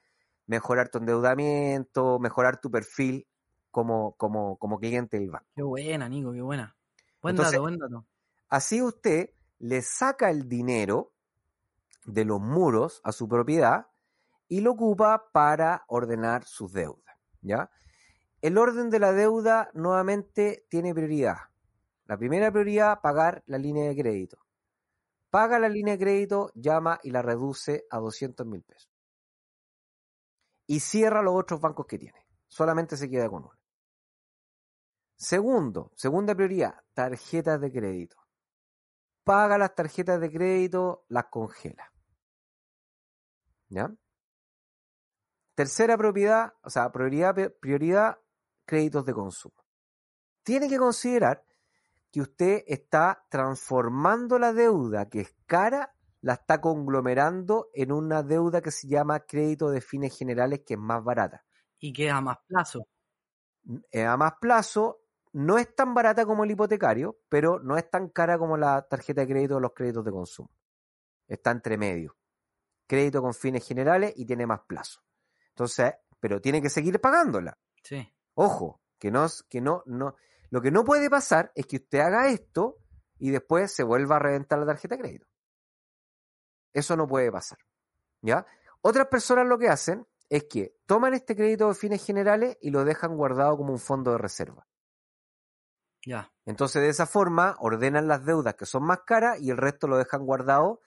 mejorar 0.50 0.90
tu 0.90 0.98
endeudamiento, 0.98 2.18
mejorar 2.18 2.60
tu 2.60 2.72
perfil 2.72 3.28
como, 3.70 4.16
como, 4.16 4.58
como 4.58 4.80
cliente 4.80 5.20
del 5.20 5.30
banco. 5.30 5.46
Qué 5.56 5.62
buena, 5.62 6.10
Nico, 6.10 6.34
qué 6.34 6.42
buena. 6.42 6.76
Buen 7.22 7.34
Entonces, 7.34 7.52
dato, 7.54 7.62
buen 7.62 7.78
dato. 7.78 8.08
Así 8.50 8.82
usted 8.82 9.30
le 9.60 9.84
saca 9.84 10.32
el 10.32 10.50
dinero 10.50 11.14
de 12.06 12.26
los 12.26 12.42
muros 12.42 13.00
a 13.04 13.12
su 13.12 13.30
propiedad 13.30 13.86
y 14.48 14.62
lo 14.62 14.72
ocupa 14.72 15.30
para 15.32 15.84
ordenar 15.88 16.44
sus 16.46 16.74
deudas. 16.74 17.16
¿ya? 17.42 17.70
El 18.42 18.58
orden 18.58 18.90
de 18.90 18.98
la 18.98 19.12
deuda 19.12 19.70
nuevamente 19.76 20.66
tiene 20.68 20.96
prioridad. 20.96 21.38
La 22.08 22.18
primera 22.18 22.52
prioridad, 22.52 23.02
pagar 23.02 23.44
la 23.46 23.60
línea 23.60 23.88
de 23.88 23.96
crédito. 23.96 24.40
Paga 25.30 25.60
la 25.60 25.70
línea 25.70 25.94
de 25.94 26.00
crédito, 26.00 26.52
llama 26.56 27.00
y 27.04 27.12
la 27.12 27.22
reduce 27.22 27.86
a 27.92 28.00
200 28.00 28.48
mil 28.48 28.64
pesos. 28.64 28.90
Y 30.70 30.82
cierra 30.82 31.24
los 31.24 31.34
otros 31.34 31.60
bancos 31.60 31.88
que 31.88 31.98
tiene. 31.98 32.28
Solamente 32.48 32.96
se 32.96 33.10
queda 33.10 33.28
con 33.28 33.44
uno. 33.46 33.60
Segundo, 35.16 35.92
segunda 35.96 36.36
prioridad, 36.36 36.84
tarjetas 36.94 37.60
de 37.60 37.72
crédito. 37.72 38.18
Paga 39.24 39.58
las 39.58 39.74
tarjetas 39.74 40.22
de 40.22 40.32
crédito, 40.32 41.06
las 41.08 41.26
congela. 41.26 41.92
¿Ya? 43.70 43.92
Tercera 45.56 45.98
propiedad, 45.98 46.54
o 46.62 46.70
sea, 46.70 46.92
prioridad, 46.92 47.36
prioridad, 47.60 48.20
créditos 48.64 49.08
de 49.08 49.14
consumo. 49.16 49.66
Tiene 50.44 50.70
que 50.70 50.78
considerar 50.78 51.44
que 52.12 52.22
usted 52.22 52.64
está 52.68 53.26
transformando 53.28 54.38
la 54.38 54.54
deuda 54.54 55.10
que 55.10 55.22
es 55.22 55.36
cara, 55.48 55.96
la 56.22 56.34
está 56.34 56.60
conglomerando 56.60 57.70
en 57.74 57.92
una 57.92 58.24
deuda 58.24 58.62
que 58.62 58.72
se 58.72 58.88
llama 58.88 59.22
crédito 59.22 59.70
de 59.70 59.82
fines 59.82 60.18
generales, 60.18 60.62
que 60.66 60.74
es 60.74 60.80
más 60.80 61.04
barata. 61.04 61.46
Y 61.80 61.94
que 61.94 62.08
es 62.08 62.14
a 62.14 62.22
más 62.22 62.38
plazo. 62.48 62.88
Es 63.92 64.06
a 64.06 64.18
más 64.18 64.34
plazo, 64.42 65.02
no 65.32 65.58
es 65.58 65.74
tan 65.76 65.94
barata 65.94 66.26
como 66.26 66.44
el 66.44 66.52
hipotecario, 66.52 67.20
pero 67.30 67.60
no 67.60 67.78
es 67.78 67.90
tan 67.90 68.10
cara 68.10 68.38
como 68.38 68.58
la 68.58 68.82
tarjeta 68.88 69.22
de 69.22 69.28
crédito 69.28 69.58
o 69.58 69.60
los 69.60 69.74
créditos 69.74 70.04
de 70.04 70.12
consumo. 70.12 70.52
Está 71.28 71.52
entre 71.52 71.78
medio. 71.78 72.18
Crédito 72.88 73.22
con 73.22 73.34
fines 73.34 73.66
generales 73.66 74.14
y 74.16 74.26
tiene 74.26 74.48
más 74.48 74.62
plazo. 74.68 75.02
Entonces, 75.50 75.94
pero 76.20 76.42
tiene 76.42 76.62
que 76.62 76.70
seguir 76.70 77.00
pagándola. 77.00 77.58
Sí. 77.84 78.12
Ojo, 78.34 78.82
que 78.98 79.12
no, 79.12 79.28
que 79.48 79.62
no, 79.62 79.84
no. 79.86 80.16
Lo 80.50 80.62
que 80.62 80.72
no 80.72 80.84
puede 80.84 81.10
pasar 81.10 81.52
es 81.56 81.68
que 81.68 81.78
usted 81.78 82.00
haga 82.00 82.30
esto 82.30 82.78
y 83.20 83.30
después 83.30 83.74
se 83.74 83.84
vuelva 83.84 84.16
a 84.16 84.20
reventar 84.20 84.58
la 84.60 84.66
tarjeta 84.66 84.96
de 84.96 85.02
crédito. 85.02 85.28
Eso 86.74 86.96
no 86.96 87.08
puede 87.08 87.32
pasar. 87.32 87.60
¿Ya? 88.22 88.46
Otras 88.82 89.08
personas 89.08 89.46
lo 89.48 89.58
que 89.58 89.70
hacen 89.70 90.06
es 90.30 90.46
que 90.46 90.76
toman 90.86 91.14
este 91.14 91.36
crédito 91.36 91.68
de 91.68 91.74
fines 91.74 92.06
generales 92.06 92.58
y 92.62 92.70
lo 92.70 92.86
dejan 92.86 93.16
guardado 93.16 93.58
como 93.58 93.72
un 93.74 93.80
fondo 93.80 94.12
de 94.12 94.18
reserva. 94.20 94.68
Ya. 96.06 96.32
Entonces, 96.46 96.82
de 96.82 96.90
esa 96.90 97.06
forma, 97.06 97.56
ordenan 97.60 98.08
las 98.08 98.26
deudas 98.26 98.56
que 98.56 98.66
son 98.66 98.84
más 98.84 99.02
caras 99.06 99.40
y 99.42 99.50
el 99.50 99.58
resto 99.58 99.88
lo 99.88 99.98
dejan 99.98 100.26
guardado 100.26 100.82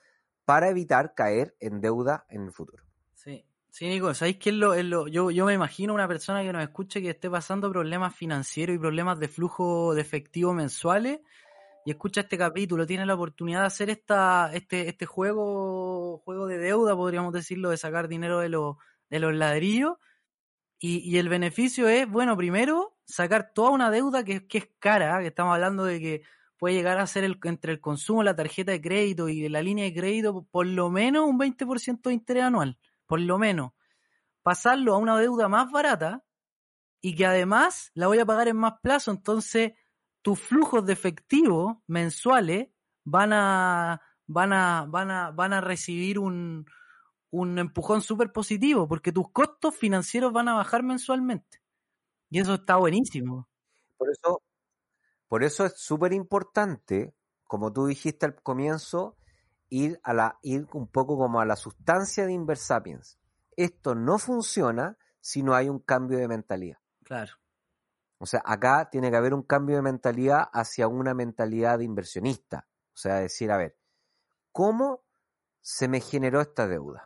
para 0.45 0.69
evitar 0.69 1.13
caer 1.13 1.55
en 1.59 1.81
deuda 1.81 2.25
en 2.29 2.43
el 2.43 2.51
futuro. 2.51 2.83
Sí. 3.13 3.45
Sí, 3.69 3.87
Nico, 3.87 4.13
¿sabéis 4.13 4.37
qué 4.37 4.51
es 4.51 4.55
lo, 4.55 4.75
es 4.75 4.85
lo- 4.85 5.07
yo, 5.07 5.31
yo 5.31 5.45
me 5.47 5.53
imagino 5.55 5.95
una 5.95 6.07
persona 6.07 6.43
que 6.43 6.53
nos 6.53 6.61
escuche 6.61 7.01
que 7.01 7.09
esté 7.09 7.27
pasando 7.27 7.71
problemas 7.71 8.15
financieros 8.15 8.75
y 8.75 8.79
problemas 8.79 9.17
de 9.19 9.27
flujo 9.27 9.95
de 9.95 10.01
efectivo 10.01 10.53
mensuales 10.53 11.21
y 11.85 11.91
escucha 11.91 12.21
este 12.21 12.37
capítulo, 12.37 12.85
tiene 12.85 13.05
la 13.05 13.15
oportunidad 13.15 13.61
de 13.61 13.67
hacer 13.67 13.89
esta, 13.89 14.51
este, 14.53 14.89
este 14.89 15.05
juego, 15.05 16.19
juego 16.19 16.47
de 16.47 16.57
deuda, 16.57 16.95
podríamos 16.95 17.33
decirlo, 17.33 17.69
de 17.69 17.77
sacar 17.77 18.07
dinero 18.07 18.39
de, 18.39 18.49
los 18.49 18.77
de 19.09 19.19
los 19.19 19.33
ladrillos. 19.33 19.93
Y, 20.79 20.99
y 20.99 21.17
el 21.17 21.29
beneficio 21.29 21.87
es, 21.87 22.09
bueno, 22.09 22.35
primero, 22.35 22.97
sacar 23.05 23.51
toda 23.53 23.71
una 23.71 23.89
deuda 23.89 24.23
que, 24.23 24.47
que 24.47 24.57
es 24.57 24.69
cara, 24.79 25.17
¿eh? 25.17 25.21
que 25.21 25.27
estamos 25.27 25.53
hablando 25.53 25.85
de 25.85 25.99
que 25.99 26.21
puede 26.57 26.75
llegar 26.75 26.99
a 26.99 27.07
ser 27.07 27.23
el, 27.23 27.39
entre 27.43 27.71
el 27.71 27.79
consumo, 27.79 28.23
la 28.23 28.35
tarjeta 28.35 28.71
de 28.71 28.81
crédito 28.81 29.29
y 29.29 29.47
la 29.49 29.61
línea 29.61 29.85
de 29.85 29.93
crédito, 29.93 30.45
por 30.51 30.65
lo 30.65 30.89
menos 30.89 31.25
un 31.25 31.39
20% 31.39 32.01
de 32.09 32.13
interés 32.13 32.43
anual 32.43 32.77
por 33.13 33.21
lo 33.21 33.37
menos, 33.37 33.73
pasarlo 34.41 34.95
a 34.95 34.97
una 34.97 35.17
deuda 35.19 35.47
más 35.47 35.71
barata 35.71 36.23
y 37.01 37.15
que 37.15 37.25
además 37.25 37.91
la 37.93 38.07
voy 38.07 38.19
a 38.19 38.25
pagar 38.25 38.47
en 38.47 38.57
más 38.57 38.79
plazo, 38.81 39.11
entonces 39.11 39.73
tus 40.23 40.39
flujos 40.39 40.85
de 40.85 40.93
efectivo 40.93 41.83
mensuales 41.85 42.69
van 43.03 43.33
a 43.33 44.01
van 44.25 44.53
a 44.53 44.85
van 44.89 45.11
a 45.11 45.31
van 45.31 45.53
a 45.53 45.61
recibir 45.61 46.17
un 46.17 46.65
un 47.29 47.59
empujón 47.59 48.01
súper 48.01 48.31
positivo 48.31 48.87
porque 48.87 49.11
tus 49.11 49.29
costos 49.31 49.75
financieros 49.75 50.31
van 50.31 50.47
a 50.47 50.53
bajar 50.53 50.83
mensualmente. 50.83 51.61
Y 52.29 52.39
eso 52.39 52.55
está 52.55 52.77
buenísimo. 52.77 53.47
Por 53.97 54.09
eso, 54.09 54.41
por 55.27 55.43
eso 55.43 55.65
es 55.65 55.73
súper 55.77 56.13
importante, 56.13 57.15
como 57.43 57.73
tú 57.73 57.87
dijiste 57.87 58.25
al 58.25 58.35
comienzo, 58.35 59.17
ir 59.69 59.99
a 60.03 60.13
la, 60.13 60.39
ir 60.43 60.67
un 60.73 60.87
poco 60.87 61.17
como 61.17 61.41
a 61.41 61.45
la 61.45 61.55
sustancia 61.55 62.25
de 62.25 62.33
Inversapiens. 62.33 63.17
Esto 63.55 63.95
no 63.95 64.19
funciona 64.19 64.97
si 65.21 65.41
no 65.41 65.55
hay 65.55 65.69
un 65.69 65.79
cambio 65.79 66.19
de 66.19 66.27
mentalidad. 66.27 66.77
Claro. 67.03 67.33
O 68.23 68.25
sea, 68.25 68.41
acá 68.45 68.87
tiene 68.89 69.11
que 69.11 69.17
haber 69.17 69.33
un 69.33 69.43
cambio 69.43 69.75
de 69.75 69.81
mentalidad 69.81 70.47
hacia 70.53 70.87
una 70.87 71.13
mentalidad 71.13 71.79
de 71.79 71.83
inversionista. 71.83 72.69
O 72.93 72.95
sea, 72.95 73.15
decir, 73.15 73.51
a 73.51 73.57
ver, 73.57 73.75
¿cómo 74.53 75.03
se 75.59 75.89
me 75.89 75.99
generó 75.99 76.39
esta 76.39 76.65
deuda? 76.65 77.05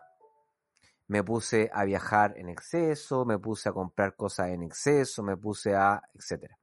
Me 1.07 1.24
puse 1.24 1.72
a 1.74 1.86
viajar 1.86 2.38
en 2.38 2.49
exceso, 2.49 3.26
me 3.26 3.39
puse 3.39 3.68
a 3.68 3.72
comprar 3.72 4.15
cosas 4.15 4.49
en 4.49 4.61
exceso, 4.61 5.24
me 5.24 5.36
puse 5.36 5.74
a, 5.74 6.03
etcétera. 6.13 6.59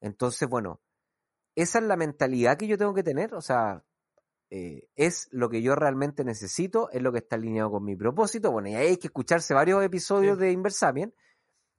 Entonces, 0.00 0.48
bueno, 0.48 0.80
esa 1.54 1.78
es 1.80 1.84
la 1.84 1.96
mentalidad 1.96 2.56
que 2.56 2.68
yo 2.68 2.78
tengo 2.78 2.94
que 2.94 3.02
tener. 3.02 3.34
O 3.34 3.42
sea, 3.42 3.84
eh, 4.48 4.88
es 4.96 5.28
lo 5.30 5.50
que 5.50 5.60
yo 5.60 5.74
realmente 5.74 6.24
necesito, 6.24 6.88
es 6.90 7.02
lo 7.02 7.12
que 7.12 7.18
está 7.18 7.36
alineado 7.36 7.70
con 7.72 7.84
mi 7.84 7.96
propósito. 7.96 8.50
Bueno, 8.50 8.70
y 8.70 8.76
ahí 8.76 8.86
hay 8.86 8.96
que 8.96 9.08
escucharse 9.08 9.52
varios 9.52 9.84
episodios 9.84 10.38
Sí. 10.38 10.44
de 10.44 10.52
Inversapien, 10.52 11.14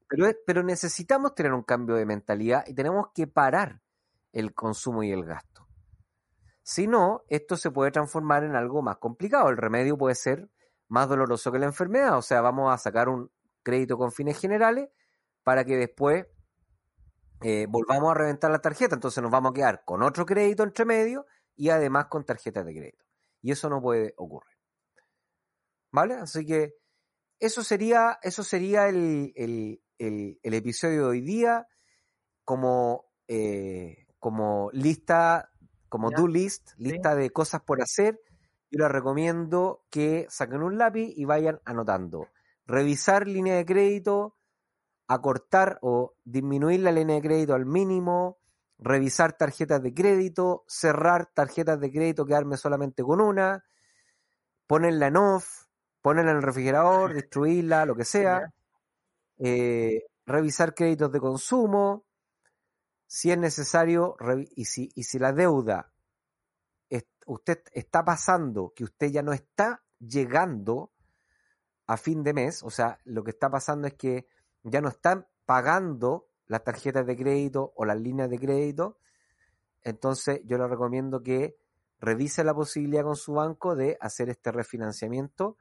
pero, 0.10 0.28
pero 0.46 0.64
necesitamos 0.64 1.36
tener 1.36 1.54
un 1.54 1.64
cambio 1.64 1.96
de 1.96 2.06
mentalidad 2.06 2.66
y 2.68 2.74
tenemos 2.74 3.08
que 3.14 3.28
parar 3.28 3.82
el 4.34 4.54
consumo 4.54 5.04
y 5.04 5.12
el 5.12 5.24
gasto. 5.24 5.68
Si 6.64 6.88
no, 6.88 7.24
esto 7.30 7.58
se 7.58 7.72
puede 7.72 7.92
transformar 7.92 8.44
en 8.44 8.56
algo 8.56 8.82
más 8.82 8.98
complicado. 8.98 9.50
El 9.50 9.58
remedio 9.58 9.98
puede 9.98 10.16
ser 10.16 10.50
más 10.88 11.08
doloroso 11.10 11.52
que 11.52 11.60
la 11.60 11.66
enfermedad. 11.66 12.18
O 12.18 12.22
sea, 12.22 12.42
vamos 12.42 12.74
a 12.74 12.78
sacar 12.78 13.10
un 13.10 13.32
crédito 13.64 13.98
con 13.98 14.12
fines 14.12 14.40
generales 14.40 14.90
para 15.44 15.64
que 15.64 15.78
después 15.78 16.28
eh, 17.42 17.66
volvamos 17.70 18.12
a 18.12 18.16
reventar 18.16 18.52
la 18.52 18.60
tarjeta. 18.60 18.96
Entonces 18.96 19.22
nos 19.24 19.32
vamos 19.32 19.52
a 19.52 19.54
quedar 19.54 19.84
con 19.86 20.04
otro 20.04 20.26
crédito 20.26 20.64
entre 20.64 20.86
medio 20.86 21.26
y 21.56 21.70
además 21.70 22.06
con 22.06 22.24
tarjetas 22.24 22.66
de 22.66 22.74
crédito. 22.76 23.06
Y 23.42 23.52
eso 23.52 23.70
no 23.70 23.82
puede 23.82 24.14
ocurrir. 24.18 24.58
¿Vale? 25.92 26.16
Así 26.16 26.46
que 26.46 26.76
eso 27.40 27.64
sería, 27.64 28.20
eso 28.22 28.44
sería 28.44 28.88
el- 28.90 29.34
el- 30.00 30.40
el 30.42 30.54
episodio 30.54 31.04
de 31.04 31.08
hoy 31.10 31.22
día 31.22 31.68
como, 32.44 33.06
eh, 33.28 34.08
como 34.18 34.70
lista, 34.74 35.52
como 35.88 36.10
do 36.10 36.28
list, 36.28 36.72
lista 36.78 37.16
de 37.16 37.30
cosas 37.30 37.62
por 37.62 37.82
hacer. 37.82 38.20
Yo 38.72 38.80
les 38.80 38.90
recomiendo 38.92 39.86
que 39.90 40.26
saquen 40.30 40.62
un 40.64 40.78
lápiz 40.78 41.14
y 41.16 41.26
vayan 41.26 41.60
anotando. 41.66 42.28
Revisar 42.66 43.28
línea 43.28 43.56
de 43.56 43.66
crédito, 43.66 44.36
acortar 45.08 45.80
o 45.82 46.14
disminuir 46.24 46.82
la 46.82 46.92
línea 46.92 47.16
de 47.16 47.22
crédito 47.22 47.54
al 47.56 47.66
mínimo, 47.66 48.38
revisar 48.78 49.34
tarjetas 49.34 49.82
de 49.82 49.94
crédito, 49.94 50.64
cerrar 50.68 51.28
tarjetas 51.34 51.80
de 51.80 51.92
crédito, 51.92 52.26
quedarme 52.26 52.58
solamente 52.58 53.04
con 53.04 53.20
una, 53.22 53.64
ponerla 54.68 55.08
en 55.08 55.18
off, 55.18 55.66
ponerla 56.02 56.32
en 56.32 56.38
el 56.38 56.44
refrigerador, 56.44 57.14
destruirla, 57.24 57.86
lo 57.86 57.96
que 57.96 58.06
sea, 58.06 58.54
eh, 59.40 60.04
revisar 60.26 60.76
créditos 60.76 61.12
de 61.12 61.20
consumo, 61.20 62.06
si 63.08 63.32
es 63.32 63.38
necesario, 63.38 64.16
y 64.56 64.66
si, 64.66 64.92
y 64.96 65.04
si 65.04 65.18
la 65.18 65.34
deuda 65.34 65.92
usted 67.30 67.64
está 67.74 68.04
pasando, 68.04 68.74
que 68.76 68.84
usted 68.84 69.12
ya 69.12 69.22
no 69.22 69.34
está 69.34 69.84
llegando 70.00 70.92
a 71.86 71.96
fin 71.98 72.24
de 72.24 72.34
mes, 72.34 72.64
o 72.64 72.70
sea, 72.72 73.00
lo 73.06 73.24
que 73.24 73.32
está 73.32 73.50
pasando 73.50 73.88
es 73.88 73.94
que 73.94 74.28
ya 74.64 74.82
no 74.82 74.90
están 74.90 75.28
pagando 75.46 76.28
las 76.48 76.64
tarjetas 76.64 77.06
de 77.06 77.16
crédito 77.16 77.72
o 77.76 77.86
las 77.86 78.00
líneas 78.00 78.30
de 78.30 78.40
crédito, 78.40 78.98
entonces 79.84 80.42
yo 80.46 80.58
le 80.58 80.68
recomiendo 80.68 81.22
que 81.22 81.56
revise 82.00 82.44
la 82.44 82.56
posibilidad 82.56 83.04
con 83.04 83.16
su 83.16 83.34
banco 83.34 83.76
de 83.76 83.98
hacer 84.02 84.30
este 84.30 84.52
refinanciamiento 84.52 85.58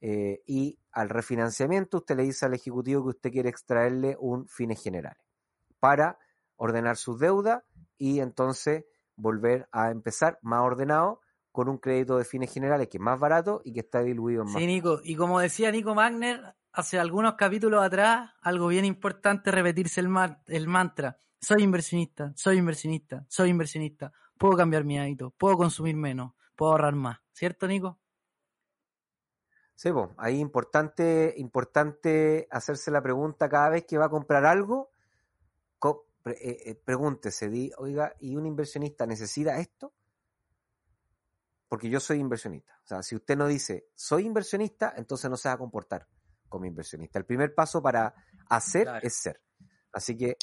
eh, 0.00 0.42
y 0.46 0.78
al 0.92 1.08
refinanciamiento 1.08 1.98
usted 1.98 2.16
le 2.16 2.22
dice 2.24 2.46
al 2.46 2.54
ejecutivo 2.54 3.02
que 3.04 3.10
usted 3.10 3.30
quiere 3.30 3.48
extraerle 3.48 4.16
un 4.18 4.48
fines 4.48 4.82
generales 4.82 5.22
para 5.78 6.18
ordenar 6.56 6.96
sus 6.96 7.18
deudas 7.18 7.62
y 7.98 8.20
entonces 8.20 8.84
volver 9.16 9.68
a 9.72 9.90
empezar 9.90 10.38
más 10.42 10.60
ordenado 10.62 11.20
con 11.52 11.68
un 11.68 11.78
crédito 11.78 12.16
de 12.16 12.24
fines 12.24 12.52
generales 12.52 12.88
que 12.88 12.98
es 12.98 13.02
más 13.02 13.18
barato 13.18 13.60
y 13.64 13.72
que 13.72 13.80
está 13.80 14.00
diluido 14.02 14.42
en 14.42 14.48
más. 14.48 14.60
Sí, 14.60 14.66
Nico. 14.66 15.00
Y 15.02 15.16
como 15.16 15.40
decía 15.40 15.70
Nico 15.70 15.94
Magner 15.94 16.54
hace 16.72 16.98
algunos 16.98 17.34
capítulos 17.34 17.82
atrás, 17.82 18.30
algo 18.40 18.68
bien 18.68 18.84
importante 18.84 19.50
es 19.50 19.54
repetirse 19.54 20.00
el, 20.00 20.08
ma- 20.08 20.42
el 20.46 20.68
mantra. 20.68 21.18
Soy 21.40 21.62
inversionista, 21.62 22.32
soy 22.36 22.58
inversionista, 22.58 23.24
soy 23.28 23.50
inversionista. 23.50 24.12
Puedo 24.38 24.56
cambiar 24.56 24.84
mi 24.84 24.98
hábito, 24.98 25.32
puedo 25.36 25.56
consumir 25.56 25.96
menos, 25.96 26.32
puedo 26.56 26.72
ahorrar 26.72 26.94
más. 26.94 27.18
¿Cierto, 27.32 27.66
Nico? 27.66 27.99
Sí, 29.80 29.90
pues, 29.90 30.10
ahí 30.18 30.38
importante, 30.40 31.32
importante 31.38 32.46
hacerse 32.50 32.90
la 32.90 33.00
pregunta 33.00 33.48
cada 33.48 33.70
vez 33.70 33.86
que 33.86 33.96
va 33.96 34.04
a 34.04 34.08
comprar 34.10 34.44
algo, 34.44 34.90
co- 35.78 36.04
pre- 36.22 36.34
eh, 36.34 36.62
eh, 36.66 36.74
pregúntese, 36.74 37.48
di, 37.48 37.72
oiga, 37.78 38.14
¿y 38.20 38.36
un 38.36 38.44
inversionista 38.44 39.06
necesita 39.06 39.58
esto? 39.58 39.94
Porque 41.66 41.88
yo 41.88 41.98
soy 41.98 42.18
inversionista. 42.18 42.78
O 42.84 42.86
sea, 42.86 43.02
si 43.02 43.16
usted 43.16 43.38
no 43.38 43.46
dice, 43.46 43.86
soy 43.94 44.26
inversionista, 44.26 44.92
entonces 44.98 45.30
no 45.30 45.38
se 45.38 45.48
va 45.48 45.54
a 45.54 45.58
comportar 45.58 46.06
como 46.46 46.66
inversionista. 46.66 47.18
El 47.18 47.24
primer 47.24 47.54
paso 47.54 47.80
para 47.80 48.14
hacer 48.50 48.82
Claro. 48.82 49.06
es 49.06 49.14
ser. 49.14 49.40
Así 49.94 50.14
que 50.14 50.36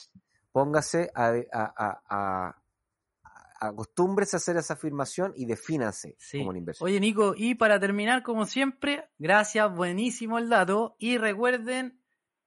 póngase 0.52 1.12
a- 1.14 2.56
acostúmbrese 3.60 4.36
a 4.36 4.40
hacer 4.40 4.58
esa 4.58 4.74
afirmación 4.76 5.34
y 5.36 5.46
defínase 5.46 6.16
Sí. 6.20 6.38
como 6.40 6.50
un 6.52 6.58
inversionista. 6.58 6.86
Oye, 6.86 7.00
Nico, 7.00 7.34
y 7.36 7.56
para 7.56 7.80
terminar, 7.80 8.22
como 8.24 8.46
siempre, 8.46 9.10
gracias, 9.18 9.74
buenísimo 9.74 10.38
el 10.38 10.50
dato. 10.50 10.96
Y 11.00 11.18
recuerden 11.18 12.00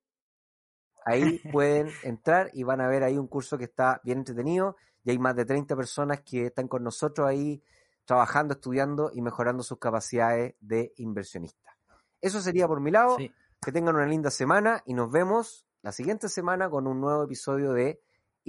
Ahí 1.04 1.38
pueden 1.52 1.88
entrar 2.02 2.50
y 2.52 2.62
van 2.62 2.80
a 2.80 2.88
ver 2.88 3.02
ahí 3.02 3.18
un 3.18 3.26
curso 3.26 3.58
que 3.58 3.64
está 3.64 4.00
bien 4.04 4.18
entretenido 4.18 4.76
y 5.04 5.10
hay 5.10 5.18
más 5.18 5.34
de 5.34 5.44
30 5.44 5.74
personas 5.76 6.20
que 6.20 6.46
están 6.46 6.68
con 6.68 6.84
nosotros 6.84 7.26
ahí 7.26 7.62
trabajando, 8.04 8.54
estudiando 8.54 9.10
y 9.12 9.22
mejorando 9.22 9.62
sus 9.62 9.78
capacidades 9.78 10.54
de 10.60 10.92
inversionista. 10.96 11.76
Eso 12.20 12.40
sería 12.40 12.66
por 12.66 12.80
mi 12.80 12.90
lado. 12.90 13.16
Sí. 13.16 13.32
Que 13.62 13.72
tengan 13.72 13.96
una 13.96 14.06
linda 14.06 14.30
semana 14.30 14.82
y 14.86 14.94
nos 14.94 15.10
vemos 15.10 15.66
la 15.82 15.92
siguiente 15.92 16.28
semana 16.28 16.68
con 16.70 16.86
un 16.86 17.00
nuevo 17.00 17.24
episodio 17.24 17.72
de 17.72 18.02